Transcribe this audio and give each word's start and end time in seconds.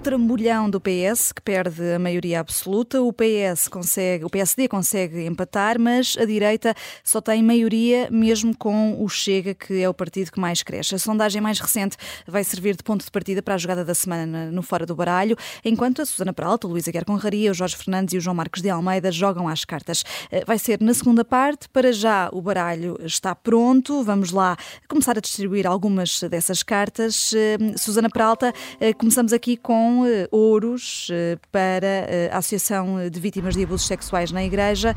trambolhão 0.00 0.70
do 0.70 0.80
PS, 0.80 1.30
que 1.30 1.42
perde 1.42 1.92
a 1.92 1.98
maioria 1.98 2.40
absoluta. 2.40 3.02
O, 3.02 3.12
PS 3.12 3.68
consegue, 3.68 4.24
o 4.24 4.30
PSD 4.30 4.66
consegue 4.66 5.26
empatar, 5.26 5.78
mas 5.78 6.16
a 6.18 6.24
direita 6.24 6.74
só 7.04 7.20
tem 7.20 7.42
maioria 7.42 8.08
mesmo 8.10 8.56
com 8.56 9.02
o 9.02 9.08
Chega, 9.08 9.54
que 9.54 9.82
é 9.82 9.88
o 9.88 9.92
partido 9.92 10.32
que 10.32 10.40
mais 10.40 10.62
cresce. 10.62 10.94
A 10.94 10.98
sondagem 10.98 11.42
mais 11.42 11.60
recente 11.60 11.98
vai 12.26 12.42
servir 12.42 12.76
de 12.76 12.82
ponto 12.82 13.04
de 13.04 13.10
partida 13.10 13.42
para 13.42 13.54
a 13.54 13.58
jogada 13.58 13.84
da 13.84 13.94
semana 13.94 14.50
no 14.50 14.62
Fora 14.62 14.86
do 14.86 14.96
Baralho, 14.96 15.36
enquanto 15.62 16.00
a 16.00 16.06
Susana 16.06 16.32
Peralta, 16.32 16.66
o 16.66 16.70
Luísa 16.70 16.90
Guerra 16.90 17.04
Conraria, 17.04 17.50
o 17.50 17.54
Jorge 17.54 17.76
Fernandes 17.76 18.14
e 18.14 18.16
o 18.16 18.20
João 18.20 18.34
Marcos 18.34 18.62
de 18.62 18.70
Almeida 18.70 19.12
jogam 19.12 19.48
às 19.48 19.66
cartas. 19.66 20.02
Eh, 20.30 20.44
vai 20.46 20.58
ser 20.58 20.80
na 20.80 20.94
segunda 20.94 21.24
parte. 21.24 21.68
Para 21.68 21.92
já, 21.92 22.30
o 22.32 22.40
baralho 22.40 22.98
está 23.04 23.34
pronto. 23.34 24.02
Vamos 24.02 24.30
lá 24.30 24.56
começar 24.88 25.18
a 25.18 25.20
distribuir 25.20 25.66
algumas 25.66 26.20
dessas 26.22 26.62
cartas. 26.62 27.32
Eh, 27.34 27.58
Susana 27.76 28.08
Peralta, 28.08 28.52
eh, 28.80 28.94
começamos 28.94 29.34
aqui 29.34 29.58
com 29.58 29.89
ouros 30.30 31.08
para 31.50 32.06
a 32.32 32.38
Associação 32.38 33.08
de 33.08 33.20
Vítimas 33.20 33.54
de 33.54 33.64
Abusos 33.64 33.86
Sexuais 33.86 34.30
na 34.32 34.44
Igreja. 34.44 34.94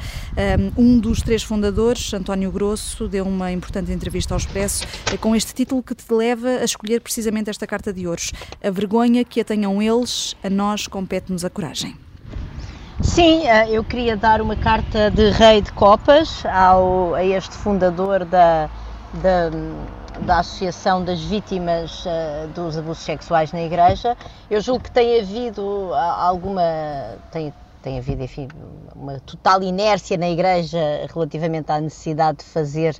Um 0.77 0.99
dos 0.99 1.21
três 1.21 1.43
fundadores, 1.43 2.13
António 2.13 2.51
Grosso, 2.51 3.07
deu 3.07 3.25
uma 3.25 3.51
importante 3.51 3.91
entrevista 3.91 4.33
ao 4.33 4.37
Expresso 4.37 4.85
com 5.19 5.35
este 5.35 5.53
título 5.53 5.83
que 5.83 5.95
te 5.95 6.11
leva 6.13 6.49
a 6.49 6.63
escolher 6.63 7.01
precisamente 7.01 7.49
esta 7.49 7.67
carta 7.67 7.93
de 7.93 8.07
ouros. 8.07 8.31
A 8.63 8.69
vergonha 8.69 9.23
que 9.23 9.41
a 9.41 9.45
tenham 9.45 9.81
eles, 9.81 10.35
a 10.43 10.49
nós 10.49 10.87
compete-nos 10.87 11.45
a 11.45 11.49
coragem. 11.49 11.95
Sim, 13.01 13.47
eh, 13.47 13.69
eu 13.69 13.83
queria 13.83 14.15
dar 14.15 14.41
uma 14.41 14.55
carta 14.55 15.09
de 15.09 15.29
rei 15.31 15.61
de 15.61 15.71
copas 15.73 16.45
ao, 16.45 17.15
a 17.15 17.23
este 17.23 17.55
fundador 17.55 18.23
da, 18.23 18.69
da, 19.21 19.49
da 20.21 20.39
Associação 20.39 21.03
das 21.03 21.21
Vítimas 21.21 22.05
uh, 22.05 22.47
dos 22.49 22.77
Abusos 22.77 23.03
Sexuais 23.03 23.51
na 23.51 23.61
Igreja. 23.61 24.15
Eu 24.49 24.61
julgo 24.61 24.83
que 24.83 24.91
tem 24.91 25.19
havido 25.19 25.91
alguma. 25.93 26.61
Tem, 27.31 27.53
tem 27.81 27.97
havido, 27.97 28.23
enfim, 28.23 28.47
uma 28.95 29.19
total 29.19 29.61
inércia 29.61 30.17
na 30.17 30.29
Igreja 30.29 30.79
relativamente 31.13 31.71
à 31.71 31.81
necessidade 31.81 32.39
de 32.39 32.45
fazer 32.45 32.95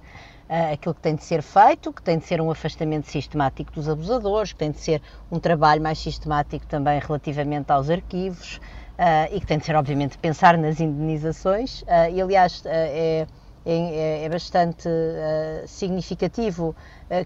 uh, 0.50 0.74
aquilo 0.74 0.94
que 0.96 1.02
tem 1.02 1.16
de 1.16 1.24
ser 1.24 1.42
feito, 1.42 1.94
que 1.94 2.02
tem 2.02 2.18
de 2.18 2.26
ser 2.26 2.42
um 2.42 2.52
afastamento 2.52 3.10
sistemático 3.10 3.72
dos 3.72 3.88
abusadores, 3.88 4.52
que 4.52 4.60
tem 4.60 4.72
de 4.72 4.80
ser 4.80 5.02
um 5.32 5.40
trabalho 5.40 5.82
mais 5.82 6.00
sistemático 6.00 6.66
também 6.68 7.00
relativamente 7.00 7.72
aos 7.72 7.90
arquivos. 7.90 8.60
Uh, 8.94 9.36
e 9.36 9.40
que 9.40 9.48
tem 9.48 9.58
de 9.58 9.66
ser, 9.66 9.76
obviamente, 9.76 10.20
pensar 10.20 10.56
nas 10.56 10.80
indenizações. 10.80 11.84
E, 12.14 12.22
aliás, 12.22 12.62
é, 12.64 13.26
é, 13.66 14.26
é, 14.26 14.30
bastante 14.30 14.90
significativo 15.68 16.76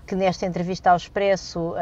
que 0.05 0.15
nesta 0.15 0.45
entrevista 0.45 0.91
ao 0.91 0.97
Expresso 0.97 1.73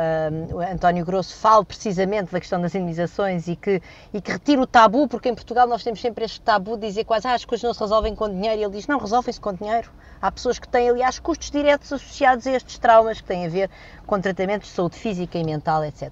António 0.71 1.03
Grosso 1.03 1.35
fale 1.35 1.65
precisamente 1.65 2.31
da 2.31 2.39
questão 2.39 2.61
das 2.61 2.75
indenizações 2.75 3.47
e 3.47 3.55
que, 3.55 3.81
e 4.13 4.21
que 4.21 4.31
retire 4.31 4.61
o 4.61 4.67
tabu, 4.67 5.07
porque 5.07 5.29
em 5.29 5.33
Portugal 5.33 5.67
nós 5.67 5.83
temos 5.83 6.01
sempre 6.01 6.25
este 6.25 6.39
tabu 6.41 6.77
de 6.77 6.87
dizer 6.87 7.03
quase 7.03 7.27
ah, 7.27 7.33
as 7.33 7.45
coisas 7.45 7.63
não 7.63 7.73
se 7.73 7.79
resolvem 7.79 8.15
com 8.15 8.29
dinheiro. 8.29 8.59
E 8.59 8.63
ele 8.63 8.73
diz: 8.73 8.87
não, 8.87 8.99
resolvem-se 8.99 9.39
com 9.39 9.53
dinheiro. 9.53 9.89
Há 10.21 10.31
pessoas 10.31 10.59
que 10.59 10.67
têm, 10.67 10.89
aliás, 10.89 11.19
custos 11.19 11.49
diretos 11.51 11.91
associados 11.91 12.45
a 12.47 12.51
estes 12.51 12.77
traumas 12.77 13.21
que 13.21 13.27
têm 13.27 13.45
a 13.45 13.49
ver 13.49 13.69
com 14.05 14.19
tratamentos 14.19 14.69
de 14.69 14.75
saúde 14.75 14.95
física 14.95 15.37
e 15.37 15.43
mental, 15.43 15.83
etc. 15.83 16.11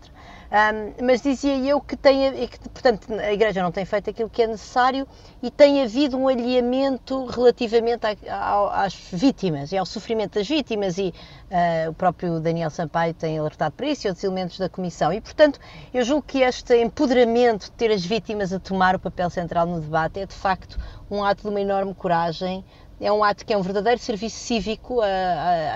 Um, 0.53 1.07
mas 1.07 1.19
dizia 1.19 1.57
eu 1.57 1.81
que, 1.81 1.97
tem, 1.97 2.47
que, 2.47 2.69
portanto, 2.69 3.11
a 3.11 3.33
Igreja 3.33 3.63
não 3.63 3.71
tem 3.71 3.83
feito 3.85 4.11
aquilo 4.11 4.29
que 4.29 4.43
é 4.43 4.45
necessário 4.45 5.07
e 5.41 5.49
tem 5.49 5.81
havido 5.81 6.15
um 6.15 6.27
alinhamento 6.27 7.25
relativamente 7.25 8.05
a, 8.05 8.15
a, 8.31 8.83
às 8.83 8.93
vítimas 9.11 9.71
e 9.71 9.77
ao 9.79 9.85
sofrimento 9.85 10.35
das 10.35 10.47
vítimas 10.47 10.99
e 10.99 11.11
uh, 11.49 11.89
o 11.89 11.93
próprio 11.95 12.39
Daniel 12.39 12.69
Sampaio 12.69 13.15
tem 13.15 13.39
alertado 13.39 13.73
para 13.73 13.87
isso 13.87 14.05
e 14.05 14.09
outros 14.09 14.23
elementos 14.23 14.59
da 14.59 14.69
Comissão. 14.69 15.11
E, 15.11 15.19
portanto, 15.19 15.59
eu 15.91 16.05
julgo 16.05 16.21
que 16.21 16.41
este 16.41 16.79
empoderamento 16.79 17.63
de 17.63 17.71
ter 17.71 17.91
as 17.91 18.05
vítimas 18.05 18.53
a 18.53 18.59
tomar 18.59 18.95
o 18.95 18.99
papel 18.99 19.31
central 19.31 19.65
no 19.65 19.81
debate 19.81 20.19
é, 20.19 20.25
de 20.27 20.35
facto, 20.35 20.77
um 21.09 21.23
ato 21.23 21.41
de 21.41 21.49
uma 21.49 21.61
enorme 21.61 21.95
coragem, 21.95 22.63
é 23.03 23.11
um 23.11 23.21
ato 23.21 23.45
que 23.45 23.51
é 23.51 23.57
um 23.57 23.61
verdadeiro 23.61 23.99
serviço 23.99 24.37
cívico 24.37 25.01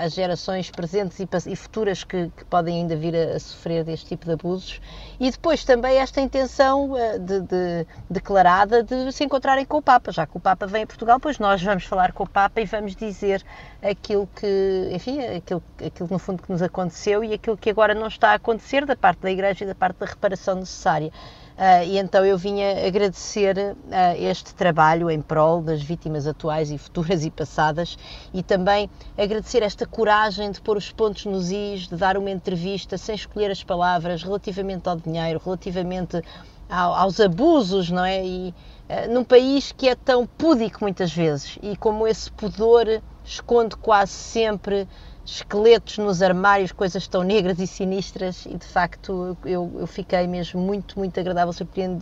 às 0.02 0.14
gerações 0.14 0.70
presentes 0.70 1.20
e, 1.20 1.28
e 1.52 1.56
futuras 1.56 2.02
que, 2.02 2.30
que, 2.34 2.44
podem 2.46 2.80
ainda 2.80 2.96
vir 2.96 3.14
a, 3.14 3.36
a, 3.36 3.38
sofrer 3.38 3.84
deste 3.84 4.06
tipo 4.06 4.24
de 4.24 4.32
abusos. 4.32 4.80
E 5.20 5.30
depois 5.30 5.62
também 5.62 5.98
esta 5.98 6.22
intenção 6.22 6.92
uh, 6.92 7.18
de, 7.18 7.40
de, 7.40 7.86
declarada 8.08 8.82
de 8.82 9.12
se 9.12 9.24
encontrarem 9.24 9.66
com 9.66 9.76
o 9.76 9.82
Papa. 9.82 10.10
Já 10.10 10.26
que 10.26 10.36
o 10.38 10.40
Papa 10.40 10.66
vem 10.66 10.84
a 10.84 10.86
Portugal, 10.86 11.20
pois 11.20 11.38
nós 11.38 11.62
vamos 11.62 11.84
falar 11.84 12.12
com 12.12 12.24
o 12.24 12.28
Papa 12.28 12.62
e 12.62 12.64
vamos 12.64 12.96
dizer 12.96 13.44
aquilo 13.82 14.26
que, 14.34 14.88
enfim, 14.90 15.20
aquilo, 15.20 15.62
aquilo 15.84 16.08
no 16.10 16.18
fundo 16.18 16.42
que 16.42 16.50
nos 16.50 16.62
aconteceu 16.62 17.22
e 17.22 17.34
aquilo 17.34 17.58
que 17.58 17.68
agora 17.68 17.94
não 17.94 18.08
está 18.08 18.30
a 18.30 18.34
acontecer 18.34 18.86
da 18.86 18.96
parte 18.96 19.20
da 19.20 19.30
Igreja 19.30 19.64
e 19.64 19.66
da 19.66 19.74
parte 19.74 19.98
da 19.98 20.06
reparação 20.06 20.54
necessária. 20.54 21.12
Uh, 21.58 21.82
e 21.84 21.98
então 21.98 22.24
eu 22.24 22.38
vinha 22.38 22.86
agradecer 22.86 23.58
uh, 23.58 23.74
este 24.16 24.54
trabalho 24.54 25.10
em 25.10 25.20
prol 25.20 25.60
das 25.60 25.82
vítimas 25.82 26.24
atuais 26.24 26.70
e 26.70 26.78
futuras 26.78 27.24
e 27.24 27.32
passadas 27.32 27.98
e 28.32 28.44
também 28.44 28.88
agradecer 29.16 29.64
esta 29.64 29.84
coragem 29.84 30.52
de 30.52 30.60
pôr 30.60 30.76
os 30.76 30.92
pontos 30.92 31.24
nos 31.24 31.50
is, 31.50 31.88
de 31.88 31.96
dar 31.96 32.16
uma 32.16 32.30
entrevista 32.30 32.96
sem 32.96 33.16
escolher 33.16 33.50
as 33.50 33.64
palavras 33.64 34.22
relativamente 34.22 34.88
ao 34.88 34.94
dinheiro, 34.94 35.42
relativamente 35.44 36.22
ao, 36.70 36.94
aos 36.94 37.18
abusos, 37.18 37.90
não 37.90 38.04
é? 38.04 38.24
E 38.24 38.54
uh, 38.88 39.12
num 39.12 39.24
país 39.24 39.72
que 39.72 39.88
é 39.88 39.96
tão 39.96 40.24
púdico 40.24 40.78
muitas 40.82 41.12
vezes 41.12 41.58
e 41.60 41.76
como 41.76 42.06
esse 42.06 42.30
pudor 42.30 43.02
esconde 43.24 43.74
quase 43.74 44.12
sempre 44.12 44.86
esqueletos 45.30 45.98
nos 45.98 46.22
armários, 46.22 46.72
coisas 46.72 47.06
tão 47.06 47.22
negras 47.22 47.58
e 47.58 47.66
sinistras, 47.66 48.46
e 48.46 48.56
de 48.56 48.64
facto 48.64 49.36
eu, 49.44 49.70
eu 49.78 49.86
fiquei 49.86 50.26
mesmo 50.26 50.60
muito, 50.60 50.98
muito 50.98 51.20
agradável, 51.20 51.52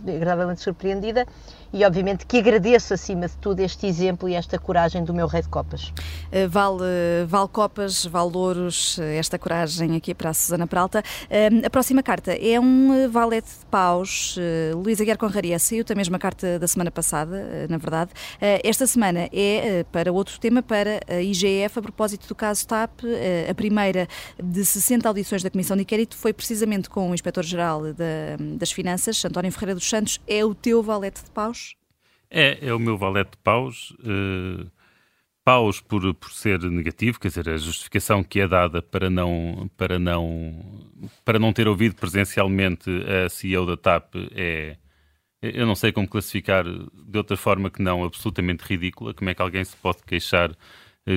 agradavelmente 0.07 0.61
surpreendida 0.61 1.25
e 1.73 1.83
obviamente 1.83 2.25
que 2.25 2.37
agradeço 2.37 2.93
acima 2.93 3.27
de 3.27 3.35
tudo 3.37 3.59
este 3.59 3.85
exemplo 3.87 4.27
e 4.29 4.35
esta 4.35 4.57
coragem 4.57 5.03
do 5.03 5.13
meu 5.13 5.27
rei 5.27 5.41
de 5.41 5.49
copas. 5.49 5.93
Eh, 6.31 6.47
vale, 6.47 6.83
vale 7.27 7.47
copas, 7.47 8.05
vale 8.05 8.31
louros, 8.31 8.97
eh, 8.99 9.17
esta 9.17 9.37
coragem 9.37 9.95
aqui 9.95 10.13
para 10.13 10.29
a 10.29 10.33
Susana 10.33 10.67
Peralta. 10.67 11.03
Eh, 11.29 11.49
a 11.65 11.69
próxima 11.69 12.01
carta 12.03 12.33
é 12.33 12.59
um 12.59 13.09
valete 13.09 13.49
de 13.59 13.65
paus. 13.69 14.37
Luísa 14.73 15.03
Guerra 15.03 15.17
Conraria 15.17 15.59
saiu 15.59 15.85
a 15.89 15.95
mesma 15.95 16.19
carta 16.19 16.59
da 16.59 16.67
semana 16.67 16.91
passada, 16.91 17.67
na 17.69 17.77
verdade. 17.77 18.11
Esta 18.39 18.85
semana 18.85 19.29
é 19.31 19.85
para 19.91 20.11
outro 20.11 20.39
tema, 20.39 20.61
para 20.61 20.99
a 21.07 21.21
IGF, 21.21 21.79
a 21.79 21.81
propósito 21.81 22.27
do 22.27 22.35
caso 22.35 22.67
TAP. 22.67 23.01
A 23.49 23.53
primeira 23.53 24.07
de 24.41 24.65
60 24.65 25.07
audições 25.07 25.43
da 25.43 25.49
Comissão 25.49 25.75
de 25.75 25.83
Inquérito 25.83 26.17
foi 26.17 26.33
precisamente 26.33 26.89
com 26.89 27.09
o 27.09 27.13
Inspetor-Geral 27.13 27.81
das 28.57 28.71
Finanças, 28.71 29.23
António 29.23 29.51
Ferreira 29.51 29.75
dos 29.75 29.89
Santos. 29.89 30.19
É 30.27 30.43
o 30.43 30.53
teu 30.53 30.83
valete 30.83 31.23
de 31.23 31.31
paus? 31.31 31.66
É, 32.29 32.67
é 32.67 32.73
o 32.73 32.79
meu 32.79 32.97
valete 32.97 33.31
de 33.31 33.37
paus. 33.37 33.91
Uh, 33.99 34.69
paus 35.47 35.79
por, 35.79 36.13
por 36.15 36.31
ser 36.31 36.59
negativo, 36.63 37.19
quer 37.19 37.29
dizer, 37.29 37.47
a 37.49 37.55
justificação 37.57 38.21
que 38.21 38.41
é 38.41 38.47
dada 38.47 38.81
para 38.81 39.09
não, 39.09 39.69
para 39.77 39.97
não, 39.97 40.91
para 41.23 41.39
não 41.39 41.53
ter 41.53 41.69
ouvido 41.69 41.95
presencialmente 41.95 42.89
a 43.25 43.29
CEO 43.29 43.65
da 43.65 43.77
TAP 43.77 44.13
é. 44.35 44.77
Eu 45.41 45.67
não 45.67 45.75
sei 45.75 45.91
como 45.91 46.07
classificar 46.07 46.65
de 46.65 47.17
outra 47.17 47.37
forma 47.37 47.69
que 47.69 47.81
não 47.81 48.03
absolutamente 48.03 48.63
ridícula. 48.63 49.13
Como 49.13 49.29
é 49.29 49.35
que 49.35 49.41
alguém 49.41 49.63
se 49.63 49.77
pode 49.77 49.99
queixar 50.03 50.51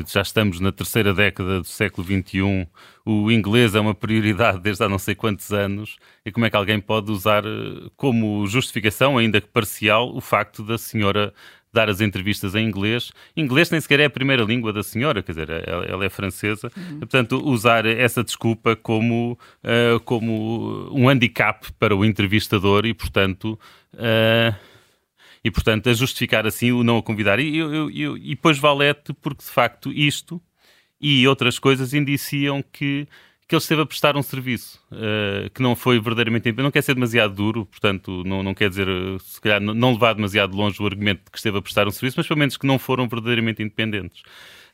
já 0.07 0.23
estamos 0.23 0.61
na 0.61 0.71
terceira 0.71 1.13
década 1.13 1.61
do 1.61 1.67
século 1.67 2.07
XXI, 2.07 2.69
o 3.05 3.31
inglês 3.31 3.75
é 3.75 3.81
uma 3.81 3.95
prioridade 3.95 4.61
desde 4.61 4.85
há 4.85 4.89
não 4.89 4.99
sei 4.99 5.15
quantos 5.15 5.53
anos, 5.53 5.97
e 6.25 6.31
como 6.31 6.47
é 6.47 6.51
que 6.51 6.57
alguém 6.57 6.81
pode 6.81 7.11
usar 7.11 7.45
eh, 7.45 7.91
como 7.97 8.47
justificação, 8.47 9.19
ainda 9.19 9.41
que 9.41 9.49
parcial, 9.49 10.15
o 10.15 10.21
facto 10.21 10.63
da 10.63 10.79
senhora 10.79 11.35
dar 11.73 11.89
as 11.89 12.01
entrevistas 12.01 12.55
em 12.55 12.67
inglês. 12.67 13.13
Inglês 13.37 13.71
nem 13.71 13.81
sequer 13.81 14.01
é 14.01 14.05
a 14.07 14.11
primeira 14.11 14.43
língua 14.43 14.73
da 14.73 14.83
senhora, 14.83 15.23
quer 15.23 15.33
dizer, 15.33 15.51
ela, 15.69 16.05
é 16.05 16.09
francesa. 16.09 16.71
Uhum. 16.77 16.99
Portanto, 16.99 17.41
usar 17.45 17.87
essa 17.87 18.25
desculpa 18.25 18.75
como, 18.75 19.39
uh, 19.63 20.01
como 20.01 20.91
um 20.93 21.09
handicap 21.09 21.73
para 21.79 21.95
o 21.95 22.05
entrevistador 22.05 22.87
e, 22.87 22.95
portanto. 22.95 23.59
Uh, 23.95 24.71
e, 25.43 25.51
portanto, 25.51 25.89
a 25.89 25.95
justificar 25.95 26.47
assim 26.47 26.71
o 26.73 26.85
não 26.85 26.99
a 26.99 27.03
convidar. 27.03 27.39
E, 27.39 27.57
eu, 27.57 27.91
eu, 27.91 28.17
e 28.17 28.31
depois 28.31 28.59
Valete, 28.59 29.13
porque 29.15 29.43
de 29.43 29.51
facto 29.51 29.93
isto 29.93 30.41
e 31.01 31.27
outras 31.27 31.59
coisas 31.59 31.95
indiciam 31.95 32.63
que, 32.63 33.09
que 33.49 33.55
ele 33.55 33.61
esteve 33.61 33.81
a 33.81 33.87
prestar 33.87 34.17
um 34.17 34.23
serviço 34.23 34.79
uh, 34.93 35.49
que 35.51 35.63
não 35.63 35.75
foi 35.75 35.99
verdadeiramente. 35.99 36.53
Não 36.53 36.71
quer 36.71 36.83
ser 36.83 36.95
demasiado 36.95 37.35
duro, 37.35 37.65
portanto, 37.65 38.23
não, 38.25 38.43
não 38.43 38.53
quer 38.53 38.69
dizer, 38.69 38.87
se 39.21 39.41
calhar, 39.41 39.61
não 39.61 39.93
levar 39.93 40.13
demasiado 40.15 40.55
longe 40.55 40.81
o 40.83 40.87
argumento 40.87 41.25
de 41.25 41.31
que 41.31 41.39
esteve 41.39 41.57
a 41.57 41.63
prestar 41.63 41.89
um 41.89 41.91
serviço, 41.91 42.19
mas 42.19 42.27
pelo 42.27 42.39
menos 42.39 42.57
que 42.57 42.67
não 42.67 42.79
foram 42.79 43.09
verdadeiramente 43.09 43.63
independentes. 43.63 44.21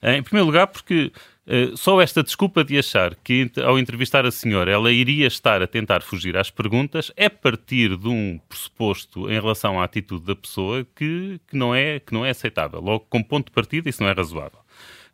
Uh, 0.03 0.11
em 0.11 0.23
primeiro 0.23 0.47
lugar, 0.47 0.67
porque 0.67 1.13
Uh, 1.47 1.77
só 1.77 2.01
esta 2.01 2.25
desculpa 2.25 2.65
de 2.65 2.77
achar 2.77 3.15
que, 3.15 3.49
ao 3.65 3.79
entrevistar 3.79 4.27
a 4.27 4.33
senhora, 4.33 4.69
ela 4.69 4.91
iria 4.91 5.29
estar 5.29 5.63
a 5.63 5.67
tentar 5.67 6.03
fugir 6.03 6.37
às 6.37 6.51
perguntas 6.51 7.13
é 7.17 7.29
partir 7.29 7.97
de 7.97 8.09
um 8.09 8.41
pressuposto 8.49 9.31
em 9.31 9.41
relação 9.41 9.81
à 9.81 9.85
atitude 9.85 10.25
da 10.25 10.35
pessoa 10.35 10.85
que, 10.97 11.41
que, 11.47 11.57
não, 11.57 11.73
é, 11.73 12.01
que 12.01 12.13
não 12.13 12.25
é 12.25 12.31
aceitável. 12.31 12.81
Logo, 12.81 13.07
como 13.09 13.25
ponto 13.25 13.47
de 13.47 13.53
partida, 13.53 13.89
isso 13.89 14.03
não 14.03 14.11
é 14.11 14.13
razoável. 14.13 14.59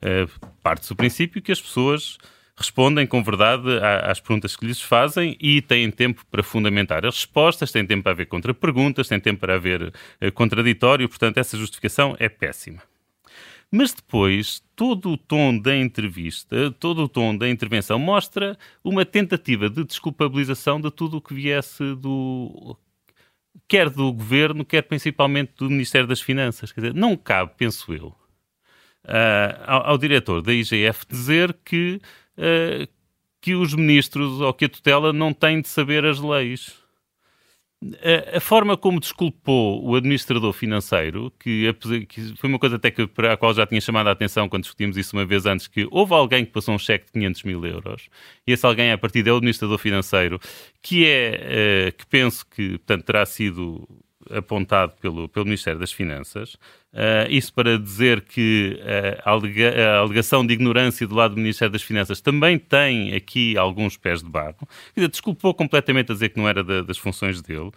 Uh, 0.02 0.48
Parte-se 0.62 0.88
do 0.88 0.96
princípio 0.96 1.42
que 1.42 1.52
as 1.52 1.60
pessoas 1.60 2.16
respondem 2.56 3.06
com 3.06 3.22
verdade 3.22 3.68
às 4.04 4.20
perguntas 4.20 4.56
que 4.56 4.64
lhes 4.64 4.80
fazem 4.80 5.36
e 5.40 5.60
têm 5.60 5.90
tempo 5.90 6.24
para 6.30 6.42
fundamentar 6.42 7.04
as 7.04 7.16
respostas, 7.16 7.72
têm 7.72 7.84
tempo 7.84 8.04
para 8.04 8.12
haver 8.12 8.26
contra-perguntas, 8.26 9.08
têm 9.08 9.18
tempo 9.18 9.40
para 9.40 9.54
haver 9.54 9.92
contraditório, 10.34 11.08
portanto, 11.08 11.38
essa 11.38 11.56
justificação 11.56 12.14
é 12.18 12.28
péssima. 12.28 12.82
Mas 13.74 13.94
depois, 13.94 14.62
todo 14.76 15.12
o 15.12 15.16
tom 15.16 15.58
da 15.58 15.74
entrevista, 15.74 16.70
todo 16.72 17.04
o 17.04 17.08
tom 17.08 17.34
da 17.34 17.48
intervenção 17.48 17.98
mostra 17.98 18.58
uma 18.84 19.02
tentativa 19.02 19.70
de 19.70 19.82
desculpabilização 19.82 20.78
de 20.78 20.90
tudo 20.90 21.16
o 21.16 21.22
que 21.22 21.32
viesse 21.32 21.94
do. 21.94 22.76
quer 23.66 23.88
do 23.88 24.12
governo, 24.12 24.62
quer 24.62 24.82
principalmente 24.82 25.52
do 25.56 25.70
Ministério 25.70 26.06
das 26.06 26.20
Finanças. 26.20 26.70
Quer 26.70 26.82
dizer, 26.82 26.94
não 26.94 27.16
cabe, 27.16 27.52
penso 27.56 27.94
eu, 27.94 28.08
uh, 28.08 29.64
ao, 29.66 29.86
ao, 29.92 29.98
diretor 29.98 30.42
da 30.42 30.52
IGF 30.52 31.06
dizer 31.08 31.56
que, 31.64 31.98
uh, 32.36 32.86
que 33.40 33.54
os 33.54 33.74
ministros 33.74 34.38
ou 34.42 34.52
que 34.52 34.66
a 34.66 34.68
tutela 34.68 35.14
não 35.14 35.32
têm 35.32 35.62
de 35.62 35.68
saber 35.68 36.04
as 36.04 36.20
leis 36.20 36.81
a, 38.34 38.40
forma 38.40 38.76
como 38.76 39.00
desculpou 39.00 39.84
o 39.84 39.96
administrador 39.96 40.52
financeiro, 40.52 41.32
que, 41.38 41.74
foi 42.38 42.48
uma 42.48 42.58
coisa 42.58 42.76
até 42.76 42.90
que, 42.90 43.06
para 43.06 43.32
a 43.32 43.36
qual 43.36 43.52
já 43.52 43.66
tinha 43.66 43.80
chamado 43.80 44.08
a 44.08 44.12
atenção 44.12 44.48
quando 44.48 44.62
discutimos 44.62 44.96
isso 44.96 45.16
uma 45.16 45.24
vez 45.24 45.46
antes, 45.46 45.66
que 45.66 45.88
houve 45.90 46.14
alguém 46.14 46.44
que 46.44 46.52
passou 46.52 46.74
um 46.74 46.78
cheque 46.78 47.06
de 47.06 47.12
500 47.12 47.42
mil 47.42 47.66
euros, 47.66 48.08
e 48.46 48.52
esse 48.52 48.64
alguém, 48.64 48.92
a 48.92 48.98
partir 48.98 49.26
é 49.26 49.32
o 49.32 49.36
administrador 49.36 49.78
financeiro, 49.78 50.38
que 50.80 51.06
é, 51.06 51.88
uh, 51.88 51.96
que 51.96 52.06
penso 52.06 52.46
que, 52.46 52.78
portanto, 52.78 53.04
terá 53.04 53.26
sido 53.26 53.88
apontado 54.30 54.92
pelo, 55.00 55.28
pelo 55.28 55.44
Ministério 55.44 55.80
das 55.80 55.92
Finanças, 55.92 56.56
Uh, 56.92 57.24
isso 57.30 57.54
para 57.54 57.78
dizer 57.78 58.20
que 58.20 58.78
uh, 58.82 59.22
a, 59.24 59.30
alega 59.30 59.94
a, 59.94 59.98
alegação 60.00 60.46
de 60.46 60.52
ignorância 60.52 61.06
do 61.06 61.14
lado 61.14 61.34
do 61.34 61.40
Ministério 61.40 61.72
das 61.72 61.82
Finanças 61.82 62.20
também 62.20 62.58
tem 62.58 63.14
aqui 63.14 63.56
alguns 63.56 63.96
pés 63.96 64.22
de 64.22 64.28
barro. 64.28 64.68
Dizer, 64.94 65.08
desculpou 65.08 65.54
completamente 65.54 66.12
a 66.12 66.14
dizer 66.14 66.28
que 66.28 66.38
não 66.38 66.46
era 66.46 66.62
da, 66.62 66.82
das 66.82 66.98
funções 66.98 67.40
dele. 67.40 67.70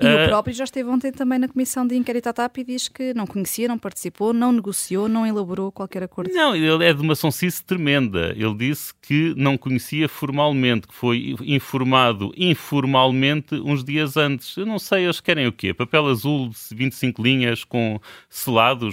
E 0.00 0.06
uh, 0.06 0.08
o 0.08 0.24
ah, 0.24 0.28
próprio 0.28 0.54
já 0.54 0.62
esteve 0.62 0.88
ontem 0.88 1.10
também 1.10 1.40
na 1.40 1.48
comissão 1.48 1.84
de 1.84 1.96
inquérito 1.96 2.28
à 2.28 2.32
TAP 2.32 2.58
e 2.58 2.64
diz 2.64 2.88
que 2.88 3.12
não 3.14 3.26
conhecia, 3.26 3.66
não 3.66 3.76
participou, 3.76 4.32
não 4.32 4.52
negociou, 4.52 5.08
não 5.08 5.26
elaborou 5.26 5.72
qualquer 5.72 6.04
acordo. 6.04 6.32
Não, 6.32 6.54
ele 6.54 6.84
é 6.84 6.94
de 6.94 7.02
uma 7.02 7.16
sonsice 7.16 7.64
tremenda. 7.64 8.32
Ele 8.36 8.54
disse 8.54 8.94
que 9.02 9.34
não 9.36 9.58
conhecia 9.58 10.08
formalmente, 10.08 10.86
que 10.86 10.94
foi 10.94 11.34
informado 11.40 12.32
informalmente 12.36 13.56
uns 13.56 13.82
dias 13.82 14.16
antes. 14.16 14.56
Eu 14.56 14.66
não 14.66 14.78
sei, 14.78 15.04
eles 15.04 15.20
querem 15.20 15.48
o 15.48 15.52
quê? 15.52 15.74
Papel 15.74 16.06
azul 16.06 16.48
de 16.50 16.76
25 16.76 17.20
linhas 17.20 17.64
com 17.64 18.00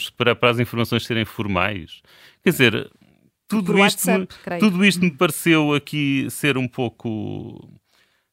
para, 0.09 0.35
para 0.35 0.51
as 0.51 0.59
informações 0.59 1.05
serem 1.05 1.25
formais? 1.25 2.01
Quer 2.43 2.49
dizer, 2.51 2.91
tudo 3.47 3.73
isto, 3.73 4.07
WhatsApp, 4.07 4.27
me, 4.49 4.59
tudo 4.59 4.85
isto 4.85 5.01
me 5.01 5.11
pareceu 5.11 5.73
aqui 5.73 6.27
ser 6.29 6.57
um 6.57 6.67
pouco 6.67 7.69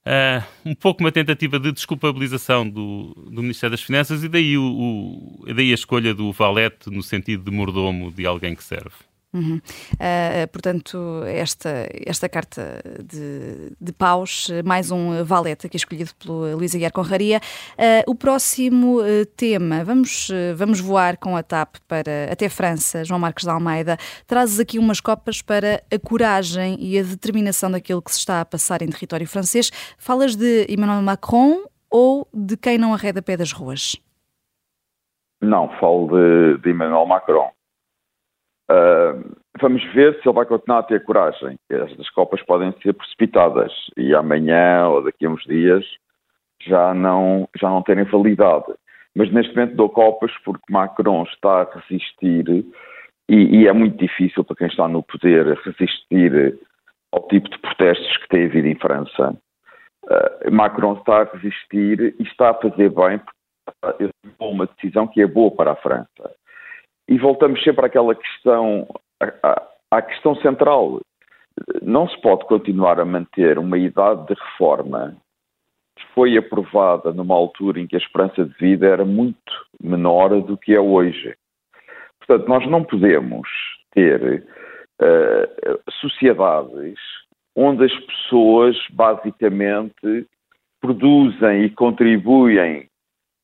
Uh, 0.04 0.42
um 0.70 0.74
pouco 0.74 1.00
uma 1.00 1.12
tentativa 1.12 1.60
de 1.60 1.70
desculpabilização 1.70 2.68
do, 2.68 3.14
do 3.30 3.40
Ministério 3.40 3.70
das 3.70 3.82
Finanças 3.82 4.24
e 4.24 4.28
daí, 4.28 4.58
o, 4.58 4.64
o, 4.64 5.54
daí 5.54 5.70
a 5.70 5.74
escolha 5.74 6.12
do 6.12 6.32
valete 6.32 6.90
no 6.90 7.04
sentido 7.04 7.44
de 7.44 7.56
mordomo 7.56 8.10
de 8.10 8.26
alguém 8.26 8.56
que 8.56 8.64
serve. 8.64 8.96
Uhum. 9.32 9.56
Uh, 9.94 10.48
portanto, 10.52 11.22
esta, 11.26 11.88
esta 12.06 12.28
carta 12.28 12.82
de, 13.02 13.72
de 13.80 13.92
paus, 13.92 14.48
mais 14.64 14.90
um 14.90 15.24
valete 15.24 15.66
aqui 15.66 15.76
escolhido 15.76 16.10
pelo 16.16 16.54
Luís 16.56 16.74
Aguiar 16.74 16.92
Conraria. 16.92 17.40
Uh, 17.72 18.10
o 18.10 18.14
próximo 18.14 19.00
uh, 19.00 19.24
tema, 19.36 19.84
vamos, 19.84 20.28
vamos 20.54 20.80
voar 20.80 21.16
com 21.16 21.34
a 21.36 21.42
TAP 21.42 21.76
para 21.88 22.30
até 22.30 22.48
França, 22.48 23.04
João 23.04 23.18
Marcos 23.18 23.44
de 23.44 23.50
Almeida. 23.50 23.96
Trazes 24.26 24.60
aqui 24.60 24.78
umas 24.78 25.00
copas 25.00 25.40
para 25.40 25.82
a 25.90 25.98
coragem 25.98 26.76
e 26.78 26.98
a 26.98 27.02
determinação 27.02 27.70
daquilo 27.70 28.02
que 28.02 28.12
se 28.12 28.18
está 28.18 28.40
a 28.40 28.44
passar 28.44 28.82
em 28.82 28.88
território 28.88 29.26
francês. 29.26 29.70
Falas 29.96 30.36
de 30.36 30.66
Emmanuel 30.68 31.02
Macron 31.02 31.64
ou 31.90 32.28
de 32.32 32.56
quem 32.56 32.76
não 32.78 32.92
arreda 32.92 33.22
pé 33.22 33.36
das 33.36 33.52
ruas? 33.52 33.96
Não, 35.40 35.68
falo 35.80 36.08
de, 36.08 36.58
de 36.62 36.70
Emmanuel 36.70 37.06
Macron. 37.06 37.50
Vamos 39.60 39.84
ver 39.92 40.14
se 40.14 40.28
ele 40.28 40.34
vai 40.34 40.46
continuar 40.46 40.80
a 40.80 40.82
ter 40.82 41.04
coragem. 41.04 41.56
Estas 41.70 42.08
Copas 42.10 42.42
podem 42.42 42.74
ser 42.82 42.94
precipitadas 42.94 43.72
e 43.96 44.14
amanhã 44.14 44.88
ou 44.88 45.04
daqui 45.04 45.26
a 45.26 45.30
uns 45.30 45.44
dias 45.44 45.84
já 46.66 46.94
não, 46.94 47.48
já 47.60 47.68
não 47.68 47.82
terem 47.82 48.04
validade. 48.04 48.72
Mas 49.14 49.30
neste 49.30 49.54
momento 49.54 49.76
dou 49.76 49.90
Copas 49.90 50.32
porque 50.44 50.64
Macron 50.70 51.24
está 51.24 51.62
a 51.62 51.78
resistir 51.78 52.48
e, 53.28 53.60
e, 53.60 53.68
é 53.68 53.72
muito 53.72 53.96
difícil 53.98 54.42
para 54.42 54.56
quem 54.56 54.66
está 54.66 54.88
no 54.88 55.02
poder 55.02 55.46
resistir 55.58 56.58
ao 57.12 57.28
tipo 57.28 57.48
de 57.48 57.58
protestos 57.58 58.16
que 58.16 58.28
tem 58.28 58.46
havido 58.46 58.68
em 58.68 58.74
França. 58.74 59.36
Uh, 60.04 60.50
Macron 60.50 60.94
está 60.94 61.22
a 61.22 61.24
resistir 61.24 62.16
e 62.18 62.22
está 62.22 62.50
a 62.50 62.54
fazer 62.54 62.90
bem 62.90 63.18
porque 63.18 64.10
tomou 64.38 64.54
uma 64.54 64.66
decisão 64.66 65.06
que 65.06 65.20
é 65.20 65.26
boa 65.26 65.50
para 65.50 65.72
a 65.72 65.76
França 65.76 66.41
e 67.12 67.18
voltamos 67.18 67.62
sempre 67.62 67.84
àquela 67.84 68.14
questão, 68.14 68.88
à, 69.20 69.62
à 69.90 70.00
questão 70.00 70.34
central. 70.36 71.02
Não 71.82 72.08
se 72.08 72.18
pode 72.22 72.46
continuar 72.46 72.98
a 72.98 73.04
manter 73.04 73.58
uma 73.58 73.76
idade 73.76 74.28
de 74.28 74.34
reforma 74.34 75.14
que 75.94 76.06
foi 76.14 76.38
aprovada 76.38 77.12
numa 77.12 77.34
altura 77.34 77.78
em 77.78 77.86
que 77.86 77.96
a 77.96 77.98
esperança 77.98 78.46
de 78.46 78.54
vida 78.54 78.86
era 78.86 79.04
muito 79.04 79.52
menor 79.78 80.40
do 80.40 80.56
que 80.56 80.74
é 80.74 80.80
hoje. 80.80 81.36
Portanto, 82.18 82.48
nós 82.48 82.66
não 82.70 82.82
podemos 82.82 83.46
ter 83.90 84.46
uh, 85.02 85.92
sociedades 86.00 86.98
onde 87.54 87.84
as 87.84 87.94
pessoas 88.06 88.74
basicamente 88.90 90.26
produzem 90.80 91.64
e 91.64 91.70
contribuem 91.70 92.88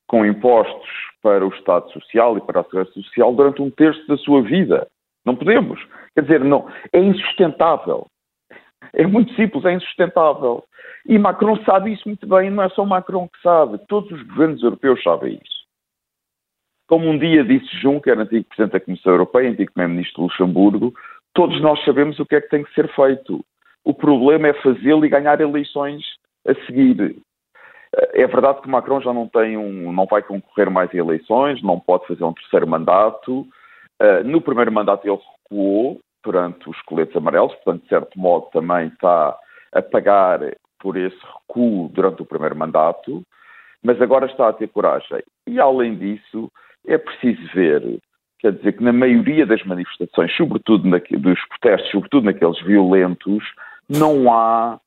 com 0.08 0.26
impostos 0.26 0.88
para 1.22 1.46
o 1.46 1.50
Estado 1.50 1.92
Social 1.92 2.36
e 2.36 2.40
para 2.40 2.60
a 2.60 2.64
Segurança 2.64 2.92
Social 2.92 3.32
durante 3.34 3.62
um 3.62 3.70
terço 3.70 4.04
da 4.08 4.16
sua 4.16 4.42
vida. 4.42 4.88
Não 5.24 5.36
podemos. 5.36 5.80
Quer 6.14 6.22
dizer, 6.22 6.44
não, 6.44 6.66
é 6.92 6.98
insustentável. 6.98 8.06
É 8.94 9.06
muito 9.06 9.32
simples, 9.34 9.64
é 9.64 9.72
insustentável. 9.72 10.64
E 11.06 11.18
Macron 11.18 11.56
sabe 11.64 11.92
isso 11.92 12.08
muito 12.08 12.26
bem, 12.26 12.50
não 12.50 12.62
é 12.62 12.68
só 12.70 12.84
Macron 12.84 13.28
que 13.28 13.40
sabe, 13.42 13.78
todos 13.88 14.10
os 14.10 14.22
governos 14.26 14.62
europeus 14.62 15.02
sabem 15.02 15.34
isso. 15.34 15.58
Como 16.86 17.06
um 17.06 17.18
dia 17.18 17.44
disse 17.44 17.66
Juncker, 17.80 18.18
antigo 18.18 18.46
Presidente 18.48 18.72
da 18.72 18.80
Comissão 18.80 19.12
Europeia, 19.12 19.50
antigo 19.50 19.72
Primeiro-Ministro 19.72 20.16
de 20.16 20.22
Luxemburgo, 20.22 20.94
todos 21.34 21.60
nós 21.60 21.82
sabemos 21.84 22.18
o 22.18 22.24
que 22.24 22.36
é 22.36 22.40
que 22.40 22.48
tem 22.48 22.64
que 22.64 22.72
ser 22.72 22.88
feito. 22.94 23.44
O 23.84 23.92
problema 23.92 24.48
é 24.48 24.54
fazê-lo 24.54 25.04
e 25.04 25.08
ganhar 25.08 25.40
eleições 25.40 26.02
a 26.46 26.54
seguir. 26.66 27.16
É 27.92 28.26
verdade 28.26 28.60
que 28.60 28.68
Macron 28.68 29.00
já 29.00 29.12
não 29.12 29.26
tem 29.28 29.56
um, 29.56 29.92
não 29.92 30.06
vai 30.06 30.22
concorrer 30.22 30.70
mais 30.70 30.92
em 30.92 30.98
eleições, 30.98 31.62
não 31.62 31.80
pode 31.80 32.06
fazer 32.06 32.24
um 32.24 32.34
terceiro 32.34 32.66
mandato. 32.66 33.46
Uh, 34.00 34.22
no 34.24 34.40
primeiro 34.40 34.70
mandato 34.70 35.06
ele 35.08 35.18
recuou 35.42 36.00
perante 36.22 36.68
os 36.68 36.80
coletes 36.82 37.16
amarelos, 37.16 37.54
portanto, 37.54 37.82
de 37.82 37.88
certo 37.88 38.18
modo, 38.18 38.46
também 38.52 38.88
está 38.88 39.36
a 39.72 39.82
pagar 39.82 40.40
por 40.78 40.96
esse 40.96 41.16
recuo 41.16 41.88
durante 41.88 42.22
o 42.22 42.26
primeiro 42.26 42.56
mandato, 42.56 43.22
mas 43.82 44.00
agora 44.00 44.26
está 44.26 44.48
a 44.48 44.52
ter 44.52 44.68
coragem. 44.68 45.22
E, 45.46 45.58
além 45.58 45.96
disso, 45.96 46.50
é 46.86 46.98
preciso 46.98 47.40
ver, 47.54 47.98
quer 48.38 48.52
dizer, 48.52 48.72
que 48.72 48.82
na 48.82 48.92
maioria 48.92 49.46
das 49.46 49.62
manifestações, 49.64 50.34
sobretudo 50.36 50.88
na, 50.88 50.98
dos 50.98 51.40
protestos, 51.48 51.90
sobretudo 51.90 52.24
naqueles 52.24 52.60
violentos, 52.62 53.44
não 53.88 54.32
há, 54.32 54.78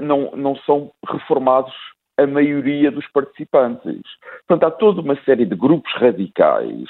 não, 0.00 0.32
não 0.34 0.56
são 0.56 0.90
reformados 1.06 1.74
a 2.18 2.26
maioria 2.26 2.90
dos 2.90 3.06
participantes. 3.08 4.02
Portanto, 4.46 4.64
há 4.64 4.70
toda 4.70 5.00
uma 5.00 5.16
série 5.24 5.44
de 5.44 5.54
grupos 5.54 5.92
radicais 5.94 6.88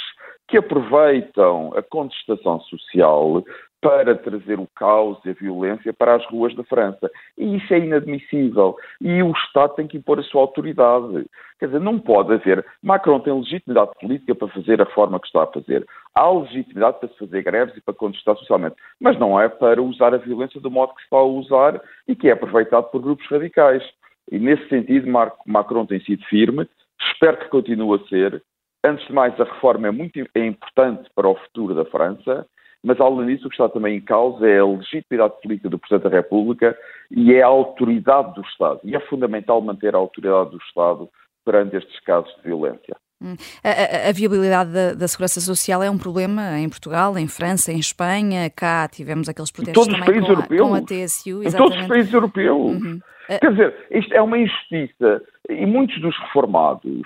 que 0.48 0.56
aproveitam 0.56 1.72
a 1.76 1.82
contestação 1.82 2.60
social 2.60 3.42
para 3.80 4.16
trazer 4.16 4.58
o 4.58 4.68
caos 4.74 5.18
e 5.24 5.30
a 5.30 5.34
violência 5.34 5.92
para 5.92 6.16
as 6.16 6.24
ruas 6.26 6.54
da 6.54 6.64
França. 6.64 7.10
E 7.36 7.56
isso 7.56 7.72
é 7.72 7.78
inadmissível. 7.78 8.76
E 9.00 9.22
o 9.22 9.30
Estado 9.32 9.74
tem 9.74 9.86
que 9.86 9.96
impor 9.96 10.18
a 10.18 10.22
sua 10.22 10.40
autoridade. 10.40 11.26
Quer 11.58 11.66
dizer, 11.66 11.80
não 11.80 11.98
pode 11.98 12.32
haver. 12.32 12.64
Macron 12.82 13.20
tem 13.20 13.32
legitimidade 13.32 13.90
política 14.00 14.34
para 14.34 14.48
fazer 14.48 14.80
a 14.80 14.84
reforma 14.84 15.20
que 15.20 15.26
está 15.26 15.42
a 15.42 15.46
fazer. 15.46 15.86
Há 16.14 16.30
legitimidade 16.30 16.98
para 16.98 17.08
se 17.10 17.18
fazer 17.18 17.42
greves 17.42 17.76
e 17.76 17.80
para 17.80 17.94
contestar 17.94 18.36
socialmente. 18.36 18.76
Mas 19.00 19.18
não 19.18 19.38
é 19.38 19.48
para 19.48 19.82
usar 19.82 20.14
a 20.14 20.18
violência 20.18 20.60
do 20.60 20.70
modo 20.70 20.94
que 20.94 21.00
se 21.00 21.04
está 21.04 21.18
a 21.18 21.24
usar 21.24 21.80
e 22.08 22.16
que 22.16 22.28
é 22.28 22.32
aproveitado 22.32 22.90
por 22.90 23.00
grupos 23.00 23.26
radicais. 23.28 23.82
E 24.30 24.38
nesse 24.38 24.68
sentido, 24.68 25.08
Macron 25.46 25.86
tem 25.86 26.00
sido 26.00 26.24
firme, 26.24 26.68
espero 27.00 27.38
que 27.38 27.48
continue 27.48 28.00
a 28.00 28.08
ser. 28.08 28.42
Antes 28.84 29.06
de 29.06 29.12
mais, 29.12 29.38
a 29.40 29.44
reforma 29.44 29.88
é 29.88 29.90
muito 29.90 30.18
é 30.34 30.46
importante 30.46 31.08
para 31.14 31.28
o 31.28 31.36
futuro 31.36 31.74
da 31.74 31.84
França, 31.84 32.46
mas 32.82 33.00
além 33.00 33.26
disso, 33.26 33.46
o 33.46 33.50
que 33.50 33.56
está 33.56 33.68
também 33.68 33.96
em 33.96 34.00
causa 34.00 34.46
é 34.48 34.60
a 34.60 34.64
legitimidade 34.64 35.40
política 35.42 35.68
do 35.68 35.78
Presidente 35.78 36.08
da 36.08 36.16
República 36.16 36.78
e 37.10 37.34
é 37.34 37.42
a 37.42 37.46
autoridade 37.46 38.34
do 38.34 38.42
Estado. 38.42 38.80
E 38.84 38.94
é 38.94 39.00
fundamental 39.00 39.60
manter 39.60 39.94
a 39.94 39.98
autoridade 39.98 40.50
do 40.50 40.58
Estado 40.58 41.08
perante 41.44 41.76
estes 41.76 41.98
casos 42.00 42.32
de 42.36 42.42
violência. 42.42 42.96
Hum. 43.22 43.34
A, 43.64 43.68
a, 43.68 44.08
a, 44.10 44.12
viabilidade 44.12 44.70
da, 44.72 44.92
da, 44.92 45.08
segurança 45.08 45.40
social 45.40 45.82
é 45.82 45.90
um 45.90 45.96
problema 45.96 46.58
em 46.58 46.68
Portugal, 46.68 47.16
em 47.16 47.26
França, 47.26 47.72
em 47.72 47.78
Espanha. 47.78 48.50
Cá 48.50 48.86
tivemos 48.88 49.28
aqueles 49.28 49.50
protestos 49.50 49.86
também 49.86 50.20
com, 50.20 50.28
europeus, 50.28 50.60
a, 50.60 50.64
com 50.64 50.74
a 50.74 50.80
TSU. 50.82 51.42
Exatamente. 51.42 51.46
Em 51.46 51.56
todos 51.56 51.76
os 51.78 51.86
países 51.86 52.12
europeus. 52.12 52.82
Uhum. 52.82 53.00
Quer 53.40 53.50
dizer, 53.50 53.86
isto 53.90 54.14
é 54.14 54.20
uma 54.20 54.38
injustiça. 54.38 55.22
E 55.48 55.64
muitos 55.64 56.00
dos 56.00 56.16
reformados 56.18 57.02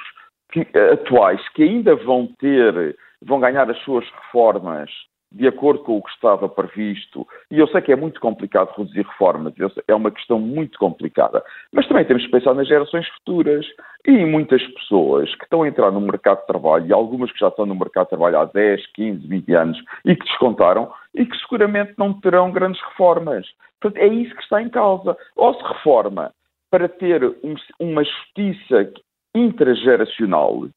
que, 0.52 0.66
atuais 0.92 1.40
que 1.50 1.62
ainda 1.62 1.94
vão 1.94 2.26
ter, 2.38 2.96
vão 3.22 3.38
ganhar 3.38 3.70
as 3.70 3.78
suas 3.82 4.04
reformas 4.10 4.90
de 5.32 5.46
acordo 5.46 5.84
com 5.84 5.96
o 5.96 6.02
que 6.02 6.10
estava 6.10 6.48
previsto, 6.48 7.26
e 7.50 7.58
eu 7.58 7.68
sei 7.68 7.80
que 7.80 7.92
é 7.92 7.96
muito 7.96 8.20
complicado 8.20 8.74
reduzir 8.76 9.06
reformas, 9.06 9.54
é 9.86 9.94
uma 9.94 10.10
questão 10.10 10.40
muito 10.40 10.78
complicada, 10.78 11.42
mas 11.72 11.86
também 11.86 12.04
temos 12.04 12.24
que 12.24 12.32
pensar 12.32 12.54
nas 12.54 12.66
gerações 12.66 13.06
futuras 13.08 13.64
e 14.06 14.24
muitas 14.24 14.62
pessoas 14.74 15.32
que 15.36 15.44
estão 15.44 15.62
a 15.62 15.68
entrar 15.68 15.92
no 15.92 16.00
mercado 16.00 16.40
de 16.40 16.46
trabalho, 16.46 16.86
e 16.86 16.92
algumas 16.92 17.30
que 17.30 17.38
já 17.38 17.48
estão 17.48 17.64
no 17.64 17.74
mercado 17.74 18.06
de 18.06 18.10
trabalho 18.10 18.40
há 18.40 18.44
10, 18.46 18.86
15, 18.94 19.26
20 19.28 19.54
anos 19.54 19.78
e 20.04 20.16
que 20.16 20.26
descontaram, 20.26 20.92
e 21.14 21.24
que 21.24 21.36
seguramente 21.38 21.94
não 21.96 22.12
terão 22.20 22.50
grandes 22.50 22.80
reformas. 22.82 23.46
Portanto, 23.80 24.02
é 24.02 24.06
isso 24.08 24.34
que 24.34 24.42
está 24.42 24.60
em 24.60 24.68
causa. 24.68 25.16
Ou 25.36 25.54
se 25.54 25.62
reforma 25.62 26.32
para 26.70 26.88
ter 26.88 27.24
um, 27.24 27.54
uma 27.78 28.04
justiça 28.04 28.92
intrageracional 29.34 30.68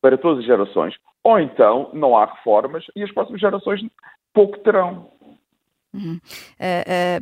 para 0.00 0.18
todas 0.18 0.40
as 0.40 0.46
gerações, 0.46 0.94
ou 1.24 1.38
então 1.38 1.90
não 1.92 2.16
há 2.16 2.26
reformas 2.26 2.84
e 2.96 3.02
as 3.02 3.12
próximas 3.12 3.40
gerações 3.40 3.80
pouco 4.32 4.58
terão. 4.58 5.10
Uhum. 5.94 6.18
Uh, 6.58 7.20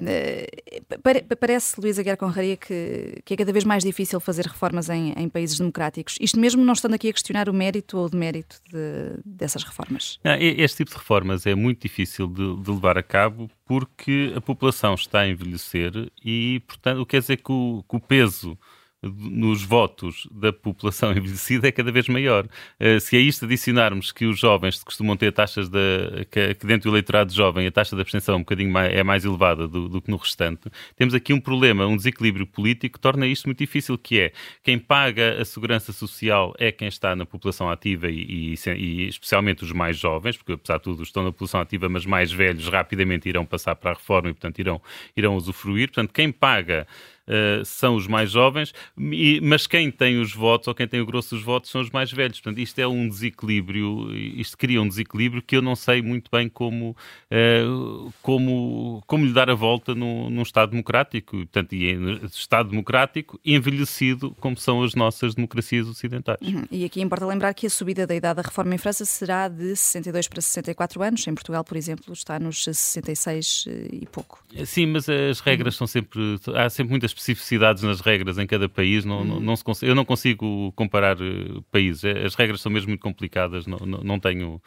uh, 1.02 1.36
parece, 1.36 1.80
Luísa 1.80 2.04
Guerra 2.04 2.16
Conraria, 2.16 2.56
que, 2.56 3.20
que, 3.24 3.34
é 3.34 3.36
cada 3.36 3.52
vez 3.52 3.64
mais 3.64 3.82
difícil 3.82 4.20
fazer 4.20 4.46
reformas 4.46 4.88
em, 4.88 5.12
em, 5.16 5.28
países 5.28 5.58
democráticos. 5.58 6.16
Isto 6.20 6.38
mesmo 6.38 6.64
não 6.64 6.72
estando 6.72 6.94
aqui 6.94 7.08
a 7.08 7.12
questionar 7.12 7.48
o 7.48 7.52
mérito 7.52 7.98
ou 7.98 8.06
o 8.06 8.08
demérito 8.08 8.60
de, 8.70 9.20
dessas 9.24 9.64
reformas. 9.64 10.20
Não, 10.22 10.36
este 10.36 10.78
tipo 10.78 10.92
de 10.92 10.98
reformas 10.98 11.46
é 11.46 11.54
muito 11.56 11.82
difícil 11.82 12.28
de, 12.28 12.62
de, 12.62 12.70
levar 12.70 12.96
a 12.96 13.02
cabo 13.02 13.50
porque 13.66 14.32
a 14.36 14.40
população 14.40 14.94
está 14.94 15.20
a 15.20 15.28
envelhecer 15.28 15.92
e, 16.24 16.62
portanto, 16.64 17.04
quer 17.06 17.18
dizer 17.18 17.38
que 17.38 17.50
o, 17.50 17.84
que 17.88 17.96
o 17.96 18.00
peso 18.00 18.56
nos 19.02 19.62
votos 19.62 20.26
da 20.30 20.52
população 20.52 21.12
envelhecida 21.16 21.68
é 21.68 21.72
cada 21.72 21.90
vez 21.90 22.08
maior. 22.08 22.46
Uh, 22.78 23.00
se 23.00 23.16
a 23.16 23.20
isto 23.20 23.44
adicionarmos 23.46 24.12
que 24.12 24.26
os 24.26 24.38
jovens 24.38 24.82
costumam 24.82 25.16
ter 25.16 25.32
taxas 25.32 25.68
de, 25.68 26.26
que, 26.30 26.54
que, 26.54 26.66
dentro 26.66 26.90
do 26.90 26.94
eleitorado 26.94 27.32
jovem 27.32 27.66
a 27.66 27.70
taxa 27.70 27.96
de 27.96 28.02
abstenção 28.02 28.34
é 28.34 28.36
um 28.36 28.40
bocadinho 28.40 28.70
mais, 28.70 28.94
é 28.94 29.02
mais 29.02 29.24
elevada 29.24 29.66
do, 29.66 29.88
do, 29.88 30.02
que 30.02 30.10
no 30.10 30.16
restante, 30.16 30.70
temos 30.96 31.14
aqui 31.14 31.32
um 31.32 31.40
problema, 31.40 31.86
um 31.86 31.96
desequilíbrio 31.96 32.46
político 32.46 32.98
que 32.98 33.00
torna 33.00 33.26
isto 33.26 33.46
muito 33.46 33.58
difícil, 33.58 33.96
que 33.96 34.20
é 34.20 34.32
quem 34.62 34.78
paga 34.78 35.40
a 35.40 35.44
segurança 35.44 35.92
social 35.92 36.54
é 36.58 36.70
quem 36.70 36.88
está 36.88 37.16
na 37.16 37.24
população 37.24 37.70
ativa 37.70 38.08
e, 38.10 38.54
e, 38.54 38.70
e 38.76 39.08
especialmente 39.08 39.64
os 39.64 39.72
mais 39.72 39.96
jovens, 39.96 40.36
porque 40.36 40.52
apesar 40.52 40.76
de 40.76 40.84
tudo 40.84 41.02
estão 41.02 41.22
na 41.24 41.32
população 41.32 41.60
ativa, 41.60 41.88
mas 41.88 42.04
mais 42.04 42.30
velhos 42.30 42.68
rapidamente 42.68 43.28
irão 43.28 43.46
passar 43.46 43.74
para 43.76 43.92
a 43.92 43.94
reforma 43.94 44.30
e 44.30 44.34
portanto 44.34 44.58
irão, 44.58 44.80
irão 45.16 45.36
usufruir. 45.36 45.88
Portanto, 45.88 46.12
quem 46.12 46.30
paga 46.30 46.86
uh, 47.28 47.64
são 47.64 47.94
os 47.94 48.06
mais 48.06 48.30
jovens, 48.30 48.72
e, 48.98 49.40
mas 49.42 49.66
quem 49.66 49.90
tem 49.90 50.20
os 50.20 50.34
votos, 50.34 50.68
ou 50.68 50.74
quem 50.74 50.86
tem 50.86 51.00
o 51.00 51.06
grosso 51.06 51.34
dos 51.34 51.44
votos, 51.44 51.70
são 51.70 51.80
os 51.80 51.90
mais 51.90 52.10
velhos. 52.10 52.40
Portanto, 52.40 52.60
isto 52.60 52.78
é 52.78 52.86
um 52.86 53.08
desequilíbrio, 53.08 54.12
isto 54.14 54.56
cria 54.56 54.80
um 54.80 54.88
desequilíbrio 54.88 55.42
que 55.42 55.56
eu 55.56 55.62
não 55.62 55.76
sei 55.76 56.02
muito 56.02 56.30
bem 56.30 56.48
como, 56.48 56.90
uh, 57.30 58.12
como, 58.22 59.02
como 59.06 59.24
lhe 59.24 59.32
dar 59.32 59.50
a 59.50 59.54
volta 59.54 59.94
num, 59.94 60.30
num 60.30 60.42
Estado 60.42 60.70
democrático. 60.70 61.36
Portanto, 61.36 61.74
e 61.74 61.90
Estado 62.26 62.70
democrático 62.70 63.40
envelhecido, 63.44 64.34
como 64.40 64.56
são 64.56 64.82
as 64.82 64.94
nossas 64.94 65.34
democracias 65.34 65.86
ocidentais. 65.86 66.38
Uhum. 66.42 66.64
E 66.70 66.84
aqui 66.84 67.00
importa 67.00 67.26
lembrar 67.26 67.54
que 67.54 67.66
a 67.66 67.70
subida 67.70 68.06
da 68.06 68.14
idade 68.14 68.36
da 68.36 68.42
reforma 68.42 68.74
em 68.74 68.78
França 68.78 69.04
será 69.04 69.48
de 69.48 69.74
62 69.76 70.28
para 70.28 70.40
64 70.40 71.02
anos. 71.02 71.26
Em 71.26 71.34
Portugal, 71.34 71.64
por 71.64 71.76
exemplo, 71.76 72.12
está 72.12 72.38
nos 72.38 72.64
66 72.64 73.64
eh, 73.68 73.88
e 73.92 74.06
pouco. 74.06 74.42
Sim, 74.64 74.86
mas 74.86 75.08
as 75.08 75.40
regras 75.40 75.74
uhum. 75.74 75.78
são 75.78 75.86
sempre. 75.86 76.38
Há 76.54 76.68
sempre 76.70 76.90
muitas 76.90 77.09
especificidades 77.10 77.82
nas 77.82 78.00
regras 78.00 78.38
em 78.38 78.46
cada 78.46 78.68
país. 78.68 79.04
Não, 79.04 79.24
não, 79.24 79.40
não 79.40 79.56
se, 79.56 79.86
eu 79.86 79.94
não 79.94 80.04
consigo 80.04 80.72
comparar 80.72 81.16
uh, 81.20 81.62
países. 81.70 82.04
As 82.04 82.34
regras 82.34 82.60
são 82.60 82.72
mesmo 82.72 82.88
muito 82.88 83.02
complicadas. 83.02 83.66
Não, 83.66 83.78
não, 83.78 83.98
não 84.02 84.18
tenho 84.18 84.60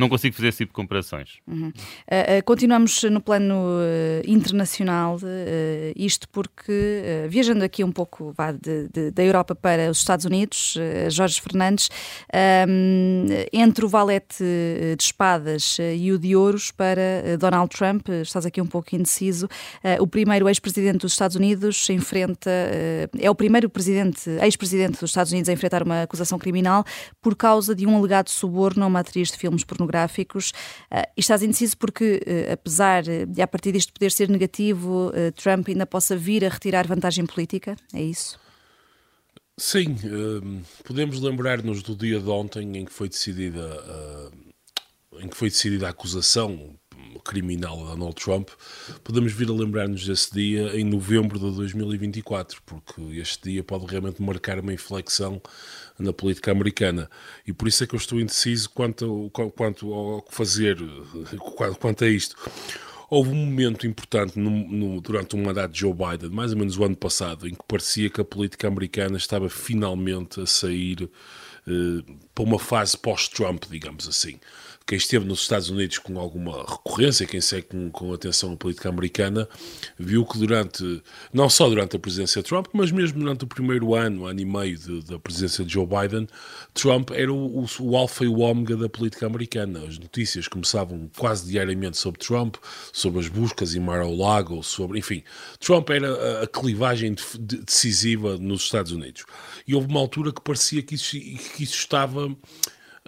não 0.00 0.08
consigo 0.08 0.34
fazer 0.34 0.48
esse 0.48 0.58
tipo 0.58 0.72
de 0.72 0.76
comparações. 0.76 1.38
Uhum. 1.46 1.68
Uh, 1.68 2.44
continuamos 2.44 3.02
no 3.04 3.20
plano 3.20 3.54
uh, 3.54 4.22
internacional, 4.26 5.16
uh, 5.16 5.20
isto 5.94 6.28
porque, 6.30 7.26
viajando 7.28 7.62
aqui 7.62 7.84
um 7.84 7.92
pouco 7.92 8.32
vá, 8.32 8.50
de, 8.50 8.88
de, 8.88 9.10
da 9.10 9.22
Europa 9.22 9.54
para 9.54 9.90
os 9.90 9.98
Estados 9.98 10.24
Unidos, 10.24 10.76
Jorge 11.10 11.40
Fernandes, 11.40 11.90
um, 12.68 13.26
entre 13.52 13.84
o 13.84 13.88
valete 13.88 14.42
de 14.96 15.02
espadas 15.02 15.76
e 15.96 16.10
o 16.10 16.18
de 16.18 16.34
ouros 16.34 16.70
para 16.70 17.36
Donald 17.38 17.68
Trump, 17.76 18.08
estás 18.08 18.46
aqui 18.46 18.60
um 18.60 18.66
pouco 18.66 18.94
indeciso, 18.94 19.48
o 20.00 20.06
primeiro 20.06 20.48
ex-presidente 20.48 20.98
dos 20.98 21.12
Estados 21.12 21.36
Unidos 21.36 21.88
enfrenta, 21.90 22.50
é 23.18 23.30
o 23.30 23.34
primeiro 23.34 23.68
presidente, 23.68 24.30
ex-presidente 24.42 25.00
dos 25.00 25.10
Estados 25.10 25.32
Unidos 25.32 25.48
a 25.48 25.52
enfrentar 25.52 25.82
uma 25.82 26.02
acusação 26.02 26.38
criminal 26.38 26.84
por 27.20 27.36
causa 27.36 27.74
de 27.74 27.86
um 27.86 27.96
alegado 27.96 28.30
suborno 28.30 28.84
a 28.84 28.86
uma 28.86 29.00
atriz 29.00 29.30
de 29.30 29.36
filmes 29.36 29.64
pornográficos 29.64 29.89
pornográficos. 29.90 30.50
Uh, 30.90 31.02
e 31.16 31.20
estás 31.20 31.42
indeciso 31.42 31.76
porque, 31.76 32.22
uh, 32.26 32.52
apesar 32.52 33.02
de 33.02 33.42
a 33.42 33.46
partir 33.46 33.72
disto 33.72 33.92
poder 33.92 34.12
ser 34.12 34.28
negativo, 34.28 35.08
uh, 35.08 35.32
Trump 35.32 35.68
ainda 35.68 35.86
possa 35.86 36.16
vir 36.16 36.44
a 36.44 36.48
retirar 36.48 36.86
vantagem 36.86 37.26
política? 37.26 37.76
É 37.92 38.02
isso? 38.02 38.38
Sim, 39.58 39.94
podemos 40.84 41.20
lembrar-nos 41.20 41.82
do 41.82 41.94
dia 41.94 42.18
de 42.18 42.30
ontem 42.30 42.78
em 42.78 42.86
que 42.86 42.92
foi 42.92 43.10
decidida, 43.10 43.78
em 45.20 45.28
que 45.28 45.36
foi 45.36 45.50
decidida 45.50 45.86
a 45.86 45.90
acusação 45.90 46.78
criminal 47.24 47.86
a 47.86 47.90
Donald 47.90 48.14
Trump, 48.14 48.48
podemos 49.04 49.32
vir 49.32 49.50
a 49.50 49.52
lembrar-nos 49.52 50.06
desse 50.06 50.32
dia 50.32 50.74
em 50.74 50.84
novembro 50.84 51.38
de 51.38 51.54
2024, 51.54 52.62
porque 52.64 53.02
este 53.18 53.50
dia 53.50 53.62
pode 53.62 53.84
realmente 53.84 54.22
marcar 54.22 54.58
uma 54.58 54.72
inflexão 54.72 55.42
na 56.00 56.12
política 56.12 56.50
americana. 56.50 57.08
E 57.46 57.52
por 57.52 57.68
isso 57.68 57.84
é 57.84 57.86
que 57.86 57.94
eu 57.94 57.98
estou 57.98 58.20
indeciso 58.20 58.70
quanto, 58.70 59.30
quanto 59.54 59.92
ao 59.92 60.22
que 60.22 60.34
fazer, 60.34 60.78
quanto 61.78 62.04
a 62.04 62.08
isto. 62.08 62.36
Houve 63.08 63.30
um 63.30 63.46
momento 63.46 63.86
importante 63.86 64.38
no, 64.38 64.50
no, 64.50 65.00
durante 65.00 65.34
o 65.34 65.38
mandato 65.38 65.72
de 65.72 65.80
Joe 65.80 65.92
Biden, 65.92 66.30
mais 66.30 66.52
ou 66.52 66.58
menos 66.58 66.78
o 66.78 66.84
ano 66.84 66.96
passado, 66.96 67.48
em 67.48 67.54
que 67.54 67.64
parecia 67.66 68.08
que 68.08 68.20
a 68.20 68.24
política 68.24 68.68
americana 68.68 69.16
estava 69.16 69.48
finalmente 69.48 70.40
a 70.40 70.46
sair 70.46 71.10
eh, 71.66 72.12
para 72.32 72.44
uma 72.44 72.58
fase 72.58 72.96
pós-Trump, 72.96 73.64
digamos 73.68 74.06
assim 74.06 74.38
quem 74.86 74.98
esteve 74.98 75.24
nos 75.24 75.42
Estados 75.42 75.70
Unidos 75.70 75.98
com 75.98 76.18
alguma 76.18 76.64
recorrência, 76.68 77.26
quem 77.26 77.40
segue 77.40 77.68
com, 77.68 77.90
com 77.90 78.12
atenção 78.12 78.52
a 78.52 78.56
política 78.56 78.88
americana, 78.88 79.48
viu 79.98 80.24
que 80.24 80.36
durante, 80.38 81.02
não 81.32 81.48
só 81.48 81.68
durante 81.68 81.96
a 81.96 81.98
presidência 81.98 82.42
de 82.42 82.48
Trump, 82.48 82.66
mas 82.72 82.90
mesmo 82.90 83.20
durante 83.20 83.44
o 83.44 83.46
primeiro 83.46 83.94
ano, 83.94 84.26
ano 84.26 84.40
e 84.40 84.44
meio 84.44 84.76
de, 84.76 85.04
da 85.04 85.18
presidência 85.18 85.64
de 85.64 85.72
Joe 85.72 85.86
Biden, 85.86 86.26
Trump 86.74 87.10
era 87.12 87.32
o, 87.32 87.60
o, 87.62 87.66
o 87.80 87.96
alfa 87.96 88.24
e 88.24 88.28
o 88.28 88.40
ômega 88.40 88.76
da 88.76 88.88
política 88.88 89.26
americana. 89.26 89.84
As 89.86 89.98
notícias 89.98 90.48
começavam 90.48 91.08
quase 91.16 91.48
diariamente 91.48 91.96
sobre 91.96 92.20
Trump, 92.20 92.56
sobre 92.92 93.20
as 93.20 93.28
buscas 93.28 93.74
em 93.74 93.80
Mar-a-Lago, 93.80 94.62
sobre, 94.62 94.98
enfim, 94.98 95.22
Trump 95.60 95.88
era 95.90 96.40
a, 96.40 96.42
a 96.44 96.46
clivagem 96.46 97.14
de, 97.14 97.22
de, 97.38 97.56
decisiva 97.58 98.36
nos 98.36 98.62
Estados 98.62 98.92
Unidos. 98.92 99.24
E 99.66 99.74
houve 99.74 99.88
uma 99.88 100.00
altura 100.00 100.32
que 100.32 100.40
parecia 100.40 100.82
que 100.82 100.94
isso, 100.96 101.12
que 101.12 101.62
isso 101.62 101.76
estava 101.76 102.36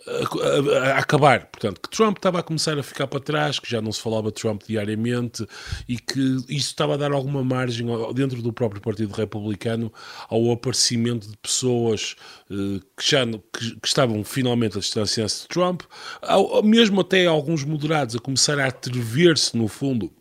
a, 0.06 0.78
a, 0.78 0.98
acabar. 0.98 1.46
Portanto, 1.46 1.80
que 1.80 1.90
Trump 1.90 2.16
estava 2.16 2.40
a 2.40 2.42
começar 2.42 2.78
a 2.78 2.82
ficar 2.82 3.06
para 3.06 3.20
trás, 3.20 3.58
que 3.58 3.70
já 3.70 3.80
não 3.80 3.92
se 3.92 4.00
falava 4.00 4.28
de 4.28 4.40
Trump 4.40 4.62
diariamente 4.66 5.46
e 5.88 5.96
que 5.96 6.20
isso 6.48 6.70
estava 6.70 6.94
a 6.94 6.96
dar 6.96 7.12
alguma 7.12 7.44
margem 7.44 7.86
dentro 8.14 8.42
do 8.42 8.52
próprio 8.52 8.80
Partido 8.80 9.12
Republicano 9.12 9.92
ao 10.28 10.50
aparecimento 10.50 11.28
de 11.28 11.36
pessoas 11.36 12.16
uh, 12.50 12.80
que 12.96 13.10
já 13.10 13.26
que, 13.26 13.76
que, 13.80 13.86
estavam 13.86 14.24
finalmente 14.24 14.76
a 14.76 14.80
distanciar-se 14.80 15.42
de 15.42 15.48
Trump, 15.48 15.82
ao, 16.20 16.62
mesmo 16.62 17.00
até 17.00 17.26
alguns 17.26 17.64
moderados 17.64 18.16
a 18.16 18.18
começar 18.18 18.58
a 18.58 18.66
atrever-se, 18.66 19.56
no 19.56 19.68
fundo, 19.68 20.12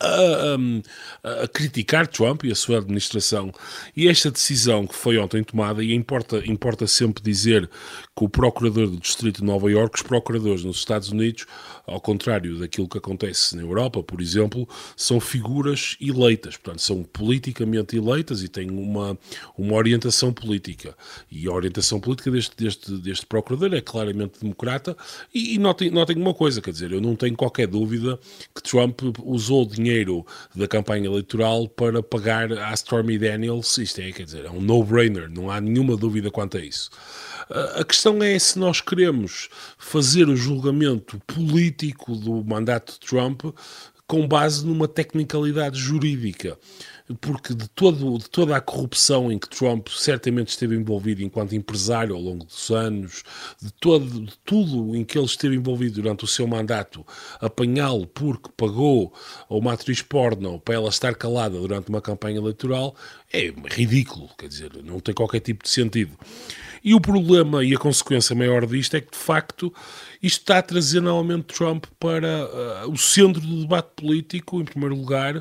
a, 0.00 1.42
a, 1.42 1.48
criticar 1.48 2.06
Trump 2.06 2.44
e 2.44 2.52
a 2.52 2.54
sua 2.54 2.78
administração. 2.78 3.52
E 3.96 4.08
esta 4.08 4.30
decisão 4.30 4.86
que 4.86 4.94
foi 4.94 5.18
ontem 5.18 5.42
tomada, 5.42 5.82
e 5.82 5.92
importa, 5.92 6.42
importa 6.46 6.86
sempre 6.86 7.22
dizer 7.22 7.68
que 8.16 8.24
o 8.24 8.28
procurador 8.28 8.88
do 8.88 8.98
Distrito 8.98 9.40
de 9.40 9.44
Nova 9.44 9.70
Iorque, 9.70 9.96
os 9.96 10.02
procuradores 10.02 10.64
nos 10.64 10.78
Estados 10.78 11.10
Unidos, 11.10 11.46
ao 11.86 12.00
contrário 12.00 12.58
daquilo 12.58 12.88
que 12.88 12.98
acontece 12.98 13.56
na 13.56 13.62
Europa, 13.62 14.02
por 14.02 14.20
exemplo, 14.20 14.68
são 14.96 15.18
figuras 15.18 15.96
eleitas, 16.00 16.56
portanto, 16.56 16.80
são 16.80 17.02
politicamente 17.02 17.96
eleitas 17.96 18.42
e 18.42 18.48
têm 18.48 18.70
uma, 18.70 19.18
uma 19.56 19.74
orientação 19.74 20.32
política. 20.32 20.96
E 21.30 21.46
a 21.46 21.52
orientação 21.52 21.98
política 21.98 22.30
deste, 22.30 22.56
deste, 22.56 22.92
deste 22.98 23.26
procurador 23.26 23.74
é 23.74 23.80
claramente 23.80 24.40
democrata. 24.40 24.96
E, 25.34 25.54
e 25.54 25.58
notem, 25.58 25.90
notem 25.90 26.16
uma 26.16 26.34
coisa, 26.34 26.60
quer 26.60 26.70
dizer, 26.70 26.92
eu 26.92 27.00
não 27.00 27.16
tenho 27.16 27.36
qualquer 27.36 27.66
dúvida 27.66 28.18
que 28.54 28.62
Trump 28.62 29.00
usou 29.24 29.66
dinheiro 29.66 29.87
dinheiro 29.88 30.26
da 30.54 30.68
campanha 30.68 31.06
eleitoral 31.06 31.66
para 31.68 32.02
pagar 32.02 32.52
à 32.52 32.74
Stormy 32.74 33.18
Daniels. 33.18 33.78
Isto 33.78 34.00
é, 34.00 34.12
quer 34.12 34.24
dizer, 34.24 34.44
é 34.44 34.50
um 34.50 34.60
no-brainer, 34.60 35.30
não 35.30 35.50
há 35.50 35.60
nenhuma 35.60 35.96
dúvida 35.96 36.30
quanto 36.30 36.58
a 36.58 36.60
isso. 36.60 36.90
A 37.76 37.84
questão 37.84 38.22
é 38.22 38.38
se 38.38 38.58
nós 38.58 38.80
queremos 38.80 39.48
fazer 39.78 40.28
o 40.28 40.36
julgamento 40.36 41.18
político 41.26 42.14
do 42.14 42.44
mandato 42.44 42.92
de 42.92 43.00
Trump 43.00 43.42
com 44.06 44.28
base 44.28 44.66
numa 44.66 44.86
tecnicalidade 44.86 45.78
jurídica 45.78 46.58
porque 47.14 47.54
de, 47.54 47.68
todo, 47.68 48.18
de 48.18 48.28
toda 48.28 48.56
a 48.56 48.60
corrupção 48.60 49.32
em 49.32 49.38
que 49.38 49.48
Trump 49.48 49.88
certamente 49.88 50.48
esteve 50.48 50.76
envolvido 50.76 51.22
enquanto 51.22 51.54
empresário 51.54 52.14
ao 52.14 52.20
longo 52.20 52.44
dos 52.44 52.70
anos, 52.70 53.22
de, 53.60 53.72
todo, 53.72 54.26
de 54.26 54.38
tudo 54.44 54.94
em 54.94 55.04
que 55.04 55.18
ele 55.18 55.26
esteve 55.26 55.56
envolvido 55.56 56.02
durante 56.02 56.24
o 56.24 56.26
seu 56.28 56.46
mandato, 56.46 57.06
apanhá-lo 57.40 58.06
porque 58.06 58.50
pagou 58.56 59.12
a 59.48 59.54
uma 59.54 59.72
atriz 59.72 60.02
porno 60.02 60.60
para 60.60 60.74
ela 60.74 60.88
estar 60.88 61.14
calada 61.14 61.58
durante 61.58 61.88
uma 61.88 62.00
campanha 62.00 62.38
eleitoral, 62.38 62.94
é 63.32 63.52
ridículo, 63.70 64.28
quer 64.36 64.48
dizer, 64.48 64.70
não 64.84 65.00
tem 65.00 65.14
qualquer 65.14 65.40
tipo 65.40 65.64
de 65.64 65.70
sentido. 65.70 66.16
E 66.82 66.94
o 66.94 67.00
problema 67.00 67.64
e 67.64 67.74
a 67.74 67.78
consequência 67.78 68.34
maior 68.34 68.66
disto 68.66 68.96
é 68.96 69.00
que, 69.00 69.10
de 69.10 69.18
facto, 69.18 69.72
isto 70.22 70.40
está 70.40 70.58
a 70.58 70.62
trazer 70.62 71.00
novamente 71.00 71.54
Trump 71.54 71.86
para 71.98 72.46
uh, 72.84 72.90
o 72.90 72.96
centro 72.96 73.40
do 73.40 73.60
debate 73.62 73.88
político, 73.96 74.60
em 74.60 74.64
primeiro 74.64 74.94
lugar. 74.94 75.36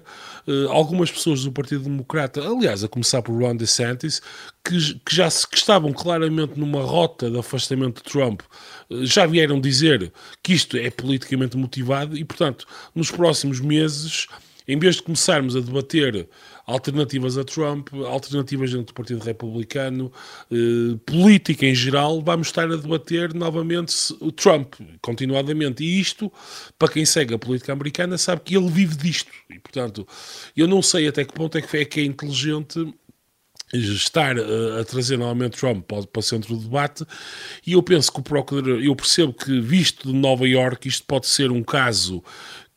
Uh, 0.48 0.70
algumas 0.70 1.12
pessoas 1.12 1.44
do 1.44 1.52
Partido 1.52 1.84
Democrata, 1.84 2.42
aliás, 2.42 2.84
a 2.84 2.88
começar 2.88 3.22
por 3.22 3.34
Ron 3.40 3.56
DeSantis, 3.56 4.22
que, 4.64 5.00
que 5.06 5.16
já 5.16 5.30
se, 5.30 5.48
que 5.48 5.58
estavam 5.58 5.92
claramente 5.94 6.60
numa 6.60 6.82
rota 6.82 7.30
de 7.30 7.38
afastamento 7.38 8.04
de 8.04 8.10
Trump, 8.10 8.42
uh, 8.90 9.06
já 9.06 9.26
vieram 9.26 9.60
dizer 9.60 10.12
que 10.44 10.54
isto 10.54 10.78
é 10.78 10.90
politicamente 10.90 11.58
motivado 11.58 12.18
e, 12.18 12.24
portanto, 12.24 12.68
nos 12.94 13.12
próximos 13.12 13.60
meses, 13.60 14.28
em 14.68 14.78
vez 14.78 14.98
de 14.98 15.04
começarmos 15.04 15.56
a 15.56 15.60
debater 15.60 16.28
alternativas 16.68 17.38
a 17.38 17.46
Trump, 17.46 17.94
alternativas 17.94 18.72
dentro 18.72 18.88
do 18.88 18.94
Partido 18.94 19.24
Republicano, 19.24 20.12
eh, 20.52 20.98
política 21.06 21.66
em 21.66 21.74
geral, 21.74 22.22
vamos 22.22 22.48
estar 22.48 22.70
a 22.70 22.76
debater 22.76 23.34
novamente 23.34 23.96
o 24.20 24.34
Trump, 24.34 24.76
continuadamente. 25.02 25.82
E 25.82 26.00
isto, 26.00 26.32
para 26.78 26.92
quem 26.92 27.06
segue 27.06 27.34
a 27.34 27.40
política 27.40 27.72
americana, 27.72 28.18
sabe 28.18 28.42
que 28.42 28.58
ele 28.58 28.70
vive 28.70 28.98
disto. 28.98 29.32
E, 29.50 29.58
portanto, 29.58 30.06
eu 30.56 30.68
não 30.68 30.82
sei 30.82 31.08
até 31.08 31.24
que 31.24 31.34
ponto 31.34 31.58
é 31.58 31.62
que 31.62 31.78
é, 31.78 32.02
é 32.02 32.06
inteligente 32.06 32.94
estar 33.74 34.38
a, 34.38 34.82
a 34.82 34.86
trazer 34.86 35.18
novamente 35.18 35.58
Trump 35.58 35.86
para, 35.86 36.04
para, 36.04 36.20
o 36.20 36.24
centro 36.24 36.56
do 36.56 36.64
debate 36.64 37.06
e 37.66 37.74
eu 37.74 37.84
penso 37.84 38.12
que 38.12 38.20
o 38.20 38.24
procurador, 38.24 38.80
eu 38.80 38.96
percebo 38.96 39.34
que 39.34 39.60
visto 39.60 40.08
de 40.08 40.14
Nova 40.14 40.48
York 40.48 40.88
isto 40.88 41.06
pode 41.06 41.28
ser 41.28 41.52
um 41.52 41.64
caso 41.64 42.24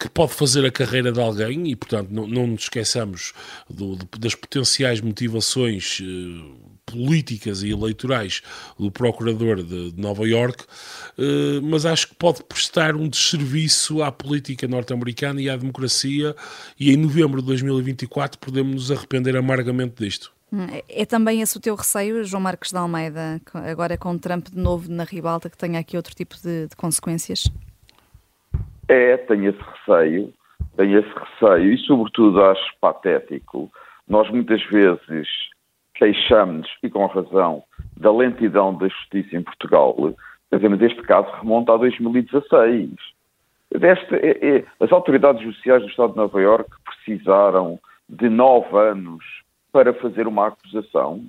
que 0.00 0.09
pode 0.09 0.33
fazer 0.33 0.64
a 0.64 0.71
carreira 0.71 1.12
de 1.12 1.21
alguém 1.21 1.71
e, 1.71 1.76
portanto, 1.76 2.09
não, 2.11 2.26
não 2.26 2.47
nos 2.47 2.62
esqueçamos 2.62 3.35
do, 3.69 3.97
das 4.19 4.35
potenciais 4.35 4.99
motivações 5.02 6.00
eh, 6.02 6.71
políticas 6.87 7.62
e 7.62 7.71
eleitorais 7.71 8.40
do 8.78 8.90
procurador 8.90 9.62
de, 9.62 9.92
de 9.92 10.00
Nova 10.00 10.26
York, 10.26 10.64
eh, 11.19 11.61
mas 11.62 11.85
acho 11.85 12.09
que 12.09 12.14
pode 12.14 12.42
prestar 12.45 12.97
um 12.97 13.07
desserviço 13.07 14.02
à 14.02 14.11
política 14.11 14.66
norte-americana 14.66 15.38
e 15.42 15.50
à 15.50 15.57
democracia 15.57 16.35
e 16.78 16.90
em 16.90 16.97
novembro 16.97 17.42
de 17.42 17.49
2024 17.49 18.38
podemos 18.38 18.75
nos 18.75 18.90
arrepender 18.90 19.37
amargamente 19.37 20.02
disto. 20.02 20.33
Hum, 20.50 20.64
é, 20.64 21.02
é 21.02 21.04
também 21.04 21.42
esse 21.42 21.59
o 21.59 21.61
teu 21.61 21.75
receio, 21.75 22.25
João 22.25 22.42
Marcos 22.42 22.71
de 22.71 22.76
Almeida, 22.78 23.38
agora 23.52 23.99
com 23.99 24.16
Trump 24.16 24.49
de 24.49 24.59
novo 24.59 24.90
na 24.90 25.04
ribalta, 25.04 25.50
que 25.50 25.59
tenha 25.59 25.78
aqui 25.78 25.95
outro 25.95 26.14
tipo 26.14 26.37
de, 26.42 26.69
de 26.69 26.75
consequências? 26.75 27.45
É, 28.90 29.16
tenho 29.18 29.50
esse 29.50 29.61
receio, 29.61 30.35
tenho 30.76 30.99
esse 30.99 31.09
receio 31.09 31.73
e, 31.73 31.78
sobretudo, 31.78 32.42
acho 32.42 32.75
patético. 32.80 33.70
Nós 34.09 34.28
muitas 34.30 34.61
vezes 34.64 35.28
queixamos, 35.94 36.66
e 36.82 36.90
com 36.90 37.06
razão, 37.06 37.62
da 37.97 38.11
lentidão 38.11 38.75
da 38.75 38.88
justiça 38.88 39.37
em 39.37 39.44
Portugal, 39.44 39.94
mas 40.50 40.82
este 40.82 41.02
caso 41.02 41.30
remonta 41.40 41.73
a 41.73 41.76
2016. 41.76 42.90
Deste, 43.78 44.16
é, 44.16 44.56
é, 44.56 44.64
as 44.80 44.90
autoridades 44.90 45.40
judiciais 45.40 45.82
do 45.82 45.88
Estado 45.88 46.11
de 46.11 46.16
Nova 46.16 46.40
Iorque 46.40 46.74
precisaram 46.85 47.79
de 48.09 48.29
nove 48.29 48.76
anos 48.76 49.24
para 49.70 49.94
fazer 49.94 50.26
uma 50.26 50.48
acusação 50.48 51.24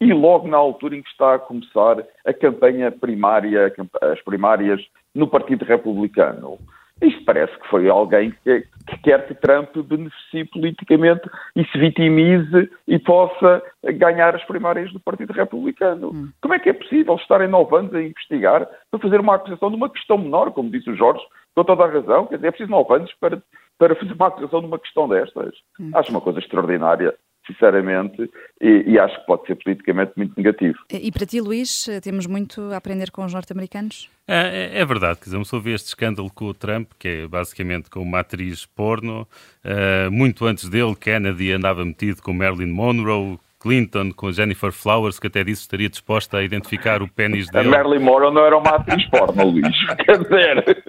e 0.00 0.12
logo 0.12 0.46
na 0.46 0.58
altura 0.58 0.94
em 0.94 1.02
que 1.02 1.10
está 1.10 1.34
a 1.34 1.38
começar 1.40 2.06
a 2.24 2.32
campanha 2.32 2.92
primária, 2.92 3.72
as 4.00 4.22
primárias 4.22 4.80
no 5.12 5.26
Partido 5.26 5.64
Republicano. 5.64 6.56
Isto 7.00 7.24
parece 7.24 7.58
que 7.58 7.68
foi 7.68 7.88
alguém 7.88 8.32
que, 8.44 8.60
que, 8.86 8.98
quer 8.98 9.26
que 9.26 9.34
Trump 9.34 9.74
beneficie 9.76 10.44
politicamente 10.44 11.22
e 11.56 11.64
se 11.64 11.78
vitimize 11.78 12.70
e 12.86 12.98
possa 12.98 13.62
ganhar 13.94 14.34
as 14.34 14.44
primárias 14.44 14.92
do 14.92 15.00
Partido 15.00 15.32
Republicano. 15.32 16.10
Hum. 16.10 16.28
Como 16.42 16.54
é 16.54 16.58
que 16.58 16.68
é 16.68 16.74
possível 16.74 17.14
estarem 17.16 17.48
nove 17.48 17.74
anos 17.76 17.94
a 17.94 18.02
investigar 18.02 18.68
para 18.90 19.00
fazer 19.00 19.20
uma 19.20 19.36
acusação 19.36 19.70
de 19.70 19.76
uma 19.76 19.88
questão 19.88 20.18
menor, 20.18 20.52
como 20.52 20.70
disse 20.70 20.90
o 20.90 20.96
Jorge, 20.96 21.24
com 21.54 21.64
toda 21.64 21.84
a 21.84 21.90
razão? 21.90 22.26
Quer 22.26 22.36
dizer, 22.36 22.48
é 22.48 22.50
preciso 22.50 22.70
nove 22.70 22.94
anos 22.94 23.12
para, 23.18 23.42
para 23.78 23.94
fazer 23.94 24.12
uma 24.12 24.26
acusação 24.26 24.60
de 24.60 24.66
uma 24.66 24.78
questão 24.78 25.08
destas. 25.08 25.54
Hum. 25.80 25.90
Acho 25.94 26.10
uma 26.10 26.20
coisa 26.20 26.38
extraordinária 26.38 27.14
sinceramente, 27.52 28.30
e, 28.60 28.92
e, 28.92 28.98
acho 28.98 29.18
que 29.20 29.26
pode 29.26 29.46
ser 29.46 29.56
politicamente 29.56 30.12
muito 30.16 30.34
negativo. 30.36 30.78
E 30.90 31.10
para 31.10 31.26
ti, 31.26 31.40
Luís, 31.40 31.88
temos 32.02 32.26
muito 32.26 32.60
a 32.72 32.76
aprender 32.76 33.10
com 33.10 33.24
os 33.24 33.32
norte-americanos? 33.32 34.08
É, 34.26 34.70
é, 34.74 34.80
é, 34.80 34.84
verdade, 34.84 35.18
quer 35.18 35.24
dizer, 35.24 35.36
uma 35.36 35.42
pessoa 35.42 35.60
vê 35.60 35.72
este 35.72 35.88
escândalo 35.88 36.30
com 36.32 36.46
o 36.46 36.54
Trump, 36.54 36.92
que 36.98 37.08
é 37.08 37.26
basicamente 37.26 37.90
com 37.90 38.00
uma 38.00 38.20
atriz 38.20 38.64
porno. 38.64 39.26
Uh, 39.64 40.10
muito 40.10 40.46
antes 40.46 40.68
dele, 40.68 40.94
Kennedy 40.94 41.52
andava 41.52 41.84
metido 41.84 42.22
com 42.22 42.32
Marilyn 42.32 42.70
Monroe, 42.72 43.38
Clinton, 43.58 44.12
com 44.12 44.30
Jennifer 44.32 44.72
Flowers, 44.72 45.18
que 45.18 45.26
até 45.26 45.44
disse 45.44 45.62
que 45.62 45.66
estaria 45.66 45.88
disposta 45.88 46.38
a 46.38 46.42
identificar 46.42 47.02
o 47.02 47.08
pênis 47.08 47.48
dele. 47.50 47.68
A 47.68 47.70
Marilyn 47.70 48.04
Monroe 48.04 48.32
não 48.32 48.44
era 48.44 48.56
uma 48.56 48.70
atriz 48.76 49.04
porno, 49.10 49.44
Luís. 49.50 49.76
Quer 50.04 50.18
dizer... 50.18 50.82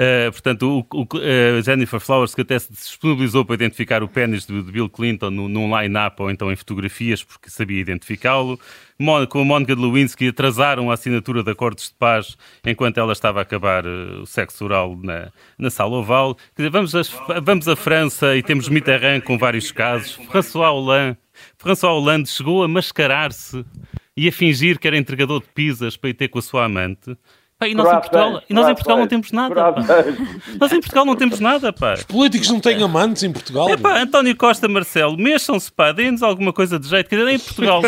Uh, 0.00 0.32
portanto, 0.32 0.62
o, 0.62 0.98
o 0.98 1.02
uh, 1.02 1.62
Jennifer 1.62 2.00
Flowers, 2.00 2.34
que 2.34 2.40
até 2.40 2.58
se 2.58 2.72
disponibilizou 2.72 3.44
para 3.44 3.56
identificar 3.56 4.02
o 4.02 4.08
pênis 4.08 4.46
de, 4.46 4.62
de 4.62 4.72
Bill 4.72 4.88
Clinton 4.88 5.28
no, 5.28 5.46
num 5.46 5.78
line-up 5.78 6.22
ou 6.22 6.30
então 6.30 6.50
em 6.50 6.56
fotografias, 6.56 7.22
porque 7.22 7.50
sabia 7.50 7.78
identificá-lo. 7.78 8.58
Com 9.28 9.42
a 9.42 9.44
Mónica 9.44 9.76
de 9.76 9.82
Lewinsky 9.82 10.28
atrasaram 10.28 10.90
a 10.90 10.94
assinatura 10.94 11.42
de 11.42 11.50
acordos 11.50 11.88
de 11.88 11.94
paz 11.98 12.38
enquanto 12.64 12.96
ela 12.96 13.12
estava 13.12 13.40
a 13.40 13.42
acabar 13.42 13.84
uh, 13.84 14.22
o 14.22 14.26
sexo 14.26 14.64
oral 14.64 14.98
na, 15.02 15.30
na 15.58 15.68
sala 15.68 15.98
oval. 15.98 16.34
Quer 16.34 16.62
dizer, 16.62 16.70
vamos, 16.70 16.94
a, 16.94 17.02
vamos 17.42 17.68
à 17.68 17.76
França 17.76 18.34
e 18.34 18.42
temos 18.42 18.70
Mitterrand 18.70 19.20
com 19.20 19.36
vários 19.36 19.70
casos. 19.70 20.18
François 20.30 20.70
Hollande, 20.70 21.18
François 21.58 21.92
Hollande 21.92 22.30
chegou 22.30 22.64
a 22.64 22.68
mascarar-se 22.68 23.66
e 24.16 24.26
a 24.26 24.32
fingir 24.32 24.78
que 24.78 24.88
era 24.88 24.96
entregador 24.96 25.42
de 25.42 25.48
pizzas 25.48 25.94
para 25.94 26.08
ir 26.08 26.14
ter 26.14 26.28
com 26.28 26.38
a 26.38 26.42
sua 26.42 26.64
amante. 26.64 27.14
Pá, 27.60 27.68
e 27.68 27.74
nós, 27.74 27.88
em 27.88 27.90
Portugal, 27.90 28.42
e 28.48 28.54
nós 28.54 28.68
em 28.68 28.72
Portugal 28.72 28.96
não 28.96 29.06
temos 29.06 29.32
nada. 29.32 29.74
Nós 30.58 30.72
em 30.72 30.80
Portugal 30.80 31.04
não 31.04 31.14
temos 31.14 31.40
nada, 31.40 31.70
pá. 31.70 31.92
Os 31.92 32.04
políticos 32.04 32.48
não 32.48 32.58
têm 32.58 32.82
amantes 32.82 33.22
em 33.22 33.30
Portugal. 33.30 33.68
É 33.68 33.76
pá, 33.76 34.00
António 34.00 34.34
Costa, 34.34 34.66
Marcelo, 34.66 35.14
mexam-se, 35.18 35.70
pá, 35.70 35.92
deem-nos 35.92 36.22
alguma 36.22 36.54
coisa 36.54 36.78
de 36.78 36.88
jeito. 36.88 37.10
Quer 37.10 37.16
dizer, 37.16 37.30
em 37.32 37.38
Portugal, 37.38 37.82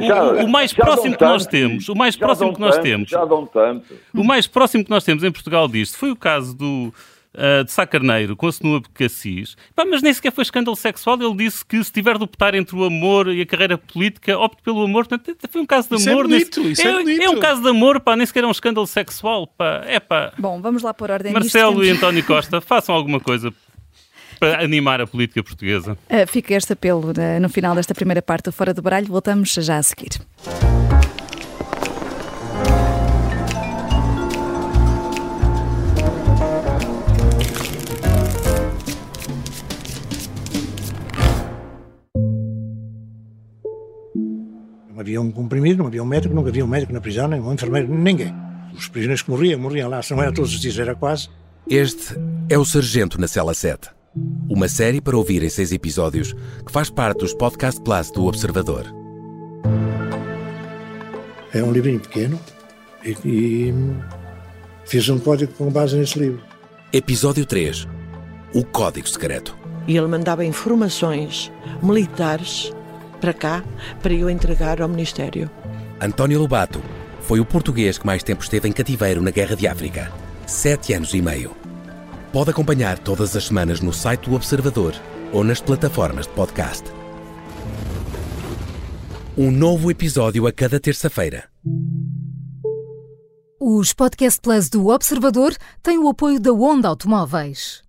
o, 0.00 0.06
já, 0.06 0.24
o, 0.24 0.44
o 0.46 0.48
mais 0.48 0.72
próximo 0.72 1.14
que 1.18 1.22
nós 1.22 1.44
temos, 1.44 1.86
o 1.90 1.94
mais 1.94 2.16
próximo 2.16 2.54
que 2.54 2.60
nós 2.60 2.76
tanto, 2.76 2.82
temos, 2.82 3.10
já 3.10 3.22
dão 3.26 3.44
tanto. 3.44 3.94
o 4.14 4.24
mais 4.24 4.46
próximo 4.46 4.82
que 4.82 4.90
nós 4.90 5.04
temos 5.04 5.22
em 5.22 5.30
Portugal 5.30 5.68
disto 5.68 5.98
foi 5.98 6.10
o 6.10 6.16
caso 6.16 6.56
do 6.56 6.90
uh, 7.34 7.64
de 7.64 7.72
Sá 7.72 7.86
Carneiro 7.86 8.36
com 8.36 8.46
a 8.46 8.52
Senua 8.52 8.82
Cassis, 8.94 9.56
Pá, 9.74 9.84
mas 9.84 10.02
nem 10.02 10.12
sequer 10.12 10.32
foi 10.32 10.42
escândalo 10.42 10.76
sexual. 10.76 11.20
Ele 11.20 11.36
disse 11.36 11.64
que 11.64 11.82
se 11.82 11.92
tiver 11.92 12.18
de 12.18 12.24
optar 12.24 12.54
entre 12.54 12.76
o 12.76 12.84
amor 12.84 13.28
e 13.28 13.40
a 13.40 13.46
carreira 13.46 13.78
política, 13.78 14.38
opte 14.38 14.62
pelo 14.62 14.82
amor. 14.84 15.06
Portanto, 15.06 15.36
foi 15.50 15.60
um 15.60 15.66
caso 15.66 15.88
de 15.88 15.96
isso 15.96 16.10
amor. 16.10 16.24
É, 16.24 16.28
bonito, 16.28 16.60
nesse... 16.60 16.72
isso 16.72 16.88
é, 16.88 17.02
é, 17.02 17.24
é, 17.24 17.30
um 17.30 17.40
caso 17.40 17.62
de 17.62 17.68
amor, 17.68 18.00
pá, 18.00 18.16
nem 18.16 18.26
sequer 18.26 18.44
é 18.44 18.46
um 18.46 18.50
escândalo 18.50 18.86
sexual. 18.86 19.46
Pá. 19.46 19.82
É, 19.86 20.00
pá. 20.00 20.32
Bom, 20.38 20.60
vamos 20.60 20.82
lá 20.82 20.92
por 20.94 21.10
ordem. 21.10 21.32
Marcelo 21.32 21.84
e 21.84 21.90
António 21.90 22.24
Costa, 22.24 22.60
façam 22.62 22.94
alguma 22.94 23.20
coisa 23.20 23.52
para 24.38 24.64
animar 24.64 25.00
a 25.02 25.06
política 25.06 25.42
portuguesa. 25.42 25.98
Uh, 26.08 26.26
fica 26.26 26.54
este 26.54 26.72
apelo 26.72 27.10
uh, 27.10 27.40
no 27.40 27.48
final 27.48 27.74
desta 27.74 27.94
primeira 27.94 28.22
parte 28.22 28.44
do 28.44 28.52
Fora 28.52 28.72
do 28.72 28.80
Baralho. 28.80 29.06
Voltamos 29.06 29.52
já 29.52 29.76
a 29.76 29.82
seguir. 29.82 30.18
Havia 45.00 45.20
um 45.20 45.30
comprimido, 45.30 45.78
não 45.78 45.86
havia 45.86 46.02
um 46.02 46.06
médico, 46.06 46.34
nunca 46.34 46.50
havia 46.50 46.64
um 46.64 46.68
médico 46.68 46.92
na 46.92 47.00
prisão, 47.00 47.26
nem 47.26 47.40
um 47.40 47.52
enfermeiro, 47.52 47.88
ninguém. 47.92 48.34
Os 48.74 48.86
prisioneiros 48.86 49.22
que 49.22 49.30
morriam, 49.30 49.58
morriam 49.58 49.88
lá, 49.88 50.02
se 50.02 50.12
não 50.12 50.22
era 50.22 50.32
todos 50.32 50.52
os 50.52 50.60
dias, 50.60 50.78
era 50.78 50.94
quase. 50.94 51.28
Este 51.68 52.14
é 52.48 52.58
o 52.58 52.64
Sargento 52.64 53.18
na 53.20 53.26
Cela 53.26 53.54
7. 53.54 53.88
Uma 54.48 54.68
série 54.68 55.00
para 55.00 55.16
ouvir 55.16 55.42
em 55.42 55.48
seis 55.48 55.72
episódios 55.72 56.34
que 56.66 56.70
faz 56.70 56.90
parte 56.90 57.20
dos 57.20 57.32
Podcast 57.32 57.80
Plus 57.80 58.10
do 58.10 58.26
Observador. 58.26 58.84
É 61.54 61.62
um 61.62 61.72
livrinho 61.72 62.00
pequeno 62.00 62.38
e, 63.04 63.16
e 63.24 63.74
fiz 64.84 65.08
um 65.08 65.18
código 65.18 65.52
com 65.54 65.70
base 65.70 65.96
nesse 65.96 66.18
livro. 66.18 66.42
Episódio 66.92 67.46
3. 67.46 67.88
o 68.54 68.64
código 68.64 69.08
secreto. 69.08 69.56
E 69.86 69.96
ele 69.96 70.08
mandava 70.08 70.44
informações 70.44 71.50
militares 71.82 72.72
para 73.20 73.32
cá, 73.34 73.62
para 74.02 74.12
eu 74.12 74.28
entregar 74.28 74.80
ao 74.82 74.88
Ministério. 74.88 75.50
António 76.00 76.40
Lobato 76.40 76.82
foi 77.20 77.38
o 77.38 77.44
português 77.44 77.98
que 77.98 78.06
mais 78.06 78.22
tempo 78.22 78.42
esteve 78.42 78.68
em 78.68 78.72
cativeiro 78.72 79.22
na 79.22 79.30
Guerra 79.30 79.54
de 79.54 79.68
África. 79.68 80.12
Sete 80.46 80.94
anos 80.94 81.14
e 81.14 81.22
meio. 81.22 81.54
Pode 82.32 82.50
acompanhar 82.50 82.98
todas 82.98 83.36
as 83.36 83.44
semanas 83.44 83.80
no 83.80 83.92
site 83.92 84.28
do 84.28 84.34
Observador 84.34 84.94
ou 85.32 85.44
nas 85.44 85.60
plataformas 85.60 86.26
de 86.26 86.32
podcast. 86.32 86.84
Um 89.36 89.50
novo 89.50 89.90
episódio 89.90 90.46
a 90.46 90.52
cada 90.52 90.80
terça-feira. 90.80 91.44
Os 93.60 93.92
Podcast 93.92 94.40
Plus 94.40 94.68
do 94.68 94.88
Observador 94.88 95.54
têm 95.82 95.98
o 95.98 96.08
apoio 96.08 96.40
da 96.40 96.52
Onda 96.52 96.88
Automóveis. 96.88 97.82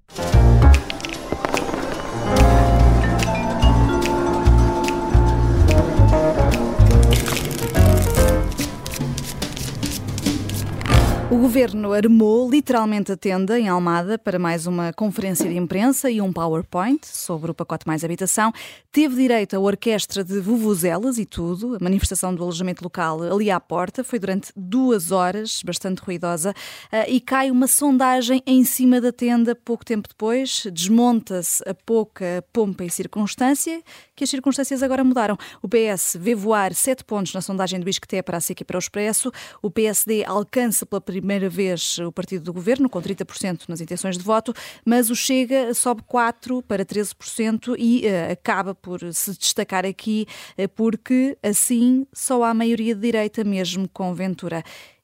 O 11.32 11.38
governo 11.38 11.94
armou 11.94 12.52
literalmente 12.52 13.13
a 13.13 13.15
tenda 13.15 13.58
em 13.58 13.70
Almada 13.70 14.20
para 14.20 14.38
mais 14.38 14.67
uma 14.67 14.91
conferência 14.91 15.50
de 15.50 15.56
imprensa 15.56 16.12
e 16.12 16.20
um 16.20 16.34
PowerPoint 16.34 17.08
sobre 17.08 17.50
o 17.50 17.54
pacote 17.54 17.88
mais 17.88 18.04
habitação. 18.04 18.52
Teve 18.91 19.15
direito 19.15 19.56
a 19.56 19.60
orquestra 19.60 20.26
de 20.26 20.41
vuvuzelas 20.41 21.17
e 21.17 21.26
tudo. 21.26 21.78
A 21.78 21.80
manifestação 21.82 22.36
do 22.36 22.44
alojamento 22.44 22.84
local 22.84 23.24
ali 23.24 23.50
à 23.50 23.62
porta 23.62 24.04
foi 24.04 24.20
durante 24.20 24.52
duas 24.58 25.13
horas, 25.13 25.62
bastante 25.63 26.00
ruidosa, 26.00 26.54
ah, 26.91 27.08
e 27.08 27.22
cai 27.22 27.50
uma 27.50 27.65
sondagem 27.65 28.44
em 28.46 28.65
cima 28.65 29.00
da 29.00 29.13
tenda 29.13 29.56
pouco 29.56 29.86
tempo 29.86 30.10
depois. 30.10 30.67
Desmonta-se 30.74 31.63
a 31.65 31.74
pouca 31.74 32.44
pompa 32.52 32.84
e 32.84 32.89
circunstância, 32.89 33.82
que 34.17 34.26
as 34.26 34.30
circunstâncias 34.30 34.84
agora 34.84 35.02
mudaram. 35.02 35.38
O 35.62 35.70
PS 35.70 36.17
vê 36.20 36.36
voar 36.36 36.74
sete 36.74 37.06
pontos 37.06 37.34
na 37.34 37.39
sondagem 37.39 37.80
do 37.80 37.89
Isqueté 37.89 38.22
para 38.22 38.36
a 38.36 38.41
SIC 38.41 38.60
e 38.60 38.65
para 38.65 38.76
o 38.76 38.80
Expresso. 38.80 39.32
O 39.62 39.72
PSD 39.72 40.26
alcança 40.26 40.86
pela 40.86 41.00
primeira 41.00 41.21
primeira 41.22 41.48
vez 41.48 42.00
o 42.00 42.12
partido 42.12 42.44
do 42.44 42.52
governo, 42.52 42.90
com 42.90 43.00
30% 43.00 43.70
nas 43.70 43.80
intenções 43.80 44.18
de 44.18 44.24
voto, 44.24 44.54
mas 44.84 45.12
o 45.12 45.16
Chega 45.16 45.72
sobe 45.74 46.02
4% 46.02 46.64
para 46.64 46.84
13% 46.84 47.76
e 47.78 48.08
uh, 48.08 48.32
acaba 48.32 48.74
por 48.74 49.00
se 49.14 49.38
destacar 49.38 49.86
aqui, 49.86 50.26
uh, 50.58 50.68
porque 50.70 51.38
assim 51.44 52.08
só 52.12 52.44
há 52.44 52.54
maioria 52.56 52.96
de 52.96 53.02
direita 53.02 53.44
mesmo 53.44 53.88
com 53.88 54.14
Ventura. 54.16 54.64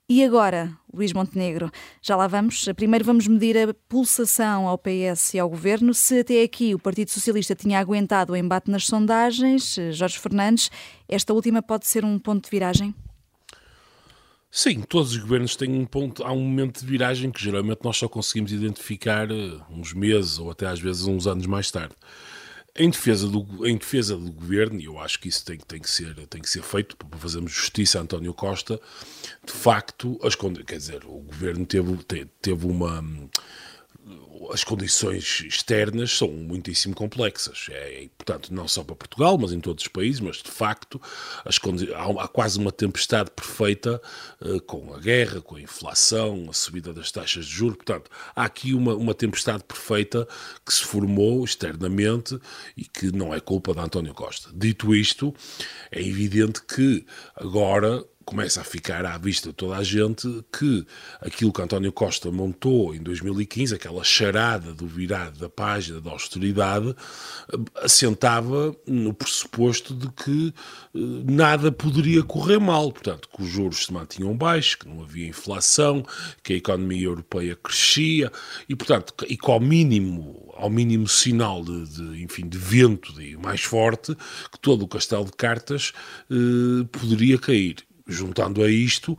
E 0.09 0.23
agora, 0.23 0.71
Luís 0.91 1.11
Montenegro, 1.11 1.69
já 2.01 2.15
lá 2.15 2.27
vamos. 2.27 2.65
Primeiro 2.75 3.03
vamos 3.03 3.27
medir 3.27 3.57
a 3.57 3.73
pulsação 3.89 4.65
ao 4.65 4.77
PS 4.77 5.33
e 5.33 5.39
ao 5.39 5.49
governo. 5.49 5.93
Se 5.93 6.21
até 6.21 6.41
aqui 6.41 6.73
o 6.73 6.79
Partido 6.79 7.11
Socialista 7.11 7.53
tinha 7.53 7.77
aguentado 7.77 8.31
o 8.31 8.35
embate 8.35 8.71
nas 8.71 8.85
sondagens, 8.85 9.77
eh, 9.77 9.91
Jorge 9.91 10.17
Fernandes, 10.17 10.71
esta 11.09 11.33
última 11.33 11.61
pode 11.61 11.87
ser 11.87 12.05
um 12.05 12.17
ponto 12.17 12.45
de 12.45 12.49
viragem? 12.49 12.95
Sim, 14.49 14.81
todos 14.81 15.11
os 15.11 15.17
governos 15.17 15.55
têm 15.55 15.69
um 15.71 15.85
ponto, 15.85 16.23
há 16.23 16.31
um 16.31 16.39
momento 16.39 16.79
de 16.79 16.85
viragem 16.85 17.31
que 17.31 17.41
geralmente 17.41 17.79
nós 17.83 17.97
só 17.97 18.07
conseguimos 18.07 18.51
identificar 18.51 19.29
eh, 19.29 19.59
uns 19.69 19.93
meses 19.93 20.39
ou 20.39 20.49
até 20.49 20.65
às 20.65 20.79
vezes 20.79 21.03
uns 21.03 21.27
anos 21.27 21.45
mais 21.45 21.69
tarde. 21.69 21.95
Em 22.75 22.89
defesa 22.89 23.27
do, 23.27 23.67
em 23.67 23.75
defesa 23.75 24.15
do 24.15 24.31
governo, 24.31 24.79
e 24.79 24.85
eu 24.85 24.99
acho 24.99 25.19
que 25.19 25.27
isso 25.27 25.43
tem, 25.43 25.57
tem, 25.57 25.79
que 25.79 25.89
ser, 25.89 26.15
tem 26.27 26.41
que 26.41 26.49
ser 26.49 26.61
feito 26.61 26.95
para 26.95 27.17
fazermos 27.17 27.51
justiça 27.51 27.99
a 27.99 28.03
António 28.03 28.33
Costa, 28.33 28.79
de 29.45 29.51
facto, 29.51 30.17
as, 30.23 30.35
quer 30.35 30.77
dizer, 30.77 31.03
o 31.05 31.21
governo 31.21 31.65
teve, 31.65 31.97
teve 32.41 32.65
uma 32.67 33.03
as 34.51 34.63
condições 34.63 35.43
externas 35.45 36.17
são 36.17 36.29
muitíssimo 36.29 36.95
complexas. 36.95 37.67
É, 37.69 38.07
portanto, 38.17 38.53
não 38.53 38.67
só 38.67 38.83
para 38.83 38.95
Portugal, 38.95 39.37
mas 39.37 39.51
em 39.51 39.59
todos 39.59 39.83
os 39.83 39.87
países, 39.87 40.19
mas 40.19 40.37
de 40.37 40.51
facto 40.51 41.01
há, 41.45 42.23
há, 42.23 42.27
quase 42.27 42.57
uma 42.57 42.71
tempestade 42.71 43.31
perfeita 43.31 44.01
uh, 44.41 44.61
com 44.61 44.93
a 44.93 44.99
guerra, 44.99 45.41
com 45.41 45.55
a 45.55 45.61
inflação, 45.61 46.47
a 46.49 46.53
subida 46.53 46.93
das 46.93 47.11
taxas 47.11 47.45
de 47.45 47.51
juros. 47.51 47.77
Portanto, 47.77 48.09
há 48.35 48.45
aqui 48.45 48.73
uma, 48.73 48.95
uma 48.95 49.13
tempestade 49.13 49.63
perfeita 49.63 50.27
que 50.65 50.73
se 50.73 50.83
formou 50.83 51.43
externamente 51.43 52.39
e 52.75 52.85
que 52.85 53.11
não 53.11 53.33
é 53.33 53.39
culpa 53.39 53.73
de 53.73 53.79
António 53.79 54.13
Costa. 54.13 54.49
Dito 54.53 54.95
isto, 54.95 55.33
é 55.91 56.01
evidente 56.01 56.61
que 56.63 57.05
agora 57.35 58.03
começa 58.27 58.59
a 58.59 58.63
ficar 58.65 59.05
à 59.05 59.17
vista 59.17 59.49
de 59.49 59.55
toda 59.55 59.77
a 59.77 59.83
gente 59.83 60.43
que 60.51 60.85
aquilo 61.21 61.53
que 61.53 61.61
António 61.61 61.93
Costa 61.93 62.29
montou 62.29 62.93
em 62.93 62.99
2015, 62.99 63.73
aquela 63.73 64.03
charada 64.03 64.73
do 64.73 64.85
virado 64.85 65.39
da 65.39 65.47
página 65.47 66.01
da 66.01 66.11
austeridade, 66.11 66.93
assentava 67.81 68.75
no 68.85 69.13
pressuposto 69.13 69.93
de 69.95 70.09
que 70.09 70.53
eh, 70.93 70.99
nada 71.23 71.71
poderia 71.71 72.21
correr 72.21 72.59
mal, 72.59 72.91
portanto, 72.91 73.29
que 73.33 73.41
os 73.41 73.47
juros 73.47 73.85
se 73.85 73.93
mantinham 73.93 74.35
baixos, 74.35 74.75
que 74.75 74.89
não 74.89 75.01
havia 75.01 75.29
inflação, 75.29 76.05
que 76.43 76.51
a 76.51 76.57
economia 76.57 77.05
europeia 77.05 77.55
crescia 77.55 78.29
e, 78.67 78.75
portanto, 78.75 79.13
e 79.29 79.37
que 79.37 79.49
ao 79.49 79.61
mínimo, 79.61 80.53
ao 80.57 80.69
mínimo 80.69 81.07
sinal 81.07 81.63
de, 81.63 81.87
de 81.87 82.23
enfim, 82.23 82.45
de 82.45 82.57
vento 82.57 83.13
de, 83.13 83.37
mais 83.37 83.61
forte, 83.61 84.13
que 84.51 84.59
todo 84.59 84.83
o 84.83 84.87
castelo 84.87 85.23
de 85.23 85.31
cartas 85.31 85.93
eh, 86.29 86.85
poderia 86.91 87.37
cair 87.37 87.87
juntando 88.07 88.63
a 88.63 88.71
isto, 88.71 89.17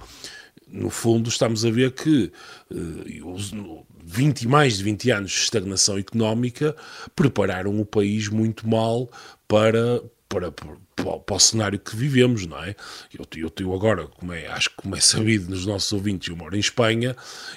no 0.67 0.91
fundo, 0.91 1.29
estamos 1.29 1.65
a 1.65 1.71
ver 1.71 1.93
que 1.93 2.31
uh, 2.71 3.85
20, 4.05 4.49
mais 4.49 4.79
de 4.79 4.85
20 4.85 5.11
anos 5.11 5.31
de 5.33 5.39
estagnação 5.39 5.99
económica 5.99 6.77
prepararam 7.15 7.81
o 7.81 7.85
país 7.85 8.29
muito 8.29 8.69
mal 8.69 9.11
para, 9.47 10.03
para, 10.29 10.53
para, 10.53 11.37
o 11.37 11.39
cenário 11.39 11.79
que 11.79 11.97
vivemos, 11.97 12.45
não 12.47 12.63
é? 12.63 12.77
Eu, 13.17 13.27
eu, 13.37 13.53
eu 13.61 13.75
agora, 13.75 14.07
como 14.07 14.33
é, 14.33 14.47
acho 14.49 14.69
que 14.71 14.77
como 14.77 14.95
é 14.95 15.01
sabido 15.01 15.49
nos 15.49 15.65
nossos 15.65 15.91
ouvintes, 15.93 16.29
eu 16.29 16.37
moro 16.37 16.55
em 16.55 16.61
Espanha 16.61 17.17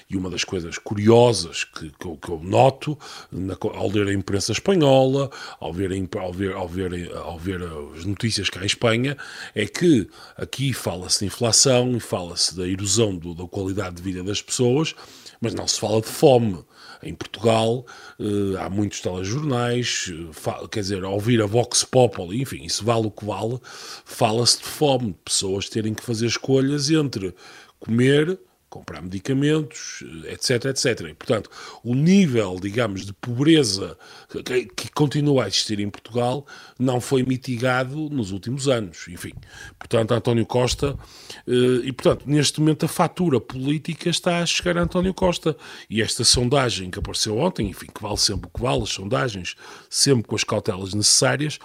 e 0.09 0.15
uma 0.15 0.29
das 0.29 0.45
coisas 0.45 0.77
curiosas 0.77 1.65
que, 1.65 1.89
que, 1.89 2.05
eu, 2.05 2.15
que 2.15 2.29
eu, 2.29 2.39
noto 2.41 2.97
na, 3.29 3.57
ao 3.61 3.89
ler 3.89 4.07
a 4.07 4.13
imprensa 4.13 4.53
espanhola, 4.53 5.29
ao 5.59 5.73
ver, 5.73 5.91
ao, 6.17 6.31
ver, 6.31 6.53
ao, 6.53 6.67
ver, 6.67 7.11
ao 7.13 7.37
ver 7.37 7.61
as 7.95 8.05
notícias 8.05 8.49
cá 8.49 8.61
em 8.61 8.67
Espanha, 8.67 9.17
é 9.53 9.65
que 9.65 10.09
aqui 10.37 10.71
fala-se 10.71 11.19
de 11.19 11.25
inflação 11.25 11.95
e 11.97 11.99
fala-se 11.99 12.55
da 12.55 12.65
erosão 12.65 13.15
do, 13.17 13.33
da 13.35 13.45
qualidade 13.47 13.97
de 13.97 14.01
vida 14.01 14.23
das 14.23 14.41
pessoas, 14.41 14.95
mas 15.41 15.53
não 15.53 15.67
se 15.67 15.79
fala 15.79 15.99
de 15.99 16.07
fome. 16.07 16.63
Em 17.03 17.13
Portugal 17.13 17.85
uh, 18.19 18.57
há 18.59 18.69
muitos 18.69 19.01
telejornais, 19.01 20.09
uh, 20.09 20.67
quer 20.67 20.81
dizer, 20.81 21.03
ao 21.03 21.13
ouvir 21.13 21.41
a 21.41 21.45
Vox 21.45 21.83
Populi, 21.83 22.41
enfim, 22.41 22.63
isso 22.63 22.83
vale 22.83 23.07
o 23.07 23.11
que 23.11 23.25
vale, 23.25 23.59
fala-se 24.05 24.59
de 24.59 24.65
fome, 24.65 25.07
de 25.07 25.19
pessoas 25.25 25.69
terem 25.69 25.93
que 25.93 26.03
fazer 26.03 26.27
escolhas 26.27 26.89
entre 26.89 27.33
comer 27.79 28.39
comprar 28.71 29.01
medicamentos, 29.01 30.01
etc, 30.27 30.65
etc. 30.67 31.09
E, 31.09 31.13
portanto, 31.13 31.51
o 31.83 31.93
nível, 31.93 32.57
digamos, 32.59 33.05
de 33.05 33.11
pobreza 33.11 33.97
que, 34.29 34.65
que, 34.65 34.91
continua 34.91 35.43
a 35.43 35.47
existir 35.49 35.81
em 35.81 35.89
Portugal 35.89 36.47
não 36.79 37.01
foi 37.01 37.21
mitigado 37.23 38.09
nos 38.09 38.31
últimos 38.31 38.69
anos. 38.69 39.07
Enfim, 39.09 39.33
portanto, 39.77 40.13
António 40.13 40.45
Costa, 40.45 40.97
eh, 41.45 41.81
e 41.83 41.91
portanto, 41.91 42.23
neste 42.25 42.61
momento 42.61 42.85
a 42.85 42.87
fatura 42.87 43.41
política 43.41 44.09
está 44.09 44.39
a 44.39 44.45
chegar 44.45 44.77
a 44.77 44.83
António 44.83 45.13
Costa. 45.13 45.55
E 45.89 46.01
esta 46.01 46.23
sondagem 46.23 46.89
que 46.89 46.97
apareceu 46.97 47.37
ontem, 47.37 47.67
enfim, 47.67 47.87
que 47.93 48.01
vale 48.01 48.17
sempre 48.17 48.47
o 48.47 48.57
que 48.57 48.63
vale, 48.63 48.83
as 48.83 48.89
sondagens, 48.89 49.55
sempre 49.89 50.23
com 50.23 50.35
as 50.35 50.45
cautelas 50.45 50.93
necessárias, 50.93 51.59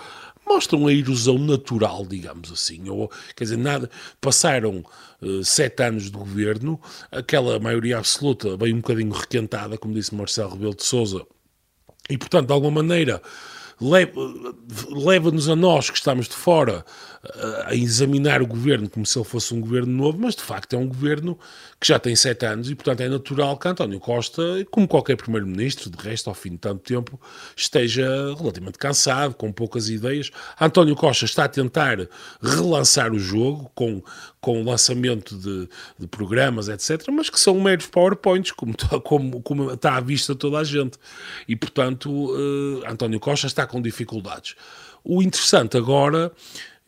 mostram 0.47 0.87
a 0.87 0.93
erosão 0.93 1.39
natural, 1.39 2.07
digamos 2.07 2.53
assim. 2.53 2.89
Ou, 2.89 3.11
quer 3.35 3.45
dizer, 3.45 3.59
nada, 3.59 3.91
passaram 4.21 4.85
uh, 5.21 5.45
sete 5.45 5.83
anos 5.83 6.05
de 6.05 6.11
governo, 6.11 6.81
aquela 7.11 7.59
maioria 7.59 7.99
absoluta 7.99 8.57
bem 8.57 8.73
um 8.73 8.77
bocadinho 8.77 9.13
requentada, 9.13 9.77
como 9.77 9.95
disse 9.95 10.15
Marcelo 10.15 10.53
Rebelo 10.53 10.75
de 10.75 10.85
Sousa, 10.85 11.27
e, 12.09 12.17
portanto, 12.17 12.47
de 12.47 12.53
alguma 12.53 12.83
maneira, 12.83 13.21
leva-nos 13.81 15.49
a 15.49 15.57
nós 15.57 15.91
que 15.91 15.99
estamos 15.99 16.29
de 16.29 16.35
fora 16.35 16.85
a 17.67 17.75
examinar 17.75 18.43
o 18.43 18.47
governo 18.47 18.89
como 18.89 19.05
se 19.05 19.19
ele 19.19 19.25
fosse 19.25 19.55
um 19.55 19.61
governo 19.61 19.93
novo, 19.93 20.19
mas 20.21 20.35
de 20.35 20.43
facto 20.43 20.75
é 20.75 20.79
um 20.79 20.87
governo 20.87 21.39
que 21.81 21.89
já 21.89 21.99
tem 21.99 22.17
sete 22.17 22.47
anos 22.47 22.71
e, 22.71 22.75
portanto, 22.75 23.01
é 23.01 23.09
natural 23.09 23.57
que 23.59 23.69
António 23.69 24.01
Costa, 24.01 24.43
como 24.71 24.89
qualquer 24.89 25.17
primeiro-ministro, 25.17 25.91
de 25.91 26.03
resto, 26.03 26.29
ao 26.29 26.35
fim 26.35 26.51
de 26.51 26.59
tanto 26.59 26.83
tempo, 26.83 27.21
esteja 27.55 28.07
relativamente 28.39 28.79
cansado, 28.79 29.35
com 29.35 29.53
poucas 29.53 29.89
ideias. 29.89 30.31
António 30.61 30.97
Costa 30.97 31.25
está 31.25 31.45
a 31.45 31.49
tentar 31.49 31.99
relançar 32.41 33.13
o 33.13 33.19
jogo 33.19 33.71
com, 33.75 34.03
com 34.41 34.63
o 34.63 34.65
lançamento 34.65 35.37
de, 35.37 35.69
de 35.99 36.07
programas, 36.07 36.69
etc., 36.69 37.09
mas 37.13 37.29
que 37.29 37.39
são 37.39 37.61
meros 37.61 37.87
PowerPoints, 37.87 38.53
como, 38.53 38.75
como, 39.03 39.43
como 39.43 39.73
está 39.73 39.97
à 39.97 40.01
vista 40.01 40.35
toda 40.35 40.59
a 40.59 40.65
gente. 40.65 40.99
E, 41.47 41.55
portanto, 41.55 42.11
uh, 42.11 42.83
António 42.87 43.21
Costa 43.21 43.47
está 43.47 43.66
com 43.67 43.81
dificuldades. 43.81 44.55
O 45.05 45.23
interessante 45.23 45.77
agora 45.77 46.33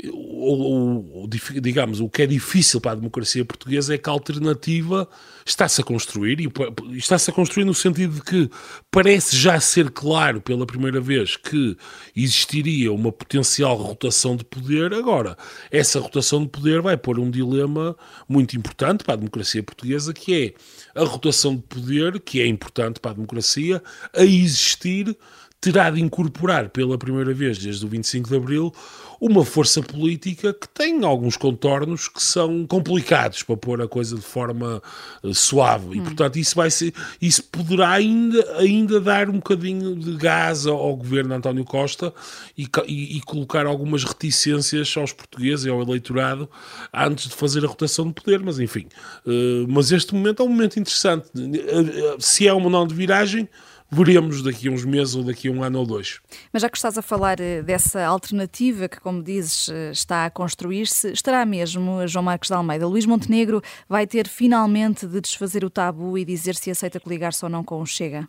o, 0.06 1.24
o, 1.24 1.28
digamos, 1.28 1.98
o 2.00 2.08
que 2.08 2.22
é 2.22 2.26
difícil 2.26 2.80
para 2.80 2.92
a 2.92 2.94
democracia 2.94 3.44
portuguesa 3.44 3.94
é 3.94 3.98
que 3.98 4.08
a 4.08 4.12
alternativa 4.12 5.08
está-se 5.44 5.80
a 5.80 5.84
construir, 5.84 6.38
e 6.40 6.48
está-se 6.96 7.30
a 7.30 7.34
construir 7.34 7.64
no 7.64 7.74
sentido 7.74 8.14
de 8.14 8.22
que 8.22 8.50
parece 8.92 9.36
já 9.36 9.58
ser 9.58 9.90
claro 9.90 10.40
pela 10.40 10.64
primeira 10.64 11.00
vez 11.00 11.36
que 11.36 11.76
existiria 12.14 12.92
uma 12.92 13.10
potencial 13.10 13.74
rotação 13.74 14.36
de 14.36 14.44
poder. 14.44 14.94
Agora, 14.94 15.36
essa 15.68 15.98
rotação 15.98 16.42
de 16.42 16.48
poder 16.48 16.80
vai 16.80 16.96
pôr 16.96 17.18
um 17.18 17.28
dilema 17.28 17.96
muito 18.28 18.56
importante 18.56 19.02
para 19.02 19.14
a 19.14 19.16
democracia 19.16 19.64
portuguesa, 19.64 20.12
que 20.14 20.54
é 20.94 21.00
a 21.00 21.04
rotação 21.04 21.56
de 21.56 21.62
poder, 21.62 22.20
que 22.20 22.40
é 22.40 22.46
importante 22.46 23.00
para 23.00 23.10
a 23.10 23.14
democracia, 23.14 23.82
a 24.14 24.22
existir 24.22 25.16
terá 25.60 25.90
de 25.90 26.00
incorporar 26.00 26.68
pela 26.68 26.96
primeira 26.96 27.34
vez 27.34 27.58
desde 27.58 27.84
o 27.84 27.88
25 27.88 28.28
de 28.28 28.36
Abril 28.36 28.72
uma 29.20 29.44
força 29.44 29.82
política 29.82 30.54
que 30.54 30.68
tem 30.68 31.04
alguns 31.04 31.36
contornos 31.36 32.06
que 32.06 32.22
são 32.22 32.64
complicados 32.64 33.42
para 33.42 33.56
pôr 33.56 33.82
a 33.82 33.88
coisa 33.88 34.14
de 34.14 34.22
forma 34.22 34.80
uh, 35.22 35.34
suave. 35.34 35.96
E 35.96 36.00
hum. 36.00 36.04
portanto 36.04 36.36
isso 36.36 36.54
vai 36.54 36.70
ser 36.70 36.94
isso 37.20 37.42
poderá 37.42 37.90
ainda, 37.90 38.58
ainda 38.58 39.00
dar 39.00 39.28
um 39.28 39.34
bocadinho 39.34 39.96
de 39.96 40.16
gás 40.16 40.66
ao, 40.66 40.96
governo 40.96 41.30
de 41.30 41.36
António 41.36 41.64
Costa 41.64 42.14
e, 42.56 42.68
e, 42.86 43.16
e, 43.16 43.20
colocar 43.22 43.66
algumas 43.66 44.04
reticências 44.04 44.94
aos 44.96 45.12
portugueses 45.12 45.66
e 45.66 45.68
ao 45.68 45.82
eleitorado 45.82 46.48
antes 46.94 47.28
de 47.28 47.34
fazer 47.34 47.64
a 47.64 47.68
rotação 47.68 48.06
de 48.06 48.14
poder, 48.14 48.40
mas 48.40 48.60
enfim 48.60 48.86
uh, 49.26 49.66
mas 49.68 49.90
este 49.90 50.14
momento 50.14 50.42
é 50.42 50.46
um 50.46 50.48
momento 50.48 50.78
interessante. 50.78 51.26
Uh, 51.34 52.20
se 52.20 52.46
é 52.46 52.52
uma 52.52 52.70
não 52.70 52.86
de 52.86 52.94
viragem 52.94 53.48
veremos 53.90 54.42
daqui 54.42 54.68
a 54.68 54.70
uns 54.70 54.85
meses 54.85 55.14
ou 55.14 55.24
daqui 55.24 55.48
a 55.48 55.51
um 55.51 55.62
ano 55.62 55.81
ou 55.81 55.87
dois. 55.87 56.20
Mas 56.53 56.62
já 56.62 56.68
que 56.68 56.77
estás 56.77 56.98
a 56.98 57.03
falar 57.03 57.40
eh, 57.40 57.62
dessa 57.62 58.05
alternativa 58.05 58.88
que, 58.88 59.01
como 59.01 59.22
dizes, 59.22 59.68
eh, 59.68 59.90
está 59.90 60.27
a 60.27 60.31
construir-se, 60.31 61.12
estará 61.12 61.44
mesmo 61.46 62.07
João 62.07 62.24
Marcos 62.24 62.48
de 62.48 62.55
Almeida? 62.55 62.87
Luís 62.87 63.07
Montenegro 63.07 63.62
vai 63.88 64.07
ter 64.07 64.29
finalmente 64.29 65.07
de 65.07 65.20
desfazer 65.20 65.64
o 65.64 65.70
tabu 65.70 66.18
e 66.18 66.24
dizer 66.24 66.55
se 66.55 66.70
aceita 66.70 67.01
coligar-se 67.01 67.44
ou 67.44 67.51
não 67.51 67.64
com 67.64 67.81
o 67.81 67.87
Chega? 67.87 68.29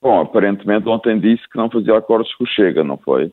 Bom, 0.00 0.20
aparentemente 0.20 0.88
ontem 0.88 1.18
disse 1.20 1.48
que 1.48 1.56
não 1.56 1.70
fazia 1.70 1.96
acordos 1.96 2.34
com 2.34 2.44
o 2.44 2.46
Chega, 2.46 2.82
não 2.82 2.98
foi? 2.98 3.26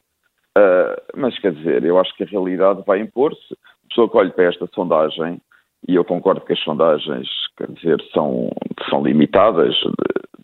Uh, 0.58 0.96
mas 1.16 1.38
quer 1.40 1.54
dizer, 1.54 1.84
eu 1.84 2.00
acho 2.00 2.16
que 2.16 2.24
a 2.24 2.28
realidade 2.28 2.84
vai 2.86 3.00
impor-se. 3.00 3.54
A 3.54 3.88
pessoa 3.90 4.10
que 4.10 4.18
olha 4.18 4.30
para 4.30 4.46
esta 4.46 4.68
sondagem 4.74 5.42
e 5.88 5.96
eu 5.96 6.04
concordo 6.04 6.42
que 6.42 6.54
as 6.54 6.60
sondagens, 6.60 7.28
quer 7.58 7.72
dizer, 7.72 8.02
são, 8.14 8.50
são 8.90 9.04
limitadas, 9.04 9.76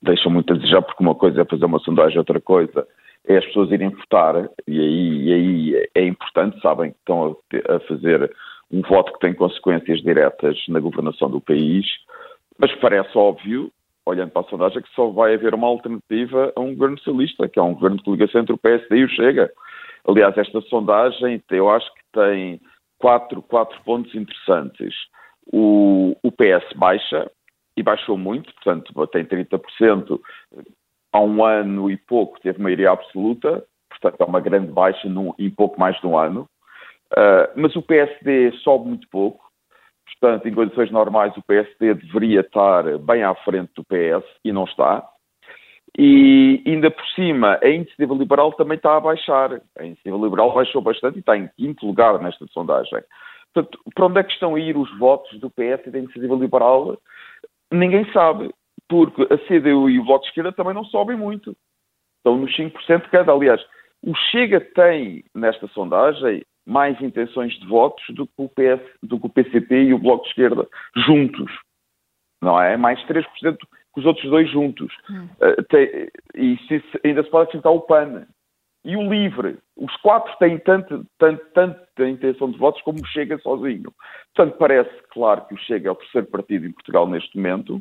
deixam 0.02 0.32
muito 0.32 0.54
a 0.54 0.56
desejar, 0.56 0.82
porque 0.82 1.04
uma 1.04 1.16
coisa 1.16 1.42
é 1.42 1.46
fazer 1.46 1.66
uma 1.66 1.80
sondagem, 1.80 2.18
outra 2.18 2.40
coisa 2.40 2.88
é 3.28 3.38
as 3.38 3.46
pessoas 3.46 3.72
irem 3.72 3.90
votar, 3.90 4.50
e 4.68 4.80
aí, 4.80 5.24
e 5.24 5.34
aí 5.34 5.90
é 5.96 6.06
importante, 6.06 6.62
sabem 6.62 6.92
que 6.92 6.98
estão 7.00 7.36
a, 7.70 7.76
a 7.76 7.80
fazer 7.82 8.32
um 8.72 8.82
voto 8.82 9.14
que 9.14 9.20
tem 9.20 9.34
consequências 9.34 10.02
diretas 10.02 10.58
na 10.68 10.80
governação 10.80 11.30
do 11.30 11.42
país, 11.42 11.86
mas 12.60 12.74
parece 12.76 13.18
óbvio, 13.18 13.72
olhando 14.06 14.32
para 14.32 14.44
a 14.44 14.50
sondagem, 14.50 14.82
que 14.82 14.94
só 14.94 15.10
vai 15.10 15.34
haver 15.34 15.54
uma 15.56 15.68
alternativa 15.68 16.54
a 16.56 16.60
um 16.60 16.74
governo 16.74 16.98
socialista, 17.00 17.50
que 17.50 17.60
é 17.60 17.64
um 17.64 17.74
governo 17.74 17.98
de 17.98 18.04
coligação 18.04 18.42
entre 18.42 18.54
o 18.54 18.58
PSD 18.58 18.98
e 18.98 19.06
o 19.06 19.10
Chega. 19.10 19.52
Aliás, 20.08 20.38
esta 20.38 20.62
sondagem, 20.62 21.42
eu 21.50 21.70
acho 21.70 21.92
que 21.96 22.02
tem 22.14 22.62
quatro, 23.00 23.42
quatro 23.42 23.80
pontos 23.84 24.14
interessantes 24.14 24.94
o, 25.52 26.16
o 26.24 26.32
PS 26.32 26.74
baixa, 26.76 27.30
e 27.78 27.84
baixou 27.84 28.18
muito, 28.18 28.54
portanto 28.54 29.08
tem 29.08 29.26
30%, 29.26 30.20
há 31.12 31.20
um 31.20 31.44
ano 31.44 31.90
e 31.90 31.98
pouco 31.98 32.40
teve 32.40 32.62
maioria 32.62 32.92
absoluta, 32.92 33.64
portanto 33.90 34.22
é 34.22 34.26
uma 34.26 34.40
grande 34.40 34.72
baixa 34.72 35.08
num, 35.10 35.34
em 35.38 35.50
pouco 35.50 35.80
mais 35.80 36.00
de 36.00 36.08
um 36.08 36.18
ano, 36.18 36.48
uh, 37.12 37.52
mas 37.56 37.76
o 37.76 37.82
PSD 37.82 38.52
sobe 38.64 38.88
muito 38.88 39.08
pouco, 39.10 39.44
portanto 40.06 40.48
em 40.48 40.54
condições 40.54 40.92
normais 40.92 41.36
o 41.36 41.44
PSD 41.44 41.94
deveria 41.96 42.42
estar 42.42 42.98
bem 43.00 43.24
à 43.24 43.36
frente 43.36 43.72
do 43.76 43.84
PS 43.84 44.26
e 44.44 44.52
não 44.54 44.64
está, 44.64 45.06
e 45.98 46.62
ainda 46.66 46.92
por 46.92 47.06
cima 47.10 47.58
a 47.62 47.68
iniciativa 47.68 48.14
liberal 48.14 48.52
também 48.54 48.76
está 48.76 48.98
a 48.98 49.02
baixar, 49.02 49.62
a 49.78 49.84
iniciativa 49.84 50.18
liberal 50.18 50.54
baixou 50.54 50.82
bastante 50.82 51.18
e 51.18 51.20
está 51.20 51.38
em 51.38 51.50
quinto 51.58 51.86
lugar 51.86 52.22
nesta 52.22 52.46
sondagem. 52.48 53.02
Portanto, 53.56 53.80
para 53.96 54.06
onde 54.06 54.20
é 54.20 54.24
que 54.24 54.34
estão 54.34 54.56
a 54.56 54.60
ir 54.60 54.76
os 54.76 55.00
votos 55.00 55.40
do 55.40 55.50
PS 55.50 55.88
e 55.88 55.92
da 55.92 56.00
Iniciativa 56.00 56.36
Liberal? 56.36 56.98
Ninguém 57.72 58.06
sabe, 58.12 58.54
porque 58.90 59.22
a 59.24 59.38
CDU 59.48 59.90
e 59.90 59.98
o 59.98 60.04
Bloco 60.04 60.24
de 60.24 60.30
Esquerda 60.30 60.52
também 60.52 60.74
não 60.74 60.84
sobem 60.84 61.16
muito. 61.16 61.56
Estão 62.18 62.38
nos 62.38 62.54
5% 62.54 63.10
cada. 63.10 63.32
Aliás, 63.32 63.66
o 64.04 64.14
Chega 64.14 64.60
tem, 64.60 65.24
nesta 65.34 65.68
sondagem, 65.70 66.44
mais 66.68 67.00
intenções 67.02 67.54
de 67.54 67.66
votos 67.66 68.04
do 68.10 68.28
que 68.28 68.34
o, 68.38 68.50
PS, 68.50 68.84
do 69.02 69.20
que 69.20 69.28
o 69.28 69.30
PCP 69.30 69.84
e 69.84 69.94
o 69.94 70.00
Bloco 70.00 70.24
de 70.24 70.30
Esquerda 70.32 70.68
juntos. 71.08 71.52
Não 72.42 72.62
é? 72.62 72.76
Mais 72.76 73.00
3% 73.08 73.26
que 73.40 74.00
os 74.00 74.06
outros 74.06 74.30
dois 74.30 74.52
juntos. 74.52 74.94
Hum. 75.10 75.30
Uh, 75.40 75.64
tem, 75.70 76.10
e 76.36 76.58
se, 76.68 76.84
ainda 77.06 77.24
se 77.24 77.30
pode 77.30 77.44
acrescentar 77.44 77.72
o 77.72 77.82
PAN, 77.82 78.28
e 78.86 78.96
o 78.96 79.10
LIVRE. 79.10 79.58
Os 79.76 79.94
quatro 79.98 80.32
têm 80.38 80.60
tanto, 80.60 81.06
tanto, 81.18 81.44
tanta 81.54 82.08
intenção 82.08 82.52
de 82.52 82.58
votos 82.58 82.82
como 82.84 83.02
o 83.02 83.08
Chega 83.08 83.38
sozinho. 83.40 83.92
Portanto, 84.34 84.58
parece 84.58 84.92
claro 85.12 85.46
que 85.48 85.56
o 85.56 85.58
Chega 85.58 85.90
é 85.90 85.92
o 85.92 85.96
terceiro 85.96 86.28
partido 86.28 86.68
em 86.68 86.72
Portugal 86.72 87.08
neste 87.08 87.36
momento. 87.36 87.78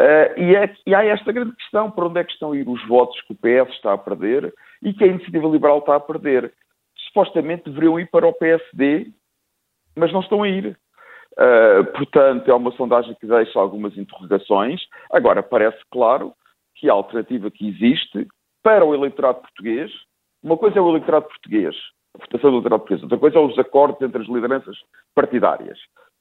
Uh, 0.00 0.40
e, 0.40 0.56
é, 0.56 0.74
e, 0.86 0.94
há 0.94 1.04
esta 1.04 1.30
grande 1.30 1.54
questão: 1.56 1.90
para 1.90 2.06
onde 2.06 2.18
é 2.18 2.24
que 2.24 2.32
estão 2.32 2.52
a 2.52 2.56
ir 2.56 2.66
os 2.66 2.84
votos 2.88 3.20
que 3.20 3.34
o 3.34 3.36
PS 3.36 3.74
está 3.74 3.92
a 3.92 3.98
perder 3.98 4.52
e 4.82 4.94
que 4.94 5.04
a 5.04 5.06
Iniciativa 5.06 5.46
Liberal 5.46 5.78
está 5.78 5.96
a 5.96 6.00
perder? 6.00 6.52
Supostamente 7.08 7.68
deveriam 7.68 8.00
ir 8.00 8.10
para 8.10 8.26
o 8.26 8.32
PSD, 8.32 9.12
mas 9.94 10.10
não 10.12 10.20
estão 10.20 10.42
a 10.42 10.48
ir. 10.48 10.78
Uh, 11.32 11.84
portanto, 11.92 12.50
é 12.50 12.54
uma 12.54 12.72
sondagem 12.72 13.14
que 13.20 13.26
deixa 13.26 13.58
algumas 13.58 13.96
interrogações. 13.98 14.80
Agora, 15.10 15.42
parece 15.42 15.78
claro 15.90 16.32
que 16.74 16.88
a 16.88 16.92
alternativa 16.94 17.50
que 17.50 17.68
existe 17.68 18.26
para 18.62 18.84
o 18.84 18.94
eleitorado 18.94 19.40
português 19.40 19.90
uma 20.42 20.56
coisa 20.56 20.78
é 20.78 20.80
o 20.80 20.88
eleitorado 20.88 21.26
português, 21.26 21.74
a 22.14 22.18
votação 22.18 22.50
do 22.50 22.56
eleitorado 22.56 22.80
português, 22.80 23.02
outra 23.02 23.18
coisa 23.18 23.38
é 23.38 23.40
os 23.40 23.58
acordos 23.58 24.02
entre 24.02 24.22
as 24.22 24.28
lideranças 24.28 24.76
partidárias. 25.14 25.78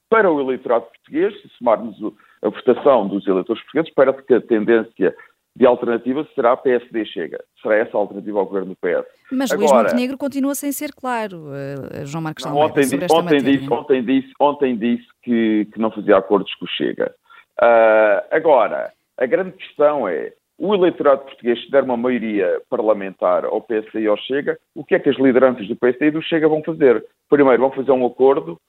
Para 0.10 0.32
o 0.32 0.42
eleitorado 0.42 0.86
português, 0.86 1.42
se 1.42 1.50
somarmos 1.58 1.98
a 2.42 2.50
votação 2.50 3.08
dos 3.08 3.26
eleitores 3.28 3.62
portugueses, 3.64 3.94
parece 3.94 4.22
que 4.24 4.34
a 4.34 4.42
tendência 4.42 5.16
de 5.56 5.66
alternativa 5.66 6.28
será 6.34 6.56
PSD 6.56 7.06
Chega. 7.06 7.44
Será 7.62 7.76
essa 7.76 7.98
a 7.98 8.00
alternativa 8.00 8.40
ao 8.40 8.46
governo 8.46 8.70
do 8.70 8.76
PS. 8.76 9.06
Mas 9.32 9.52
Agora, 9.52 9.72
Luís 9.72 9.84
Montenegro 9.84 10.18
continua 10.18 10.56
sem 10.56 10.72
ser 10.72 10.94
claro, 10.94 11.48
uh, 11.48 12.06
João 12.06 12.24
Marcos 12.24 12.46
não, 12.46 12.58
ontem, 12.58 12.84
sobre 12.84 13.06
esta 13.06 13.18
ontem 13.18 13.38
disse, 13.38 13.72
ontem 13.72 14.04
disse, 14.04 14.34
ontem 14.40 14.78
disse 14.78 15.08
que, 15.24 15.68
que, 15.74 15.80
não 15.80 15.92
fazia 15.92 16.18
acordos 16.18 16.54
com 16.56 16.66
o 16.66 16.70
Chega. 16.70 17.14
Uh, 17.62 18.24
agora, 18.32 18.92
a 19.18 19.26
grande 19.26 19.52
questão 19.52 20.08
é, 20.08 20.34
o 20.62 20.76
eleitorado 20.76 21.24
português 21.24 21.60
se 21.63 21.71
der 21.71 21.84
uma 21.84 21.97
maioria 21.97 22.62
parlamentar 22.69 23.45
ao 23.45 23.62
PSD 23.62 24.02
e 24.02 24.08
ao 24.08 24.15
Chega, 24.15 24.60
o 24.76 24.86
que 24.86 24.93
é 24.93 25.00
que 25.00 25.10
as 25.10 25.17
lideranças 25.17 25.67
do 25.67 25.76
PSD 25.76 26.06
e 26.06 26.12
do 26.12 26.21
Chega 26.21 26.47
vão 26.47 26.62
fazer? 26.62 27.04
Primeiro, 27.28 27.63
vão 27.63 27.71
fazer 27.71 27.91
um 27.91 28.06
acordo. 28.06 28.62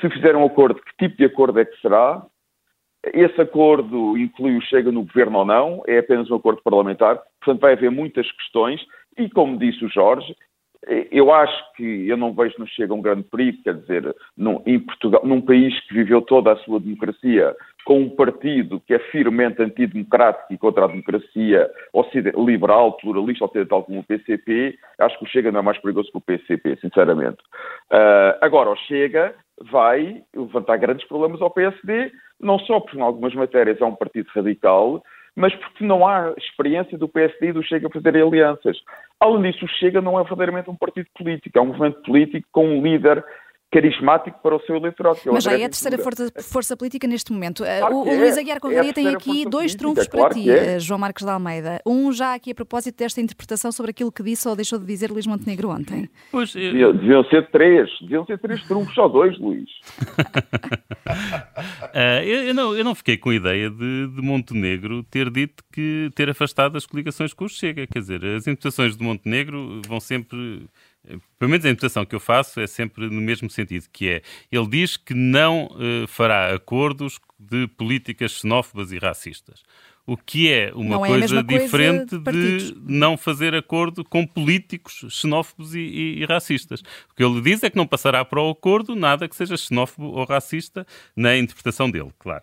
Se 0.00 0.08
fizer 0.08 0.34
um 0.34 0.46
acordo, 0.46 0.80
que 0.80 0.96
tipo 0.96 1.18
de 1.18 1.26
acordo 1.26 1.60
é 1.60 1.66
que 1.66 1.78
será? 1.82 2.24
Esse 3.04 3.38
acordo 3.38 4.16
inclui 4.16 4.56
o 4.56 4.62
Chega 4.62 4.90
no 4.90 5.04
governo 5.04 5.40
ou 5.40 5.44
não? 5.44 5.82
É 5.86 5.98
apenas 5.98 6.30
um 6.30 6.36
acordo 6.36 6.62
parlamentar? 6.62 7.20
Portanto, 7.38 7.60
vai 7.60 7.74
haver 7.74 7.90
muitas 7.90 8.30
questões. 8.32 8.80
E, 9.18 9.28
como 9.28 9.58
disse 9.58 9.84
o 9.84 9.90
Jorge, 9.90 10.34
eu 11.10 11.32
acho 11.32 11.72
que 11.74 12.08
eu 12.08 12.16
não 12.16 12.32
vejo 12.32 12.54
no 12.58 12.66
Chega 12.66 12.94
um 12.94 13.02
grande 13.02 13.24
perigo, 13.24 13.62
quer 13.62 13.74
dizer, 13.74 14.16
num, 14.36 14.62
em 14.64 14.80
Portugal, 14.80 15.20
num 15.22 15.40
país 15.40 15.78
que 15.86 15.94
viveu 15.94 16.22
toda 16.22 16.52
a 16.52 16.56
sua 16.56 16.80
democracia 16.80 17.54
com 17.84 18.00
um 18.00 18.10
partido 18.10 18.80
que 18.86 18.94
é 18.94 18.98
firmemente 18.98 19.62
antidemocrático 19.62 20.52
e 20.52 20.58
contra 20.58 20.84
a 20.84 20.88
democracia 20.88 21.70
liberal, 22.36 22.92
pluralista, 22.96 23.44
ocidental 23.44 23.82
como 23.84 24.00
o 24.00 24.04
PCP, 24.04 24.78
acho 24.98 25.18
que 25.18 25.24
o 25.24 25.28
Chega 25.28 25.50
não 25.50 25.60
é 25.60 25.62
mais 25.62 25.78
perigoso 25.78 26.10
que 26.10 26.18
o 26.18 26.20
PCP, 26.20 26.76
sinceramente. 26.80 27.38
Uh, 27.90 28.38
agora, 28.40 28.70
o 28.70 28.76
Chega 28.76 29.34
vai 29.70 30.22
levantar 30.34 30.76
grandes 30.76 31.06
problemas 31.06 31.40
ao 31.42 31.50
PSD, 31.50 32.12
não 32.40 32.58
só 32.60 32.80
porque 32.80 32.98
em 32.98 33.02
algumas 33.02 33.34
matérias 33.34 33.80
é 33.80 33.84
um 33.84 33.94
partido 33.94 34.28
radical, 34.34 35.02
mas 35.34 35.54
porque 35.54 35.84
não 35.84 36.06
há 36.06 36.34
experiência 36.36 36.98
do 36.98 37.08
PSD 37.08 37.48
e 37.48 37.52
do 37.52 37.62
Chega 37.62 37.86
a 37.86 37.90
fazerem 37.90 38.22
alianças. 38.22 38.76
Além 39.18 39.50
disso, 39.50 39.64
o 39.64 39.68
Chega 39.68 40.00
não 40.00 40.18
é 40.18 40.22
verdadeiramente 40.22 40.70
um 40.70 40.76
partido 40.76 41.06
político, 41.16 41.58
é 41.58 41.60
um 41.60 41.66
movimento 41.66 42.02
político 42.02 42.46
com 42.52 42.66
um 42.66 42.82
líder 42.82 43.24
carismático 43.72 44.38
para 44.42 44.54
o 44.54 44.60
seu 44.60 44.76
eleitorado. 44.76 45.18
É 45.26 45.30
Mas 45.32 45.44
já 45.44 45.52
é 45.52 45.64
a 45.64 45.68
terceira 45.68 45.96
força, 45.96 46.30
força, 46.42 46.76
política 46.76 47.06
neste 47.06 47.32
momento. 47.32 47.64
Claro 47.64 47.96
o, 47.96 48.04
o 48.04 48.08
é, 48.08 48.16
Luís 48.18 48.36
Aguiar 48.36 48.60
Convaria 48.60 48.90
é 48.90 48.92
tem 48.92 49.08
aqui 49.08 49.48
dois 49.48 49.74
trunfos 49.74 50.06
para 50.06 50.28
ti, 50.28 50.50
é. 50.50 50.78
João 50.78 50.98
Marcos 50.98 51.24
de 51.24 51.30
Almeida. 51.30 51.80
Um 51.86 52.12
já 52.12 52.34
aqui 52.34 52.50
a 52.50 52.54
propósito 52.54 52.98
desta 52.98 53.20
interpretação 53.20 53.72
sobre 53.72 53.90
aquilo 53.92 54.12
que 54.12 54.22
disse 54.22 54.46
ou 54.46 54.54
deixou 54.54 54.78
de 54.78 54.84
dizer 54.84 55.10
Luís 55.10 55.26
Montenegro 55.26 55.70
ontem. 55.70 56.08
Pois, 56.30 56.54
eu... 56.54 56.92
Deviam 56.92 57.24
ser 57.24 57.50
três, 57.50 57.88
deviam 58.02 58.26
ser 58.26 58.38
três 58.38 58.62
trunfos, 58.64 58.94
só 58.94 59.08
dois, 59.08 59.38
Luís. 59.38 59.70
uh, 61.94 61.96
eu, 62.22 62.42
eu, 62.48 62.54
não, 62.54 62.76
eu 62.76 62.84
não 62.84 62.94
fiquei 62.94 63.16
com 63.16 63.30
a 63.30 63.34
ideia 63.34 63.70
de, 63.70 64.08
de 64.08 64.20
Montenegro 64.20 65.02
ter 65.04 65.30
dito 65.30 65.64
que 65.72 66.10
ter 66.14 66.28
afastado 66.28 66.76
as 66.76 66.84
coligações 66.84 67.32
com 67.32 67.46
o 67.46 67.48
Chega. 67.48 67.86
Quer 67.86 68.00
dizer, 68.00 68.22
as 68.22 68.46
interpretações 68.46 68.96
de 68.96 69.02
Montenegro 69.02 69.80
vão 69.88 69.98
sempre 69.98 70.68
pelo 71.38 71.50
menos 71.50 71.64
a 71.64 71.68
interpretação 71.68 72.04
que 72.04 72.14
eu 72.14 72.20
faço 72.20 72.60
é 72.60 72.66
sempre 72.66 73.08
no 73.08 73.20
mesmo 73.20 73.50
sentido, 73.50 73.86
que 73.92 74.08
é, 74.08 74.22
ele 74.50 74.66
diz 74.68 74.96
que 74.96 75.14
não 75.14 75.66
uh, 75.66 76.06
fará 76.06 76.54
acordos 76.54 77.18
de 77.38 77.66
políticas 77.68 78.32
xenófobas 78.32 78.92
e 78.92 78.98
racistas 78.98 79.62
o 80.06 80.16
que 80.16 80.50
é 80.50 80.72
uma 80.74 80.96
não 80.96 80.98
coisa 80.98 81.38
é 81.38 81.42
diferente 81.42 82.18
coisa 82.18 82.32
de, 82.32 82.72
de, 82.72 82.92
não 82.92 83.16
fazer 83.16 83.54
acordo 83.54 84.04
com 84.04 84.26
políticos 84.26 85.04
xenófobos 85.08 85.74
e, 85.74 85.80
e, 85.80 86.18
e, 86.20 86.24
racistas. 86.24 86.80
O 86.80 87.14
que 87.14 87.22
ele 87.22 87.40
diz 87.40 87.62
é 87.62 87.70
que 87.70 87.76
não 87.76 87.86
passará 87.86 88.24
para 88.24 88.40
o 88.42 88.50
acordo 88.50 88.96
nada 88.96 89.28
que 89.28 89.36
seja 89.36 89.56
xenófobo 89.56 90.08
ou 90.08 90.24
racista 90.24 90.84
na 91.14 91.36
interpretação 91.36 91.88
dele, 91.88 92.10
claro. 92.18 92.42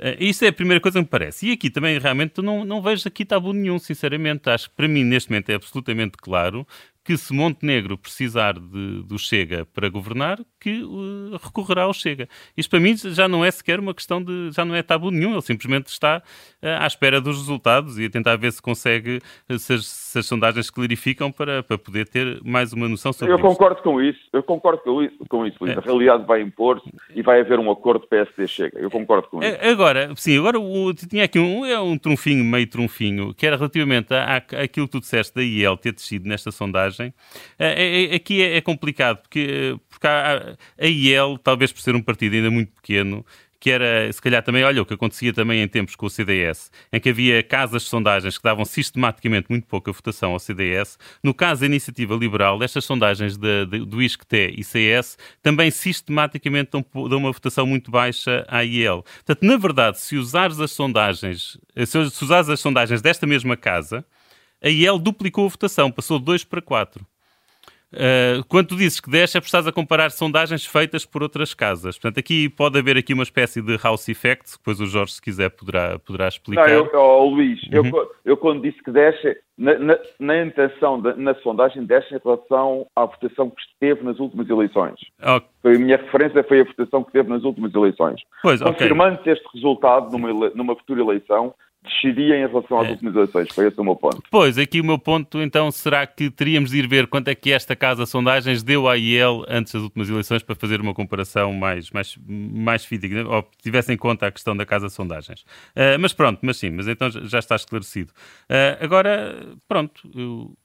Uh, 0.00 0.16
isso 0.18 0.44
é 0.44 0.48
a 0.48 0.52
primeira 0.52 0.80
coisa 0.80 0.98
que 0.98 1.04
me 1.04 1.08
parece. 1.08 1.48
E 1.48 1.52
aqui 1.52 1.70
também 1.70 1.98
realmente 1.98 2.42
não, 2.42 2.64
não 2.64 2.82
vejo 2.82 3.06
aqui 3.06 3.24
tabu 3.24 3.52
nenhum, 3.52 3.78
sinceramente. 3.78 4.50
Acho 4.50 4.68
que 4.68 4.74
para 4.74 4.88
mim 4.88 5.04
neste 5.04 5.30
momento 5.30 5.50
é 5.50 5.54
absolutamente 5.54 6.16
claro 6.16 6.66
que 7.06 7.16
se 7.16 7.32
Montenegro 7.32 7.96
precisar 7.96 8.54
de, 8.54 9.04
do 9.04 9.16
Chega 9.16 9.64
para 9.64 9.88
governar, 9.88 10.40
que 10.60 10.82
uh, 10.82 11.38
recorrerá 11.40 11.84
ao 11.84 11.94
Chega. 11.94 12.28
Isto 12.56 12.68
para 12.68 12.80
mim 12.80 12.96
já 12.96 13.28
não 13.28 13.44
é 13.44 13.50
sequer 13.50 13.78
uma 13.78 13.94
questão 13.94 14.20
de. 14.20 14.50
já 14.50 14.64
não 14.64 14.74
é 14.74 14.82
tabu 14.82 15.12
nenhum, 15.12 15.30
ele 15.32 15.42
simplesmente 15.42 15.86
está 15.86 16.20
uh, 16.60 16.66
à 16.80 16.86
espera 16.86 17.20
dos 17.20 17.36
resultados 17.38 17.96
e 17.96 18.06
a 18.06 18.10
tentar 18.10 18.34
ver 18.34 18.50
se 18.50 18.60
consegue, 18.60 19.20
uh, 19.48 19.56
se, 19.56 19.74
as, 19.74 19.86
se 19.86 20.18
as 20.18 20.26
sondagens 20.26 20.68
clarificam 20.68 21.30
para, 21.30 21.62
para 21.62 21.78
poder 21.78 22.08
ter 22.08 22.40
mais 22.42 22.72
uma 22.72 22.88
noção 22.88 23.12
sobre 23.12 23.32
Eu 23.32 23.38
concordo 23.38 23.80
com 23.82 24.02
isso, 24.02 24.18
eu 24.32 24.42
concordo 24.42 24.82
com 24.82 25.00
isso, 25.00 25.16
com 25.28 25.46
isso 25.46 25.56
Luís. 25.60 25.76
É. 25.76 25.78
A 25.78 25.82
realidade 25.82 26.26
vai 26.26 26.42
impor-se 26.42 26.90
e 27.14 27.22
vai 27.22 27.40
haver 27.40 27.60
um 27.60 27.70
acordo 27.70 28.04
PSD-Chega. 28.08 28.80
Eu 28.80 28.90
concordo 28.90 29.28
com 29.28 29.40
isso. 29.40 29.58
Agora, 29.62 30.12
sim, 30.16 30.36
agora 30.36 30.58
o, 30.58 30.92
tinha 30.92 31.22
aqui 31.22 31.38
um, 31.38 31.64
é 31.64 31.78
um 31.78 31.96
trunfinho, 31.96 32.44
meio 32.44 32.68
trunfinho, 32.68 33.32
que 33.32 33.46
era 33.46 33.56
relativamente 33.56 34.12
àquilo 34.12 34.86
que 34.86 34.92
tu 34.92 35.00
disseste 35.00 35.32
da 35.36 35.42
IEL 35.42 35.76
ter 35.76 35.92
descido 35.92 36.28
nesta 36.28 36.50
sondagem 36.50 36.95
é, 37.04 37.12
é, 37.58 38.04
é, 38.12 38.14
aqui 38.14 38.42
é, 38.42 38.60
complicado, 38.60 39.18
porque, 39.18 39.76
porque 39.88 40.06
a, 40.06 40.56
a 40.78 40.86
IEL, 40.86 41.38
talvez 41.38 41.72
por 41.72 41.80
ser 41.80 41.94
um 41.94 42.02
partido 42.02 42.34
ainda 42.34 42.50
muito 42.50 42.72
pequeno, 42.72 43.24
que 43.66 43.70
era, 43.70 44.12
se 44.12 44.20
calhar 44.20 44.42
também, 44.42 44.62
olha, 44.62 44.82
o 44.82 44.86
que 44.86 44.94
acontecia 44.94 45.32
também 45.32 45.60
em 45.60 45.68
tempos 45.68 45.96
com 45.96 46.06
o 46.06 46.10
CDS, 46.10 46.70
em 46.92 47.00
que 47.00 47.08
havia 47.08 47.42
casas 47.42 47.82
de 47.82 47.88
sondagens 47.88 48.36
que 48.38 48.44
davam 48.44 48.64
sistematicamente 48.64 49.46
muito 49.50 49.66
pouca 49.66 49.90
votação 49.90 50.32
ao 50.32 50.38
CDS. 50.38 50.98
No 51.22 51.34
caso 51.34 51.62
da 51.62 51.66
Iniciativa 51.66 52.14
Liberal, 52.14 52.62
estas 52.62 52.84
sondagens 52.84 53.36
de, 53.36 53.66
de, 53.66 53.84
do 53.84 54.02
ISCTE 54.02 54.54
e 54.56 54.62
CS 54.62 55.18
também 55.42 55.70
sistematicamente 55.70 56.70
dão, 56.70 56.84
dão, 57.08 57.18
uma 57.18 57.32
votação 57.32 57.66
muito 57.66 57.90
baixa 57.90 58.44
à 58.48 58.62
IEL. 58.62 59.02
Portanto, 59.02 59.42
na 59.42 59.56
verdade, 59.56 59.98
se 59.98 60.16
usares 60.16 60.60
as 60.60 60.70
sondagens, 60.70 61.58
se 61.84 62.24
usares 62.24 62.48
as 62.48 62.60
sondagens 62.60 63.02
desta 63.02 63.26
mesma 63.26 63.56
casa, 63.56 64.04
a 64.62 64.68
IEL 64.68 64.98
duplicou 64.98 65.46
a 65.46 65.48
votação, 65.48 65.90
passou 65.90 66.18
de 66.18 66.24
2 66.24 66.44
para 66.44 66.62
4. 66.62 67.04
Uh, 67.92 68.44
quando 68.48 68.68
tu 68.68 68.76
dizes 68.76 69.00
que 69.00 69.08
10 69.08 69.36
é 69.36 69.40
por 69.40 69.46
estás 69.46 69.66
a 69.66 69.72
comparar 69.72 70.10
sondagens 70.10 70.66
feitas 70.66 71.06
por 71.06 71.22
outras 71.22 71.54
casas. 71.54 71.96
Portanto, 71.96 72.18
aqui 72.18 72.48
pode 72.48 72.78
haver 72.78 72.96
aqui 72.96 73.14
uma 73.14 73.22
espécie 73.22 73.62
de 73.62 73.76
house 73.76 74.08
effect, 74.08 74.52
que 74.52 74.58
depois 74.58 74.80
o 74.80 74.86
Jorge, 74.86 75.14
se 75.14 75.22
quiser, 75.22 75.50
poderá, 75.50 75.98
poderá 76.00 76.26
explicar. 76.26 76.68
Não, 76.68 76.74
eu, 76.74 76.90
oh, 76.94 77.24
Luís, 77.26 77.62
uhum. 77.72 77.86
eu, 77.86 78.10
eu 78.24 78.36
quando 78.36 78.62
disse 78.62 78.82
que 78.82 78.90
10, 78.90 79.36
na, 79.56 79.78
na, 79.78 79.98
na 80.18 80.44
intenção, 80.44 81.00
de, 81.00 81.14
na 81.14 81.34
sondagem, 81.36 81.86
10 81.86 82.12
em 82.12 82.18
relação 82.22 82.86
à 82.96 83.06
votação 83.06 83.50
que 83.50 83.62
esteve 83.62 84.04
nas 84.04 84.18
últimas 84.18 84.50
eleições. 84.50 84.98
Okay. 85.22 85.48
Foi 85.62 85.76
a 85.76 85.78
minha 85.78 85.96
referência, 85.96 86.42
foi 86.42 86.60
a 86.60 86.64
votação 86.64 87.04
que 87.04 87.12
teve 87.12 87.30
nas 87.30 87.44
últimas 87.44 87.72
eleições. 87.72 88.20
Pois, 88.42 88.60
Confirmando-se 88.60 89.20
okay. 89.20 89.32
este 89.32 89.46
resultado 89.54 90.10
numa, 90.10 90.50
numa 90.50 90.76
futura 90.76 91.00
eleição, 91.00 91.54
desceria 91.86 92.36
em 92.36 92.46
relação 92.46 92.80
às 92.80 92.88
é. 92.88 92.90
últimas 92.90 93.14
eleições. 93.14 93.48
Foi 93.54 93.68
esse 93.68 93.80
o 93.80 93.84
meu 93.84 93.96
ponto. 93.96 94.22
Pois, 94.30 94.58
aqui 94.58 94.80
o 94.80 94.84
meu 94.84 94.98
ponto 94.98 95.40
então 95.40 95.70
será 95.70 96.06
que 96.06 96.30
teríamos 96.30 96.70
de 96.70 96.78
ir 96.78 96.88
ver 96.88 97.06
quanto 97.06 97.28
é 97.28 97.34
que 97.34 97.52
esta 97.52 97.74
casa 97.74 98.04
de 98.04 98.10
sondagens 98.10 98.62
deu 98.62 98.88
à 98.88 98.96
IEL 98.96 99.44
antes 99.48 99.72
das 99.72 99.82
últimas 99.82 100.08
eleições 100.08 100.42
para 100.42 100.54
fazer 100.54 100.80
uma 100.80 100.94
comparação 100.94 101.52
mais, 101.52 101.90
mais, 101.90 102.18
mais 102.26 102.84
fidedigna, 102.84 103.28
ou 103.28 103.48
tivesse 103.62 103.92
em 103.92 103.96
conta 103.96 104.26
a 104.26 104.30
questão 104.30 104.56
da 104.56 104.66
casa 104.66 104.86
de 104.86 104.92
sondagens. 104.92 105.42
Uh, 105.74 105.98
mas 106.00 106.12
pronto, 106.12 106.40
mas 106.42 106.56
sim, 106.56 106.70
mas 106.70 106.88
então 106.88 107.10
já 107.10 107.38
está 107.38 107.56
esclarecido. 107.56 108.12
Uh, 108.50 108.84
agora, 108.84 109.36
pronto, 109.68 110.08
eu 110.14 110.56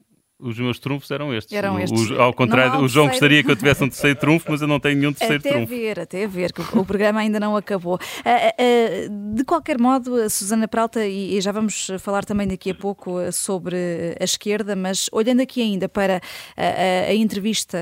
os 0.42 0.58
meus 0.60 0.80
trunfos 0.80 1.10
eram 1.12 1.34
estes. 1.34 1.56
Eram 1.56 1.80
estes. 1.80 2.10
O, 2.10 2.22
ao 2.22 2.34
contrário, 2.34 2.80
o 2.82 2.88
João 2.88 3.08
gostaria 3.08 3.44
que 3.44 3.52
eu 3.52 3.56
tivesse 3.56 3.84
um 3.84 3.88
terceiro 3.88 4.20
trunfo, 4.20 4.52
mas 4.52 4.62
eu 4.62 4.68
não 4.68 4.80
tenho 4.80 4.98
nenhum 4.98 5.14
terceiro 5.14 5.40
até 5.40 5.50
trunfo. 5.50 5.74
Até 5.74 5.82
ver, 5.82 6.00
até 6.00 6.28
ver, 6.28 6.54
que 6.54 6.62
o, 6.78 6.86
programa 6.86 7.20
ainda 7.20 7.40
não 7.40 7.56
acabou. 7.56 7.96
Uh, 7.96 7.98
uh, 7.98 9.36
de 9.36 9.44
qualquer 9.46 9.80
modo, 9.80 10.16
a 10.16 10.30
Susana 10.30 10.68
Pralta, 10.68 11.06
e, 11.06 11.38
e, 11.38 11.42
já 11.42 11.52
vamos 11.52 11.88
falar 12.00 12.26
também 12.26 12.48
daqui 12.48 12.72
a 12.72 12.76
pouco 12.76 13.32
sobre 13.32 13.76
a 14.20 14.24
esquerda, 14.24 14.76
mas 14.76 15.10
olhando 15.12 15.42
aqui 15.42 15.62
ainda 15.62 15.88
para 15.88 16.20
a, 16.58 17.10
a 17.10 17.14
entrevista 17.14 17.78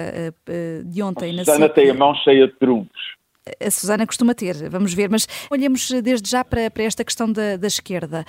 de 0.86 1.02
ontem... 1.02 1.39
A 1.39 1.45
Susana 1.45 1.69
tem 1.69 1.89
a 1.89 1.93
mão 1.93 2.13
cheia 2.15 2.48
de 2.48 2.54
trunfos 2.54 3.18
a 3.59 3.71
Susana 3.71 4.05
costuma 4.05 4.33
ter, 4.33 4.69
vamos 4.69 4.93
ver, 4.93 5.09
mas 5.09 5.27
olhamos 5.49 5.89
desde 6.03 6.29
já 6.29 6.43
para, 6.43 6.69
para 6.69 6.83
esta 6.83 7.03
questão 7.03 7.31
da, 7.31 7.57
da 7.57 7.67
esquerda. 7.67 8.25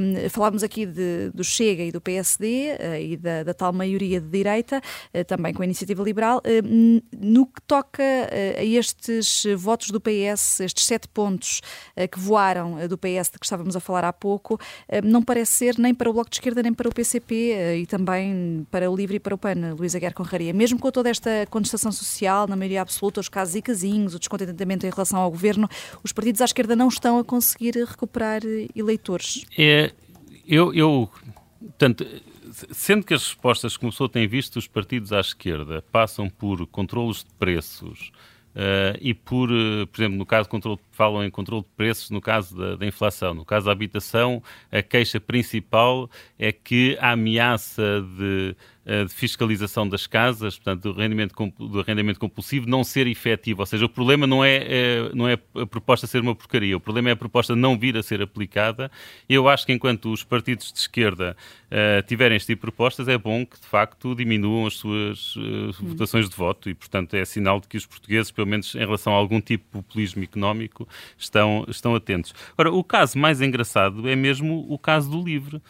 Um, 0.00 0.28
falámos 0.28 0.62
aqui 0.62 0.86
de, 0.86 1.30
do 1.34 1.44
Chega 1.44 1.82
e 1.82 1.92
do 1.92 2.00
PSD 2.00 2.46
uh, 2.46 2.76
eh, 2.80 3.02
e 3.02 3.16
da, 3.16 3.42
da, 3.42 3.54
tal 3.54 3.72
maioria 3.72 4.20
de 4.20 4.28
direita, 4.28 4.80
uh, 5.14 5.24
também 5.24 5.52
com 5.52 5.62
a 5.62 5.64
Iniciativa 5.64 6.02
Liberal. 6.02 6.38
Uh, 6.38 7.02
no 7.18 7.46
que 7.46 7.60
toca 7.62 8.02
a 8.58 8.64
estes 8.64 9.44
votos 9.56 9.90
do 9.90 10.00
PS, 10.00 10.60
estes 10.60 10.86
sete 10.86 11.08
pontos 11.08 11.60
que 12.10 12.18
voaram 12.18 12.86
do 12.88 12.96
PS 12.96 13.30
de 13.32 13.38
que 13.38 13.44
estávamos 13.44 13.76
a 13.76 13.80
falar 13.80 14.04
há 14.04 14.12
pouco, 14.12 14.58
não 15.04 15.22
parece 15.22 15.52
ser 15.52 15.78
nem 15.78 15.94
para 15.94 16.08
o 16.08 16.12
Bloco 16.12 16.30
de 16.30 16.36
Esquerda 16.36 16.62
nem 16.62 16.72
para 16.72 16.88
o 16.88 16.94
PCP 16.94 17.76
e 17.78 17.86
também 17.86 18.66
para 18.70 18.90
o 18.90 18.96
Livre 18.96 19.16
e 19.16 19.20
para 19.20 19.34
o 19.34 19.38
PAN, 19.38 19.74
Luísa 19.78 19.98
Guerra 19.98 20.14
Conraria. 20.14 20.52
Mesmo 20.52 20.78
com 20.78 20.90
toda 20.90 21.08
esta 21.08 21.46
contestação 21.50 21.92
social, 21.92 22.46
na 22.46 22.56
maioria 22.56 22.82
absoluta, 22.82 23.20
os 23.20 23.28
casos 23.28 23.54
e 23.54 23.62
casinhos, 23.62 24.14
o 24.14 24.18
descontentamento 24.18 24.49
descontentamento 24.50 24.86
em 24.86 24.90
relação 24.90 25.20
ao 25.20 25.30
governo, 25.30 25.68
os 26.02 26.12
partidos 26.12 26.40
à 26.40 26.44
esquerda 26.44 26.76
não 26.76 26.88
estão 26.88 27.18
a 27.18 27.24
conseguir 27.24 27.74
recuperar 27.84 28.42
eleitores. 28.74 29.44
É, 29.56 29.92
eu, 30.46 30.74
eu 30.74 31.10
portanto, 31.60 32.06
sendo 32.70 33.04
que 33.04 33.14
as 33.14 33.24
respostas 33.24 33.74
que 33.74 33.80
começou 33.80 34.06
a 34.06 34.08
ter 34.08 34.26
visto 34.26 34.56
os 34.56 34.66
partidos 34.66 35.12
à 35.12 35.20
esquerda 35.20 35.82
passam 35.92 36.28
por 36.28 36.66
controlos 36.66 37.24
de 37.24 37.30
preços 37.38 38.10
uh, 38.54 38.98
e 39.00 39.14
por, 39.14 39.50
uh, 39.50 39.86
por 39.86 40.00
exemplo, 40.00 40.18
no 40.18 40.26
caso 40.26 40.48
controle, 40.48 40.78
falam 40.90 41.24
em 41.24 41.30
controle 41.30 41.62
de 41.62 41.68
preços 41.76 42.10
no 42.10 42.20
caso 42.20 42.56
da, 42.56 42.76
da, 42.76 42.86
inflação. 42.86 43.34
No 43.34 43.44
caso 43.44 43.66
da 43.66 43.72
habitação, 43.72 44.42
a 44.70 44.82
queixa 44.82 45.20
principal 45.20 46.10
é 46.38 46.52
que 46.52 46.96
a 47.00 47.12
ameaça 47.12 48.04
de 48.16 48.56
eh, 48.56 48.79
de 49.06 49.14
fiscalização 49.14 49.88
das 49.88 50.06
casas, 50.06 50.56
portanto, 50.56 50.92
do 50.92 50.98
rendimento, 50.98 51.34
do 51.58 51.80
arrendamento 51.80 52.18
compulsivo, 52.18 52.68
não 52.68 52.82
ser 52.82 53.06
efetivo. 53.06 53.62
Ou 53.62 53.66
seja, 53.66 53.84
o 53.84 53.88
problema 53.88 54.26
não 54.26 54.44
é, 54.44 54.56
é, 54.56 55.10
não 55.14 55.28
é 55.28 55.38
a 55.54 55.66
proposta 55.66 56.06
ser 56.06 56.20
uma 56.20 56.34
porcaria, 56.34 56.76
o 56.76 56.80
problema 56.80 57.10
é 57.10 57.12
a 57.12 57.16
proposta 57.16 57.54
não 57.54 57.78
vir 57.78 57.96
a 57.96 58.02
ser 58.02 58.20
aplicada. 58.20 58.90
Eu 59.28 59.48
acho 59.48 59.64
que 59.64 59.72
enquanto 59.72 60.12
os 60.12 60.24
partidos 60.24 60.72
de 60.72 60.78
esquerda 60.80 61.36
uh, 61.66 62.02
tiverem 62.06 62.36
este 62.36 62.48
tipo 62.48 62.66
de 62.66 62.72
propostas, 62.72 63.06
é 63.08 63.16
bom 63.16 63.46
que, 63.46 63.60
de 63.60 63.66
facto, 63.66 64.14
diminuam 64.14 64.66
as 64.66 64.74
suas 64.74 65.36
uh, 65.36 65.72
votações 65.80 66.28
de 66.28 66.34
voto 66.34 66.68
e, 66.68 66.74
portanto, 66.74 67.14
é 67.14 67.24
sinal 67.24 67.60
de 67.60 67.68
que 67.68 67.76
os 67.76 67.86
portugueses, 67.86 68.30
pelo 68.30 68.46
menos 68.46 68.74
em 68.74 68.80
relação 68.80 69.12
a 69.12 69.16
algum 69.16 69.40
tipo 69.40 69.64
de 69.64 69.70
populismo 69.84 70.22
económico, 70.22 70.88
estão, 71.16 71.64
estão 71.68 71.94
atentos. 71.94 72.34
Agora, 72.52 72.72
o 72.74 72.82
caso 72.82 73.18
mais 73.18 73.40
engraçado 73.40 74.08
é 74.08 74.16
mesmo 74.16 74.66
o 74.68 74.78
caso 74.78 75.10
do 75.10 75.22
LIVRE 75.22 75.60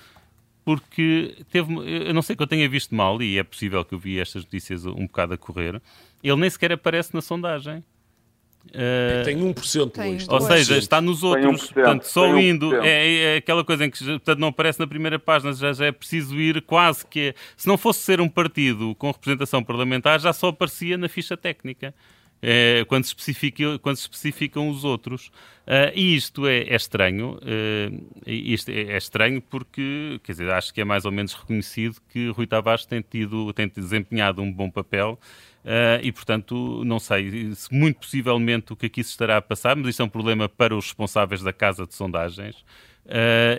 porque 0.64 1.36
teve, 1.50 1.72
eu 2.08 2.14
não 2.14 2.22
sei 2.22 2.36
que 2.36 2.42
eu 2.42 2.46
tenha 2.46 2.68
visto 2.68 2.94
mal, 2.94 3.20
e 3.22 3.38
é 3.38 3.42
possível 3.42 3.84
que 3.84 3.94
eu 3.94 3.98
vi 3.98 4.18
estas 4.18 4.44
notícias 4.44 4.86
um 4.86 5.06
bocado 5.06 5.34
a 5.34 5.38
correr, 5.38 5.80
ele 6.22 6.36
nem 6.36 6.50
sequer 6.50 6.72
aparece 6.72 7.14
na 7.14 7.20
sondagem. 7.20 7.82
Uh, 8.66 9.24
tem 9.24 9.38
1%, 9.38 9.90
tem, 9.90 10.10
Luís. 10.10 10.28
Ou 10.28 10.40
seja, 10.42 10.76
está 10.76 11.00
nos 11.00 11.22
outros. 11.22 11.72
portanto, 11.72 12.02
só 12.04 12.36
indo. 12.38 12.74
É, 12.82 13.34
é, 13.34 13.36
aquela 13.36 13.64
coisa 13.64 13.86
em 13.86 13.90
que 13.90 14.04
portanto, 14.04 14.38
não 14.38 14.48
aparece 14.48 14.78
na 14.78 14.86
primeira 14.86 15.18
página, 15.18 15.52
já, 15.54 15.72
já 15.72 15.86
é 15.86 15.92
preciso 15.92 16.38
ir 16.38 16.60
quase 16.62 17.06
que. 17.06 17.34
Se 17.56 17.66
não 17.66 17.78
fosse 17.78 18.00
ser 18.00 18.20
um 18.20 18.28
partido 18.28 18.94
com 18.96 19.10
representação 19.10 19.64
parlamentar, 19.64 20.20
já 20.20 20.32
só 20.32 20.48
aparecia 20.48 20.98
na 20.98 21.08
ficha 21.08 21.36
técnica. 21.38 21.94
É, 22.42 22.84
quando, 22.86 23.04
se 23.04 23.10
especifica, 23.10 23.78
quando 23.78 23.96
especificam 23.96 24.68
os 24.70 24.84
outros. 24.84 25.30
Uh, 25.66 25.92
e 25.94 26.16
isto 26.16 26.46
é, 26.46 26.60
é 26.60 26.74
estranho. 26.74 27.38
Uh, 27.38 28.20
isto 28.26 28.70
é, 28.70 28.80
é, 28.80 28.96
estranho 28.96 29.40
porque, 29.40 30.18
quer 30.22 30.32
dizer, 30.32 30.50
acho 30.50 30.72
que 30.72 30.80
é 30.80 30.84
mais 30.84 31.04
ou 31.04 31.12
menos 31.12 31.34
reconhecido 31.34 32.00
que 32.08 32.28
Rui 32.30 32.46
Tavares 32.46 32.86
tem, 32.86 33.02
tido, 33.02 33.52
tem 33.52 33.68
desempenhado 33.68 34.42
um 34.42 34.52
bom 34.52 34.70
papel. 34.70 35.18
Uh, 35.62 36.00
e, 36.02 36.10
portanto, 36.10 36.82
não 36.84 36.98
sei, 36.98 37.54
se 37.54 37.72
muito 37.72 38.00
possivelmente 38.00 38.72
o 38.72 38.76
que 38.76 38.86
aqui 38.86 39.04
se 39.04 39.10
estará 39.10 39.36
a 39.36 39.42
passar, 39.42 39.76
mas 39.76 39.88
isto 39.88 40.02
é 40.02 40.04
um 40.04 40.08
problema 40.08 40.48
para 40.48 40.74
os 40.74 40.86
responsáveis 40.86 41.42
da 41.42 41.52
casa 41.52 41.86
de 41.86 41.94
sondagens, 41.94 42.64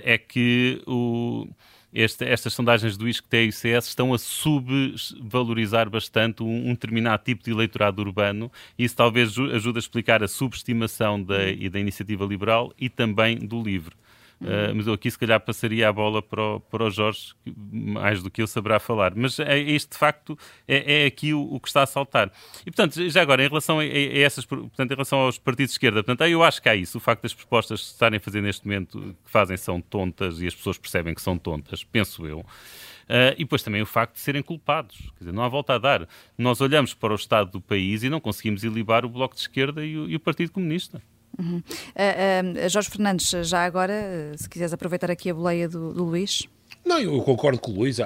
é 0.03 0.18
que 0.18 0.82
o, 0.88 1.47
este, 1.94 2.26
estas 2.26 2.54
sondagens 2.54 2.98
do 2.98 3.08
ISCTE 3.08 3.38
e 3.38 3.48
ICS 3.48 3.88
estão 3.88 4.14
a 4.14 4.18
subvalorizar 4.18 5.89
bastante 5.89 6.42
um, 6.42 6.70
um, 6.70 6.74
determinado 6.74 7.24
tipo 7.24 7.44
de 7.44 7.52
eleitorado 7.52 8.02
urbano 8.02 8.52
e 8.78 8.84
isso 8.84 8.96
talvez 8.96 9.38
ajude 9.38 9.78
a 9.78 9.80
explicar 9.80 10.24
a 10.24 10.28
subestimação 10.28 11.22
da, 11.22 11.38
da 11.72 11.80
iniciativa 11.80 12.26
liberal 12.26 12.74
e 12.80 12.89
também 12.89 13.38
do 13.38 13.62
LIVRE. 13.62 13.96
Uh, 14.42 14.74
mas 14.74 14.88
eu 14.88 14.94
aqui 14.94 15.10
se 15.10 15.20
calhar 15.20 15.39
passaria 15.39 15.88
a 15.88 15.94
bola 15.94 16.20
para 16.20 16.42
o, 16.42 16.60
para 16.60 16.86
o 16.86 16.89
Jorge, 16.89 17.34
mais 17.56 18.24
do 18.24 18.32
que 18.32 18.42
eu 18.42 18.48
saberá 18.48 18.80
falar. 18.80 19.14
Mas 19.16 19.39
é, 19.39 19.60
este 19.60 19.92
de 19.92 19.98
facto 19.98 20.38
é, 20.68 21.04
é 21.04 21.06
aqui 21.06 21.32
o, 21.32 21.42
o, 21.42 21.60
que 21.60 21.68
está 21.68 21.84
a 21.84 21.86
saltar. 21.86 22.32
E 22.62 22.72
portanto, 22.72 23.08
já 23.10 23.22
agora, 23.22 23.46
em 23.46 23.48
relação 23.48 23.80
a, 23.80 23.84
a, 23.84 24.18
essas, 24.18 24.44
portanto, 24.44 24.92
em 24.92 24.96
relação 24.96 25.20
aos 25.20 25.38
partidos 25.38 25.72
de 25.72 25.76
esquerda, 25.76 26.04
portanto, 26.04 26.28
eu 26.28 26.42
acho 26.42 26.60
que 26.60 26.70
há 26.70 26.76
isso. 26.76 26.98
O 26.98 27.02
facto 27.02 27.22
das 27.22 27.36
propostas 27.36 27.82
que 27.82 27.88
estarem 27.88 28.18
a 28.18 28.20
fazer 28.20 28.42
neste 28.42 28.66
momento 28.66 29.16
que 29.24 29.32
fazem 29.32 29.56
são 29.58 29.80
tontas 29.80 30.42
e 30.42 30.48
as 30.48 30.56
pessoas 30.56 30.78
percebem 30.78 31.14
que 31.14 31.22
são 31.22 31.38
tontas, 31.38 31.84
penso 31.84 32.26
eu. 32.26 32.39
Uh, 32.39 33.36
e 33.36 33.44
depois 33.44 33.62
também 33.62 33.82
o 33.82 33.86
facto 33.86 34.14
de 34.14 34.22
serem 34.22 34.42
culpados. 34.42 34.98
Quer 35.18 35.20
dizer, 35.20 35.32
não 35.34 35.44
há 35.44 35.50
volta 35.50 35.74
a 35.74 35.78
dar. 35.78 36.08
Nós 36.38 36.62
olhamos 36.62 36.94
para 36.94 37.12
o 37.12 37.16
estado 37.16 37.52
do 37.52 37.62
país 37.62 38.04
e 38.04 38.10
não 38.10 38.22
conseguimos 38.22 38.64
ilibar 38.64 39.06
o 39.06 39.10
Bloco 39.10 39.36
de 39.36 39.42
Esquerda 39.42 39.86
e 39.86 39.98
o, 39.98 40.10
e 40.10 40.16
o 40.16 40.20
Partido 40.20 40.52
Comunista. 40.52 41.02
Uhum. 41.40 41.58
Uh, 41.58 42.66
uh, 42.66 42.70
Jorge 42.70 42.90
Fernandes, 42.90 43.30
já 43.48 43.66
agora, 43.66 44.32
se 44.36 44.50
quiseres 44.50 44.74
aproveitar 44.74 45.10
aqui 45.10 45.30
a 45.30 45.34
boleia 45.34 45.68
do, 45.68 45.94
do 45.94 46.04
Luís. 46.04 46.48
Não, 46.86 47.00
eu 47.00 47.22
concordo 47.22 47.60
com 47.60 47.72
o 47.72 47.76
Luís. 47.76 47.98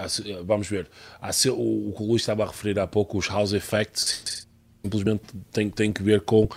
Vamos 0.46 0.68
ver. 0.68 0.90
O, 1.52 1.94
que 1.96 2.04
o 2.04 2.06
Luís 2.06 2.22
estava 2.22 2.44
a 2.44 2.48
referir 2.48 2.78
há 2.80 2.88
pouco, 2.88 3.18
os 3.18 3.28
house 3.28 3.54
effects, 3.54 4.48
simplesmente 4.84 5.24
tem, 5.52 5.70
tem 5.70 5.92
que 5.92 6.04
ver 6.04 6.22
com 6.22 6.48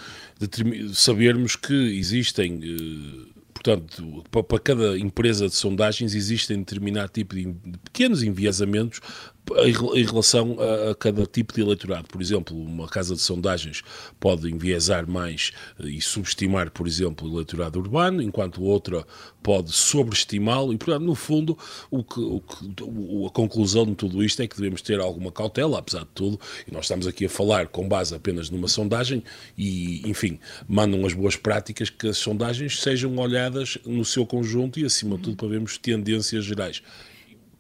sabermos 0.93 1.57
que 1.57 1.99
existem. 1.99 2.61
Portanto, 3.53 4.25
para 4.31 4.59
cada 4.61 4.99
empresa 4.99 5.49
de 5.49 5.55
sondagens 5.55 6.15
existem 6.15 6.59
determinado 6.59 7.09
tipo 7.09 7.35
de 7.35 7.53
pequenos 7.85 8.23
enviesamentos 8.23 9.01
em 9.57 10.05
relação 10.05 10.57
a, 10.61 10.95
cada 10.95 11.27
tipo 11.27 11.55
de 11.55 11.61
eleitorado. 11.61 12.09
Por 12.09 12.21
exemplo, 12.21 12.57
uma 12.57 12.87
casa 12.89 13.15
de 13.15 13.21
sondagens 13.21 13.83
pode 14.19 14.51
enviesar 14.51 15.07
mais 15.07 15.53
eh, 15.81 15.89
e 15.89 16.01
subestimar, 16.01 16.71
por 16.71 16.87
exemplo, 16.87 17.29
o 17.29 17.35
eleitorado 17.35 17.79
urbano, 17.79 18.23
enquanto 18.23 18.63
outra 18.63 19.07
pode 19.43 19.73
sobreestimá-lo. 19.73 20.73
E, 20.73 20.77
portanto, 20.77 21.05
no 21.05 21.15
fundo, 21.15 21.57
o 21.91 22.03
que, 22.03 22.21
o 22.21 22.41
que, 22.41 23.27
a 23.27 23.31
conclusão 23.31 23.87
de 23.87 23.95
tudo 23.95 24.23
isto 24.23 24.43
é 24.43 24.47
que 24.47 24.57
devemos 24.57 24.83
ter 24.83 25.01
alguma 25.01 25.33
cautela, 25.33 25.79
apesar 25.79 26.01
de 26.01 26.11
tudo, 26.15 26.41
e 26.67 26.73
nós 26.73 26.85
estamos 26.85 27.07
aqui 27.07 27.27
a 27.27 27.31
falar 27.31 27.69
com 27.69 27.89
base 27.89 28.15
apenas 28.15 28.51
numa 28.51 28.69
sondagem 28.69 29.23
e, 29.57 30.03
enfim, 30.09 30.39
mandam 30.69 31.05
as 31.07 31.13
boas 31.13 31.37
práticas 31.37 31.91
que 31.91 32.09
as 32.09 32.19
sondagens 32.19 32.81
sejam 32.81 33.17
olhadas 33.17 33.79
no 33.87 34.05
seu 34.05 34.27
conjunto 34.27 34.79
e, 34.79 34.85
acima 34.85 35.17
de 35.17 35.23
tudo, 35.25 35.37
para 35.37 35.49
vermos 35.49 35.79
tendências 35.79 36.45
gerais. 36.45 36.83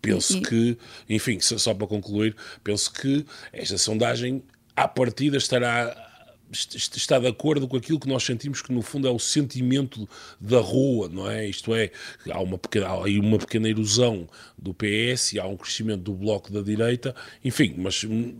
Penso 0.00 0.38
e, 0.38 0.42
que, 0.42 0.78
enfim, 1.08 1.38
só 1.40 1.74
para 1.74 1.86
concluir, 1.86 2.36
penso 2.62 2.92
que 2.92 3.26
esta 3.52 3.76
sondagem, 3.76 4.42
à 4.76 4.86
partida, 4.86 5.36
estará 5.36 6.07
está 6.50 7.18
de 7.18 7.26
acordo 7.26 7.68
com 7.68 7.76
aquilo 7.76 8.00
que 8.00 8.08
nós 8.08 8.24
sentimos 8.24 8.62
que 8.62 8.72
no 8.72 8.82
fundo 8.82 9.06
é 9.06 9.10
o 9.10 9.18
sentimento 9.18 10.08
da 10.40 10.60
rua, 10.60 11.08
não 11.08 11.30
é? 11.30 11.46
Isto 11.46 11.74
é, 11.74 11.90
há 12.30 12.40
uma 12.40 12.56
pequena, 12.56 12.88
há 12.88 13.04
aí 13.04 13.18
uma 13.18 13.38
pequena 13.38 13.68
erosão 13.68 14.26
do 14.56 14.74
PS 14.74 15.34
e 15.34 15.40
há 15.40 15.46
um 15.46 15.56
crescimento 15.56 16.02
do 16.02 16.14
bloco 16.14 16.52
da 16.52 16.60
direita, 16.60 17.14
enfim, 17.44 17.74
mas 17.76 18.02
hum, 18.04 18.34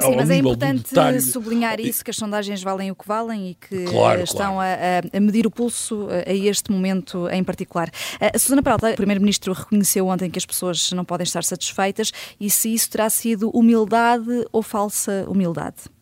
Sim, 0.00 0.16
mas 0.16 0.30
é 0.30 0.36
importante 0.36 0.84
detalhe... 0.84 1.20
sublinhar 1.20 1.80
isso, 1.80 2.04
que 2.04 2.10
as 2.10 2.16
sondagens 2.16 2.62
valem 2.62 2.90
o 2.90 2.94
que 2.94 3.06
valem 3.06 3.50
e 3.50 3.54
que 3.54 3.84
claro, 3.84 4.22
estão 4.22 4.54
claro. 4.54 4.80
A, 5.12 5.16
a, 5.16 5.20
medir 5.20 5.46
o 5.46 5.50
pulso 5.50 6.08
a 6.26 6.32
este 6.32 6.70
momento 6.70 7.28
em 7.30 7.42
particular. 7.42 7.90
A 8.20 8.38
Susana 8.38 8.62
Peralta, 8.62 8.90
o 8.90 8.96
Primeiro-Ministro 8.96 9.52
reconheceu 9.52 10.06
ontem 10.06 10.30
que 10.30 10.38
as 10.38 10.46
pessoas 10.46 10.92
não 10.92 11.04
podem 11.04 11.24
estar 11.24 11.42
satisfeitas 11.42 12.12
e 12.38 12.50
se 12.50 12.72
isso 12.72 12.90
terá 12.90 13.08
sido 13.10 13.50
humildade 13.50 14.46
ou 14.52 14.62
falsa 14.62 15.24
humildade? 15.28 15.95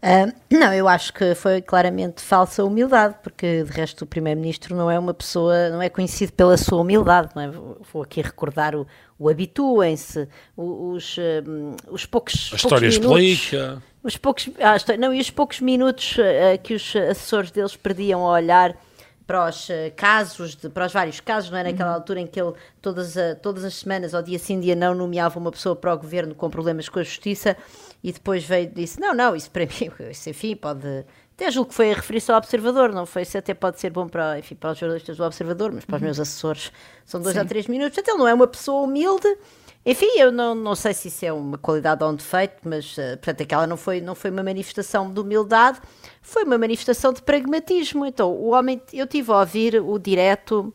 Uh, 0.00 0.32
não, 0.48 0.72
eu 0.72 0.86
acho 0.86 1.12
que 1.12 1.34
foi 1.34 1.60
claramente 1.60 2.22
falsa 2.22 2.62
humildade, 2.62 3.16
porque 3.20 3.64
de 3.64 3.72
resto 3.72 4.02
o 4.02 4.06
Primeiro-Ministro 4.06 4.76
não 4.76 4.88
é 4.88 4.96
uma 4.96 5.12
pessoa, 5.12 5.70
não 5.70 5.82
é 5.82 5.88
conhecido 5.88 6.32
pela 6.34 6.56
sua 6.56 6.80
humildade, 6.80 7.30
não 7.34 7.42
é? 7.42 7.50
Vou 7.92 8.02
aqui 8.02 8.22
recordar 8.22 8.76
o, 8.76 8.86
o 9.18 9.28
habituem-se, 9.28 10.28
os, 10.56 11.16
um, 11.44 11.74
os 11.88 12.06
poucos. 12.06 12.50
A 12.52 12.56
história 12.56 12.86
explica. 12.86 13.82
Os 14.00 14.16
poucos, 14.16 14.48
ah, 14.60 14.76
não, 14.96 15.12
e 15.12 15.20
os 15.20 15.30
poucos 15.30 15.60
minutos 15.60 16.16
uh, 16.16 16.62
que 16.62 16.74
os 16.74 16.94
assessores 16.94 17.50
deles 17.50 17.74
perdiam 17.74 18.24
a 18.24 18.30
olhar 18.30 18.76
para 19.26 19.48
os 19.48 19.68
casos, 19.96 20.54
de, 20.54 20.70
para 20.70 20.86
os 20.86 20.92
vários 20.92 21.18
casos, 21.20 21.50
não 21.50 21.58
é? 21.58 21.64
Naquela 21.64 21.90
uhum. 21.90 21.96
altura 21.96 22.20
em 22.20 22.26
que 22.26 22.40
ele 22.40 22.54
todas, 22.80 23.14
todas 23.42 23.64
as 23.64 23.74
semanas, 23.74 24.14
ao 24.14 24.22
dia 24.22 24.38
sim, 24.38 24.58
dia 24.60 24.76
não, 24.76 24.94
nomeava 24.94 25.38
uma 25.38 25.50
pessoa 25.50 25.76
para 25.76 25.92
o 25.92 25.98
governo 25.98 26.34
com 26.36 26.48
problemas 26.48 26.88
com 26.88 27.00
a 27.00 27.02
justiça 27.02 27.56
e 28.02 28.12
depois 28.12 28.44
veio 28.44 28.64
e 28.64 28.66
disse: 28.66 29.00
Não, 29.00 29.14
não, 29.14 29.34
isso 29.34 29.50
para 29.50 29.64
mim, 29.66 29.90
isso 30.10 30.30
enfim, 30.30 30.56
pode. 30.56 31.04
Até 31.34 31.50
julgo 31.52 31.68
que 31.68 31.74
foi 31.76 31.92
a 31.92 31.94
referir-se 31.94 32.32
ao 32.32 32.38
Observador, 32.38 32.92
não 32.92 33.06
foi? 33.06 33.22
Isso 33.22 33.38
até 33.38 33.54
pode 33.54 33.78
ser 33.78 33.90
bom 33.90 34.08
para, 34.08 34.40
enfim, 34.40 34.56
para 34.56 34.72
os 34.72 34.78
jornalistas 34.78 35.16
do 35.16 35.22
Observador, 35.22 35.70
mas 35.72 35.84
para 35.84 35.94
os 35.94 36.02
uhum. 36.02 36.06
meus 36.06 36.18
assessores 36.18 36.72
são 37.04 37.20
dois 37.20 37.34
sim. 37.34 37.40
a 37.40 37.44
três 37.44 37.68
minutos. 37.68 37.94
Portanto, 37.94 38.14
ele 38.14 38.18
não 38.18 38.28
é 38.28 38.34
uma 38.34 38.46
pessoa 38.48 38.82
humilde. 38.82 39.28
Enfim, 39.86 40.18
eu 40.18 40.32
não, 40.32 40.54
não 40.54 40.74
sei 40.74 40.92
se 40.92 41.08
isso 41.08 41.24
é 41.24 41.32
uma 41.32 41.56
qualidade 41.56 42.02
ou 42.02 42.10
um 42.10 42.14
defeito, 42.14 42.56
mas 42.64 42.92
uh, 42.98 43.16
portanto 43.16 43.42
aquela 43.42 43.66
não 43.66 43.76
foi, 43.76 44.00
não 44.00 44.14
foi 44.14 44.30
uma 44.30 44.42
manifestação 44.42 45.10
de 45.10 45.18
humildade, 45.20 45.80
foi 46.20 46.44
uma 46.44 46.58
manifestação 46.58 47.12
de 47.12 47.22
pragmatismo. 47.22 48.04
Então, 48.04 48.30
o 48.32 48.50
homem, 48.50 48.82
eu 48.92 49.06
tive 49.06 49.30
a 49.30 49.38
ouvir 49.38 49.80
o 49.80 49.96
direto 49.98 50.74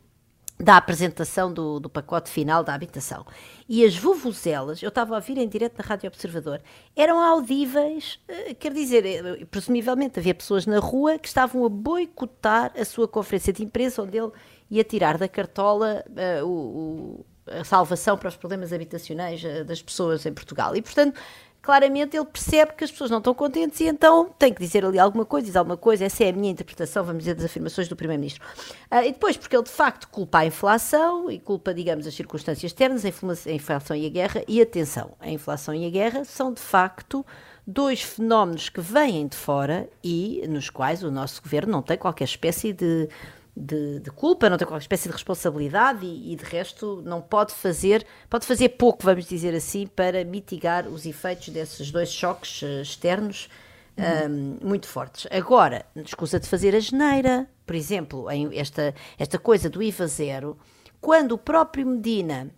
da 0.63 0.77
apresentação 0.77 1.53
do, 1.53 1.79
do 1.79 1.89
pacote 1.89 2.29
final 2.29 2.63
da 2.63 2.73
habitação. 2.73 3.25
E 3.67 3.83
as 3.83 3.97
vuvuzelas, 3.97 4.81
eu 4.81 4.89
estava 4.89 5.13
a 5.13 5.17
ouvir 5.17 5.37
em 5.37 5.47
direto 5.47 5.77
na 5.77 5.83
Rádio 5.83 6.07
Observador, 6.07 6.61
eram 6.95 7.19
audíveis, 7.19 8.19
uh, 8.29 8.55
quer 8.55 8.73
dizer, 8.73 9.25
uh, 9.25 9.45
presumivelmente 9.47 10.19
havia 10.19 10.33
pessoas 10.33 10.65
na 10.65 10.79
rua 10.79 11.19
que 11.19 11.27
estavam 11.27 11.65
a 11.65 11.69
boicotar 11.69 12.71
a 12.79 12.85
sua 12.85 13.07
conferência 13.07 13.51
de 13.51 13.63
imprensa, 13.63 14.01
onde 14.01 14.17
ele 14.17 14.31
ia 14.71 14.83
tirar 14.85 15.17
da 15.17 15.27
cartola 15.27 16.03
uh, 16.41 16.47
o, 16.47 17.25
a 17.45 17.65
salvação 17.65 18.17
para 18.17 18.29
os 18.29 18.37
problemas 18.37 18.71
habitacionais 18.71 19.43
das 19.65 19.81
pessoas 19.81 20.25
em 20.25 20.33
Portugal. 20.33 20.73
E, 20.77 20.81
portanto, 20.81 21.19
claramente 21.63 22.17
ele 22.17 22.25
percebe 22.25 22.73
que 22.73 22.83
as 22.83 22.91
pessoas 22.91 23.09
não 23.09 23.19
estão 23.19 23.33
contentes 23.33 23.79
e 23.79 23.87
então 23.87 24.29
tem 24.37 24.53
que 24.53 24.61
dizer 24.61 24.85
ali 24.85 24.99
alguma 24.99 25.25
coisa, 25.25 25.47
diz 25.47 25.55
alguma 25.55 25.77
coisa. 25.77 26.03
Essa 26.03 26.25
é 26.25 26.29
a 26.29 26.33
minha 26.33 26.51
interpretação, 26.51 27.05
vamos 27.05 27.23
dizer, 27.23 27.35
das 27.35 27.45
afirmações 27.45 27.87
do 27.87 27.95
Primeiro-Ministro. 27.95 28.45
Uh, 28.91 28.97
e 28.97 29.13
depois, 29.13 29.37
porque 29.37 29.55
ele 29.55 29.63
de 29.63 29.71
facto 29.71 30.09
culpa 30.09 30.39
a 30.39 30.45
inflação 30.45 31.31
e 31.31 31.39
culpa, 31.39 31.73
digamos, 31.73 32.05
as 32.05 32.13
circunstâncias 32.13 32.69
externas, 32.71 33.05
a 33.05 33.51
inflação 33.51 33.95
e 33.95 34.05
a 34.05 34.09
guerra. 34.09 34.43
E 34.45 34.61
atenção, 34.61 35.13
a 35.21 35.29
inflação 35.29 35.73
e 35.73 35.87
a 35.87 35.89
guerra 35.89 36.25
são 36.25 36.51
de 36.51 36.59
facto 36.61 37.25
dois 37.65 38.01
fenómenos 38.01 38.67
que 38.67 38.81
vêm 38.81 39.25
de 39.25 39.37
fora 39.37 39.89
e 40.03 40.45
nos 40.49 40.69
quais 40.69 41.01
o 41.01 41.09
nosso 41.09 41.41
governo 41.41 41.71
não 41.71 41.81
tem 41.81 41.97
qualquer 41.97 42.25
espécie 42.25 42.73
de 42.73 43.07
de, 43.55 43.99
de, 43.99 44.09
culpa, 44.09 44.49
não 44.49 44.57
tem 44.57 44.67
qualquer 44.67 44.83
espécie 44.83 45.07
de 45.07 45.13
responsabilidade 45.13 46.05
e, 46.05 46.33
e, 46.33 46.35
de 46.35 46.43
resto 46.43 47.01
não 47.05 47.21
pode 47.21 47.53
fazer, 47.53 48.05
pode 48.29 48.45
fazer 48.45 48.69
pouco, 48.69 49.03
vamos 49.03 49.25
dizer 49.25 49.53
assim, 49.53 49.85
para 49.85 50.23
mitigar 50.25 50.87
os 50.87 51.05
efeitos 51.05 51.49
desses 51.49 51.91
dois 51.91 52.09
choques 52.11 52.63
uh, 52.63 52.81
externos 52.81 53.49
uhum. 53.97 54.57
um, 54.63 54.67
muito 54.67 54.87
fortes. 54.87 55.27
Agora, 55.31 55.85
escusa 55.95 56.39
de 56.39 56.47
fazer 56.47 56.75
a 56.75 56.79
geneira, 56.79 57.47
por 57.65 57.75
exemplo, 57.75 58.27
esta, 58.53 58.93
esta 59.19 59.37
coisa 59.37 59.69
do 59.69 59.83
IVA 59.83 60.07
zero, 60.07 60.57
quando 60.99 61.33
o 61.33 61.37
próprio 61.37 61.85
Medina 61.85 62.49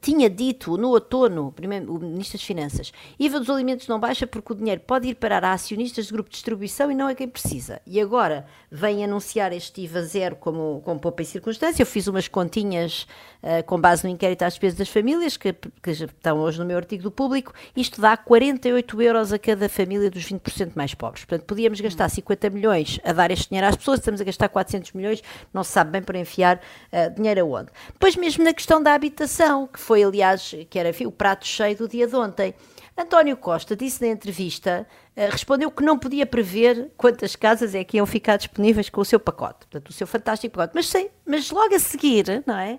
tinha 0.00 0.30
dito 0.30 0.76
no 0.76 0.88
outono, 0.88 1.52
primeiro, 1.52 1.94
o 1.94 1.98
Ministro 1.98 2.38
das 2.38 2.46
Finanças, 2.46 2.92
IVA 3.18 3.40
dos 3.40 3.50
alimentos 3.50 3.88
não 3.88 3.98
baixa 3.98 4.26
porque 4.26 4.52
o 4.52 4.56
dinheiro 4.56 4.80
pode 4.86 5.08
ir 5.08 5.14
parar 5.14 5.44
a 5.44 5.52
acionistas 5.52 6.06
de 6.06 6.12
grupo 6.12 6.30
de 6.30 6.34
distribuição 6.34 6.90
e 6.90 6.94
não 6.94 7.08
é 7.08 7.14
quem 7.14 7.28
precisa. 7.28 7.80
E 7.86 8.00
agora 8.00 8.46
vem 8.70 9.04
anunciar 9.04 9.52
este 9.52 9.82
IVA 9.82 10.02
zero 10.02 10.36
como, 10.36 10.80
como 10.84 11.00
poupa 11.00 11.22
em 11.22 11.24
circunstância. 11.24 11.82
Eu 11.82 11.86
fiz 11.86 12.06
umas 12.06 12.28
continhas 12.28 13.06
com 13.66 13.80
base 13.80 14.04
no 14.04 14.10
inquérito 14.10 14.42
às 14.42 14.54
despesas 14.54 14.78
das 14.78 14.88
famílias, 14.88 15.36
que, 15.36 15.52
que 15.52 15.90
estão 15.90 16.38
hoje 16.38 16.58
no 16.58 16.64
meu 16.64 16.76
artigo 16.76 17.04
do 17.04 17.10
público. 17.10 17.52
Isto 17.76 18.00
dá 18.00 18.16
48 18.16 19.00
euros 19.02 19.32
a 19.32 19.38
cada 19.38 19.68
família 19.68 20.10
dos 20.10 20.24
20% 20.24 20.72
mais 20.74 20.94
pobres. 20.94 21.24
Portanto, 21.24 21.46
podíamos 21.46 21.80
gastar 21.80 22.08
50 22.08 22.50
milhões 22.50 23.00
a 23.04 23.12
dar 23.12 23.30
este 23.30 23.48
dinheiro 23.48 23.68
às 23.68 23.76
pessoas, 23.76 24.00
estamos 24.00 24.20
a 24.20 24.24
gastar 24.24 24.48
400 24.48 24.92
milhões, 24.92 25.22
não 25.52 25.62
se 25.62 25.72
sabe 25.72 25.90
bem 25.90 26.02
para 26.02 26.18
enfiar 26.18 26.56
uh, 26.92 27.14
dinheiro 27.14 27.42
aonde. 27.42 27.70
Depois 27.92 28.16
mesmo 28.16 28.44
na 28.44 28.52
questão 28.52 28.82
da 28.82 28.94
habitação, 28.94 29.66
que 29.66 29.78
foi, 29.78 30.02
aliás, 30.02 30.54
que 30.68 30.78
era 30.78 30.90
enfim, 30.90 31.06
o 31.06 31.12
prato 31.12 31.46
cheio 31.46 31.76
do 31.76 31.88
dia 31.88 32.06
de 32.06 32.16
ontem. 32.16 32.54
António 32.96 33.36
Costa 33.36 33.76
disse 33.76 34.00
na 34.00 34.08
entrevista, 34.08 34.86
uh, 35.16 35.30
respondeu 35.30 35.70
que 35.70 35.84
não 35.84 35.98
podia 35.98 36.26
prever 36.26 36.90
quantas 36.96 37.36
casas 37.36 37.74
é 37.74 37.84
que 37.84 37.96
iam 37.96 38.06
ficar 38.06 38.36
disponíveis 38.36 38.88
com 38.88 39.00
o 39.00 39.04
seu 39.04 39.20
pacote, 39.20 39.66
portanto, 39.66 39.90
o 39.90 39.92
seu 39.92 40.06
fantástico 40.06 40.56
pacote. 40.56 40.74
Mas, 40.74 40.88
sim, 40.88 41.08
mas 41.24 41.50
logo 41.50 41.74
a 41.74 41.78
seguir, 41.78 42.42
não 42.46 42.58
é? 42.58 42.78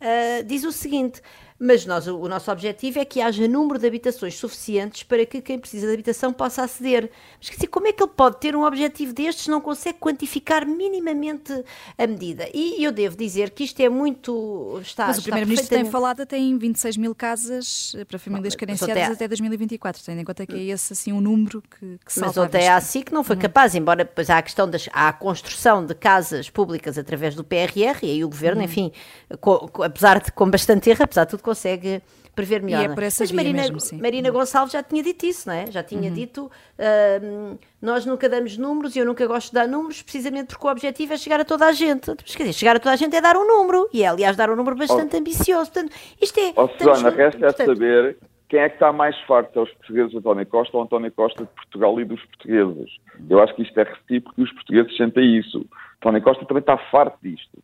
Uh, 0.00 0.42
diz 0.46 0.64
o 0.64 0.72
seguinte: 0.72 1.20
Mas 1.62 1.84
nós, 1.84 2.06
o, 2.06 2.16
o 2.16 2.26
nosso 2.26 2.50
objetivo 2.50 2.98
é 2.98 3.04
que 3.04 3.20
haja 3.20 3.46
número 3.46 3.78
de 3.78 3.86
habitações 3.86 4.34
suficientes 4.34 5.02
para 5.02 5.26
que 5.26 5.42
quem 5.42 5.58
precisa 5.58 5.86
de 5.86 5.92
habitação 5.92 6.32
possa 6.32 6.62
aceder. 6.62 7.10
Mas 7.38 7.50
quer 7.50 7.56
dizer, 7.56 7.66
como 7.66 7.86
é 7.86 7.92
que 7.92 8.02
ele 8.02 8.10
pode 8.16 8.38
ter 8.38 8.56
um 8.56 8.64
objetivo 8.64 9.12
destes 9.12 9.44
se 9.44 9.50
não 9.50 9.60
consegue 9.60 9.98
quantificar 9.98 10.66
minimamente 10.66 11.52
a 11.98 12.06
medida? 12.06 12.48
E 12.54 12.82
eu 12.82 12.90
devo 12.90 13.14
dizer 13.14 13.50
que 13.50 13.64
isto 13.64 13.78
é 13.80 13.90
muito. 13.90 14.78
Está, 14.80 15.08
mas 15.08 15.18
o 15.18 15.22
Primeiro-Ministro 15.22 15.68
perfeitamente... 15.68 15.84
tem 15.84 15.92
falado 15.92 16.20
até 16.22 16.38
em 16.38 16.56
26 16.56 16.96
mil 16.96 17.14
casas 17.14 17.94
para 18.08 18.18
famílias 18.18 18.56
carenciadas 18.56 19.04
até... 19.04 19.12
até 19.12 19.28
2024, 19.28 20.02
tendo 20.02 20.20
em 20.20 20.24
conta 20.24 20.46
que 20.46 20.54
é 20.54 20.64
esse 20.72 20.94
assim 20.94 21.12
um 21.12 21.20
número 21.20 21.62
que, 21.62 21.98
que 22.06 22.20
Mas 22.20 22.38
até 22.38 22.70
a 22.70 22.80
SIC 22.80 23.12
não 23.12 23.22
foi 23.22 23.36
uhum. 23.36 23.42
capaz, 23.42 23.74
embora 23.74 24.02
depois 24.02 24.30
há 24.30 24.38
a 24.38 24.42
questão 24.42 24.68
das. 24.68 24.88
há 24.94 25.08
a 25.08 25.12
construção 25.12 25.84
de 25.84 25.94
casas 25.94 26.48
públicas 26.48 26.96
através 26.96 27.34
do 27.34 27.44
PRR 27.44 27.98
e 28.02 28.10
aí 28.12 28.24
o 28.24 28.28
governo, 28.30 28.60
uhum. 28.60 28.64
enfim, 28.64 28.92
com, 29.40 29.68
apesar 29.82 30.20
de 30.20 30.32
com 30.32 30.48
bastante 30.48 30.88
erro, 30.88 31.04
apesar 31.04 31.24
de 31.24 31.30
tudo, 31.30 31.49
consegue 31.50 32.00
prever 32.34 32.62
melhor. 32.62 32.82
E 32.82 32.84
é 32.84 32.94
por 32.94 33.02
essa 33.02 33.24
Mas 33.24 33.32
Marina, 33.32 33.62
mesmo, 33.62 33.80
sim. 33.80 34.00
Marina 34.00 34.30
Gonçalves 34.30 34.72
já 34.72 34.82
tinha 34.82 35.02
dito 35.02 35.26
isso, 35.26 35.48
não 35.48 35.54
é? 35.54 35.66
Já 35.70 35.82
tinha 35.82 36.08
uhum. 36.08 36.14
dito, 36.14 36.44
uh, 36.44 37.58
nós 37.82 38.06
nunca 38.06 38.28
damos 38.28 38.56
números 38.56 38.94
e 38.94 39.00
eu 39.00 39.04
nunca 39.04 39.26
gosto 39.26 39.48
de 39.48 39.54
dar 39.54 39.66
números, 39.66 40.00
precisamente 40.00 40.48
porque 40.48 40.66
o 40.66 40.70
objetivo 40.70 41.12
é 41.12 41.16
chegar 41.16 41.40
a 41.40 41.44
toda 41.44 41.66
a 41.66 41.72
gente. 41.72 42.08
Mas, 42.08 42.36
quer 42.36 42.44
dizer, 42.44 42.52
chegar 42.52 42.76
a 42.76 42.78
toda 42.78 42.92
a 42.92 42.96
gente 42.96 43.16
é 43.16 43.20
dar 43.20 43.36
um 43.36 43.46
número, 43.46 43.88
e 43.92 44.04
é, 44.04 44.06
aliás, 44.06 44.36
dar 44.36 44.48
um 44.48 44.56
número 44.56 44.76
bastante 44.76 45.16
oh. 45.16 45.18
ambicioso. 45.18 45.72
Portanto, 45.72 45.92
isto 46.20 46.38
é... 46.38 46.52
Oh, 46.54 46.68
Susana, 46.68 47.10
resta 47.10 47.46
é 47.46 47.52
saber 47.52 48.16
quem 48.48 48.60
é 48.60 48.68
que 48.68 48.76
está 48.76 48.92
mais 48.92 49.18
farto, 49.22 49.58
é 49.58 49.62
os 49.62 49.70
portugueses 49.72 50.12
de 50.12 50.18
António 50.18 50.46
Costa 50.46 50.76
ou 50.76 50.82
António 50.84 51.12
Costa 51.12 51.42
de 51.42 51.50
Portugal 51.50 52.00
e 52.00 52.04
dos 52.04 52.20
portugueses. 52.26 52.90
Eu 53.28 53.42
acho 53.42 53.54
que 53.54 53.62
isto 53.62 53.78
é 53.78 53.82
recíproco 53.82 54.40
e 54.40 54.44
os 54.44 54.52
portugueses 54.52 54.96
sentem 54.96 55.36
isso. 55.38 55.66
António 55.98 56.22
Costa 56.22 56.44
também 56.46 56.60
está 56.60 56.78
farto 56.90 57.18
disto 57.22 57.58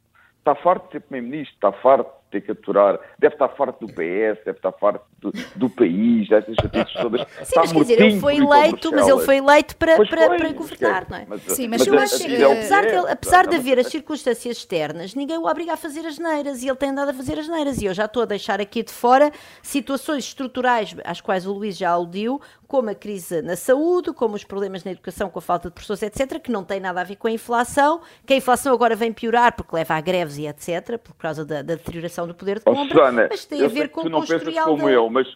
está 0.47 0.55
farto 0.55 0.87
de 0.87 0.93
ser 0.93 1.01
primeiro-ministro, 1.01 1.55
está 1.55 1.73
farto 1.73 2.09
ter 2.37 2.41
que 2.43 2.53
aturar, 2.53 2.99
deve 3.19 3.35
estar 3.35 3.49
farto 3.49 3.87
do 3.87 3.93
PS, 3.93 4.45
deve 4.45 4.59
estar 4.59 4.73
farto 4.73 5.05
do, 5.19 5.33
do 5.55 5.71
país, 5.71 6.29
destas 6.29 6.55
chatices 6.61 6.93
todas. 6.95 7.21
Sim, 7.21 7.43
está 7.43 7.61
mas 7.61 7.73
quer 7.73 7.81
dizer, 7.81 8.01
ele 8.01 8.21
foi 8.21 8.37
eleito, 8.37 8.93
mas 8.93 9.09
ele 9.09 9.21
foi 9.21 9.37
eleito 9.37 9.77
para, 9.77 9.97
para, 9.97 10.27
foi, 10.27 10.37
para 10.37 10.53
governar, 10.53 11.07
não 11.09 11.17
é? 11.17 11.27
Mas, 11.29 11.43
Sim, 11.43 11.69
mas, 11.69 11.81
mas 11.81 11.87
eu 11.87 11.99
acho 11.99 12.19
que, 12.19 12.43
apesar, 12.45 12.83
de, 12.83 12.89
ele, 12.89 13.11
apesar 13.11 13.47
de 13.47 13.57
haver 13.57 13.79
as 13.79 13.87
circunstâncias 13.87 14.59
externas, 14.59 15.15
ninguém 15.15 15.39
o 15.39 15.47
obriga 15.47 15.75
a 15.75 15.77
fazer 15.77 16.07
as 16.07 16.19
neiras 16.19 16.63
e 16.63 16.69
ele 16.69 16.77
tem 16.77 16.91
andado 16.91 17.11
a 17.11 17.15
fazer 17.15 17.39
as 17.39 17.49
neiras. 17.49 17.81
E 17.81 17.87
eu 17.87 17.95
já 17.95 18.05
estou 18.05 18.23
a 18.23 18.27
deixar 18.27 18.61
aqui 18.61 18.83
de 18.83 18.93
fora 18.93 19.33
situações 19.63 20.25
estruturais 20.25 20.95
às 21.05 21.21
quais 21.21 21.47
o 21.47 21.53
Luís 21.53 21.77
já 21.77 21.91
aludiu, 21.91 22.41
como 22.67 22.91
a 22.91 22.95
crise 22.95 23.43
na 23.43 23.57
saúde, 23.57 24.13
como 24.13 24.35
os 24.35 24.45
problemas 24.45 24.85
na 24.85 24.93
educação 24.93 25.31
com 25.31 25.39
a 25.39 25.43
falta 25.43 25.69
de 25.69 25.75
professores, 25.75 26.03
etc., 26.03 26.41
que 26.41 26.51
não 26.51 26.65
tem 26.65 26.81
nada 26.81 27.01
a 27.01 27.05
ver 27.05 27.17
com 27.17 27.29
a 27.29 27.31
inflação, 27.31 28.01
que 28.27 28.33
a 28.33 28.37
inflação 28.37 28.73
agora 28.73 28.97
vem 28.97 29.13
piorar 29.13 29.55
porque 29.55 29.75
leva 29.75 29.95
a 29.95 30.01
greves 30.01 30.39
e 30.39 30.47
etc., 30.47 30.99
por 30.99 31.15
causa 31.15 31.45
da, 31.45 31.63
da 31.63 31.75
deterioração 31.75 32.27
do 32.27 32.35
poder 32.35 32.59
de 32.59 32.65
compra, 32.65 32.83
oh, 32.83 32.89
Susana, 32.89 33.27
mas 33.31 33.45
tem 33.45 33.65
a 33.65 33.69
ver 33.69 33.89
com 33.89 34.03
tu 34.03 34.09
não 34.09 34.21
pensas 34.25 34.55
como 34.65 34.89
eu, 34.89 35.09
mas 35.09 35.27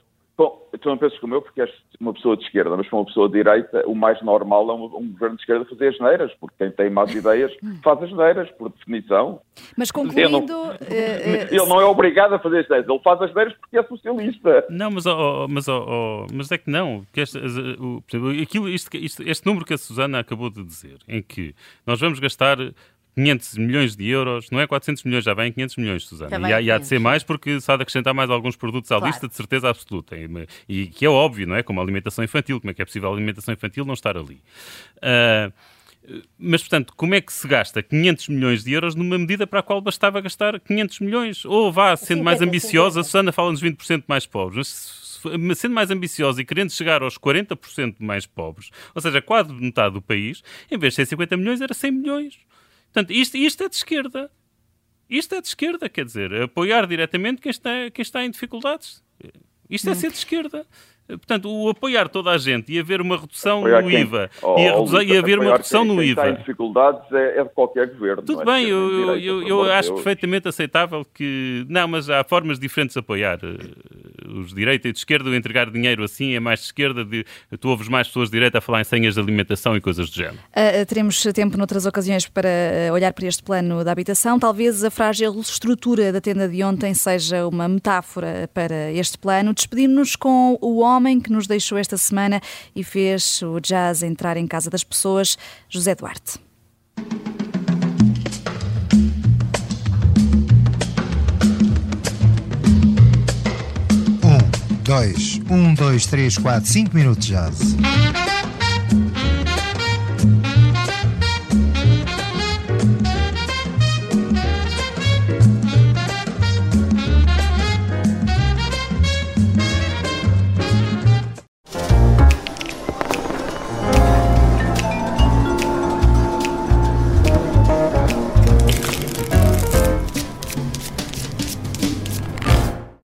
Bom, 0.41 0.59
tu 0.81 0.89
não 0.89 0.97
pensas 0.97 1.19
como 1.19 1.35
eu, 1.35 1.43
porque 1.43 1.61
és 1.61 1.71
uma 2.01 2.15
pessoa 2.15 2.35
de 2.35 2.45
esquerda, 2.45 2.75
mas 2.75 2.89
para 2.89 2.99
uma 2.99 3.05
pessoa 3.05 3.29
de 3.29 3.35
direita, 3.35 3.87
o 3.87 3.95
mais 3.95 4.23
normal 4.23 4.71
é 4.71 4.73
um, 4.73 4.85
um 4.85 5.13
governo 5.13 5.37
de 5.37 5.43
esquerda 5.43 5.67
fazer 5.67 5.89
as 5.89 6.01
neiras, 6.01 6.33
porque 6.41 6.57
quem 6.57 6.71
tem 6.71 6.89
más 6.89 7.15
ideias 7.15 7.53
faz 7.85 8.03
as 8.03 8.11
neiras, 8.11 8.51
por 8.53 8.71
definição. 8.71 9.43
Mas 9.77 9.91
concluindo... 9.91 10.39
Ele 10.39 10.47
não, 10.47 10.71
uh, 10.71 10.77
ele 10.81 11.67
não 11.67 11.79
é 11.79 11.85
obrigado 11.85 12.33
a 12.33 12.39
fazer 12.39 12.61
as 12.61 12.69
neiras, 12.71 12.89
ele 12.89 13.01
faz 13.01 13.21
as 13.21 13.35
neiras 13.35 13.53
porque 13.53 13.77
é 13.77 13.83
socialista. 13.83 14.67
Não, 14.71 14.91
mas, 14.91 15.05
oh, 15.05 15.47
mas, 15.47 15.69
oh, 15.69 16.27
mas 16.33 16.51
é 16.51 16.57
que 16.57 16.71
não. 16.71 17.05
Que 17.13 17.21
este, 17.21 17.37
o, 17.79 18.03
aquilo, 18.43 18.67
isto, 18.67 18.97
isto, 18.97 19.23
este 19.23 19.45
número 19.45 19.67
que 19.67 19.75
a 19.75 19.79
Susana 19.79 20.21
acabou 20.21 20.49
de 20.49 20.65
dizer, 20.65 21.01
em 21.07 21.21
que 21.21 21.55
nós 21.87 22.01
vamos 22.01 22.19
gastar 22.19 22.57
500 23.15 23.59
milhões 23.59 23.97
de 23.97 24.09
euros, 24.09 24.51
não 24.51 24.61
é 24.61 24.67
400 24.67 25.05
milhões, 25.05 25.25
já 25.25 25.35
vem 25.35 25.53
500 25.53 25.77
milhões, 25.77 26.05
Susana. 26.05 26.49
E 26.49 26.53
há, 26.53 26.61
e 26.61 26.71
há, 26.71 26.79
de 26.79 26.87
ser 26.87 26.99
mais 26.99 27.23
porque 27.23 27.61
se 27.61 27.71
há 27.71 27.77
de 27.77 27.83
acrescentar 27.83 28.15
mais 28.15 28.31
alguns 28.31 28.57
produtos 28.57 28.91
à 28.93 28.97
claro. 28.97 29.13
lista, 29.13 29.29
de 29.29 29.35
certeza 29.35 29.69
absoluta. 29.69 30.17
E, 30.17 30.29
e, 30.69 30.87
que 30.87 31.05
é 31.05 31.09
óbvio, 31.09 31.47
não 31.47 31.57
é? 31.57 31.63
Como 31.63 31.81
a 31.81 31.83
alimentação 31.83 32.25
infantil. 32.25 32.61
Como 32.61 32.71
é 32.71 32.75
que 32.75 32.83
é 32.83 32.85
possível 32.85 33.11
a 33.11 33.13
alimentação 33.13 33.53
infantil 33.53 33.85
não 33.85 33.95
estar 33.95 34.17
ali? 34.17 34.43
Uh, 34.97 35.53
mas, 36.39 36.63
portanto, 36.63 36.95
como 36.97 37.15
é 37.15 37.21
que 37.21 37.33
se 37.33 37.47
gasta 37.47 37.83
500 37.83 38.29
milhões 38.29 38.65
de 38.65 38.73
euros 38.73 38.95
numa 38.95 39.19
medida 39.19 39.47
para 39.47 39.61
a 39.61 39.63
qual 39.63 39.81
bastava 39.81 40.21
gastar 40.21 40.59
500 40.59 41.01
milhões? 41.01 41.45
Ou 41.45 41.71
vá, 41.71 41.97
sendo 41.97 42.25
mais 42.25 42.41
ambiciosa, 42.41 43.03
Susana 43.03 43.33
fala-nos 43.33 43.63
20% 43.63 44.05
mais 44.07 44.27
pobres. 44.27 45.21
Mas 45.39 45.59
sendo 45.59 45.75
mais 45.75 45.91
ambiciosa 45.91 46.41
e 46.41 46.45
querendo 46.45 46.71
chegar 46.71 47.03
aos 47.03 47.19
40% 47.19 47.97
mais 47.99 48.25
pobres, 48.25 48.71
ou 48.95 49.03
seja, 49.03 49.21
quase 49.21 49.53
metade 49.53 49.95
do 49.95 50.01
país, 50.01 50.43
em 50.71 50.79
vez 50.79 50.95
de 50.95 50.97
ser 50.97 51.07
50 51.07 51.37
milhões, 51.37 51.61
era 51.61 51.75
100 51.75 51.91
milhões. 51.91 52.39
Portanto, 52.93 53.13
isto, 53.13 53.37
isto 53.37 53.65
é 53.65 53.69
de 53.69 53.77
esquerda. 53.77 54.31
Isto 55.09 55.35
é 55.35 55.41
de 55.41 55.49
esquerda, 55.49 55.89
quer 55.89 56.05
dizer, 56.05 56.33
apoiar 56.43 56.87
diretamente 56.87 57.41
quem 57.41 57.51
está, 57.51 57.91
quem 57.93 58.03
está 58.03 58.25
em 58.25 58.31
dificuldades. 58.31 59.03
Isto 59.69 59.91
é 59.91 59.95
ser 59.95 60.11
de 60.11 60.17
esquerda. 60.17 60.67
Portanto, 61.09 61.51
o 61.51 61.69
apoiar 61.69 62.09
toda 62.09 62.31
a 62.31 62.39
gente 62.39 62.73
e 62.73 62.79
haver 62.79 63.01
uma 63.01 63.17
redução 63.17 63.59
apoiar 63.59 63.83
no 63.83 63.91
IVA 63.91 64.31
oh, 64.43 64.57
e, 64.59 64.69
a 64.69 65.03
e 65.03 65.19
haver 65.19 65.39
uma 65.39 65.53
redução 65.53 65.85
quem, 65.85 65.97
no 65.97 66.01
quem 66.01 66.11
IVA. 66.11 66.21
Está 66.23 66.31
em 66.31 66.37
dificuldades 66.37 67.13
é, 67.13 67.39
é, 67.39 67.43
de 67.43 67.51
qualquer 67.51 67.89
governo. 67.89 68.23
Tudo 68.23 68.43
é 68.43 68.45
bem, 68.45 68.69
eu, 68.69 69.17
eu, 69.19 69.43
eu 69.43 69.63
acho 69.73 69.93
perfeitamente 69.95 70.49
aceitável 70.49 71.05
que. 71.05 71.67
Não, 71.69 71.89
mas 71.89 72.09
há 72.09 72.23
formas 72.23 72.59
diferentes 72.59 72.95
de 72.95 73.01
apoiar. 73.01 73.39
Os 74.27 74.55
direita 74.55 74.89
e 74.89 74.93
de 74.93 74.99
esquerda, 74.99 75.35
entregar 75.37 75.71
dinheiro 75.71 76.03
assim 76.05 76.35
é 76.35 76.41
mais 76.41 76.61
de 76.61 76.67
esquerda. 76.67 77.05
De, 77.05 77.25
tu 77.59 77.69
ouves 77.69 77.89
mais 77.89 78.07
pessoas 78.07 78.29
de 78.29 78.37
direita 78.37 78.59
a 78.59 78.61
falar 78.61 78.81
em 78.81 78.85
senhas 78.85 79.15
de 79.15 79.21
alimentação 79.21 79.77
e 79.77 79.81
coisas 79.81 80.09
do 80.09 80.17
género. 80.17 80.39
Uh, 80.51 80.87
teremos 80.87 81.23
tempo 81.35 81.57
noutras 81.57 81.87
ocasiões 81.87 82.27
para 82.27 82.49
olhar 82.93 83.13
para 83.13 83.27
este 83.27 83.43
plano 83.43 83.85
da 83.85 83.93
habitação. 83.93 84.39
Talvez 84.39 84.85
a 84.85 84.91
frágil 84.91 85.39
estrutura 85.41 86.13
da 86.13 86.21
tenda 86.21 86.49
de 86.49 86.63
ontem 86.63 86.95
seja 86.95 87.47
uma 87.47 87.69
metáfora 87.69 88.49
para 88.55 88.93
este 88.93 89.19
plano. 89.19 89.53
Despedimos-nos 89.53 90.17
com 90.17 90.57
o 90.61 90.79
homem 90.79 91.01
homem 91.11 91.21
que 91.21 91.33
nos 91.33 91.47
deixou 91.47 91.79
esta 91.79 91.97
semana 91.97 92.41
e 92.75 92.85
fez 92.85 93.43
o 93.43 93.59
jazz 93.59 94.03
entrar 94.03 94.37
em 94.37 94.47
casa 94.47 94.71
das 94.71 94.85
pessoas, 94.85 95.37
José 95.69 95.95
Duarte. 95.95 96.39
Um, 104.91 104.97
dois, 104.97 105.41
um, 105.49 105.75
dois, 105.75 106.07
três, 106.07 106.37
quatro, 106.37 106.69
cinco 106.69 106.97
minutos 106.97 107.25
jazz. 107.25 107.77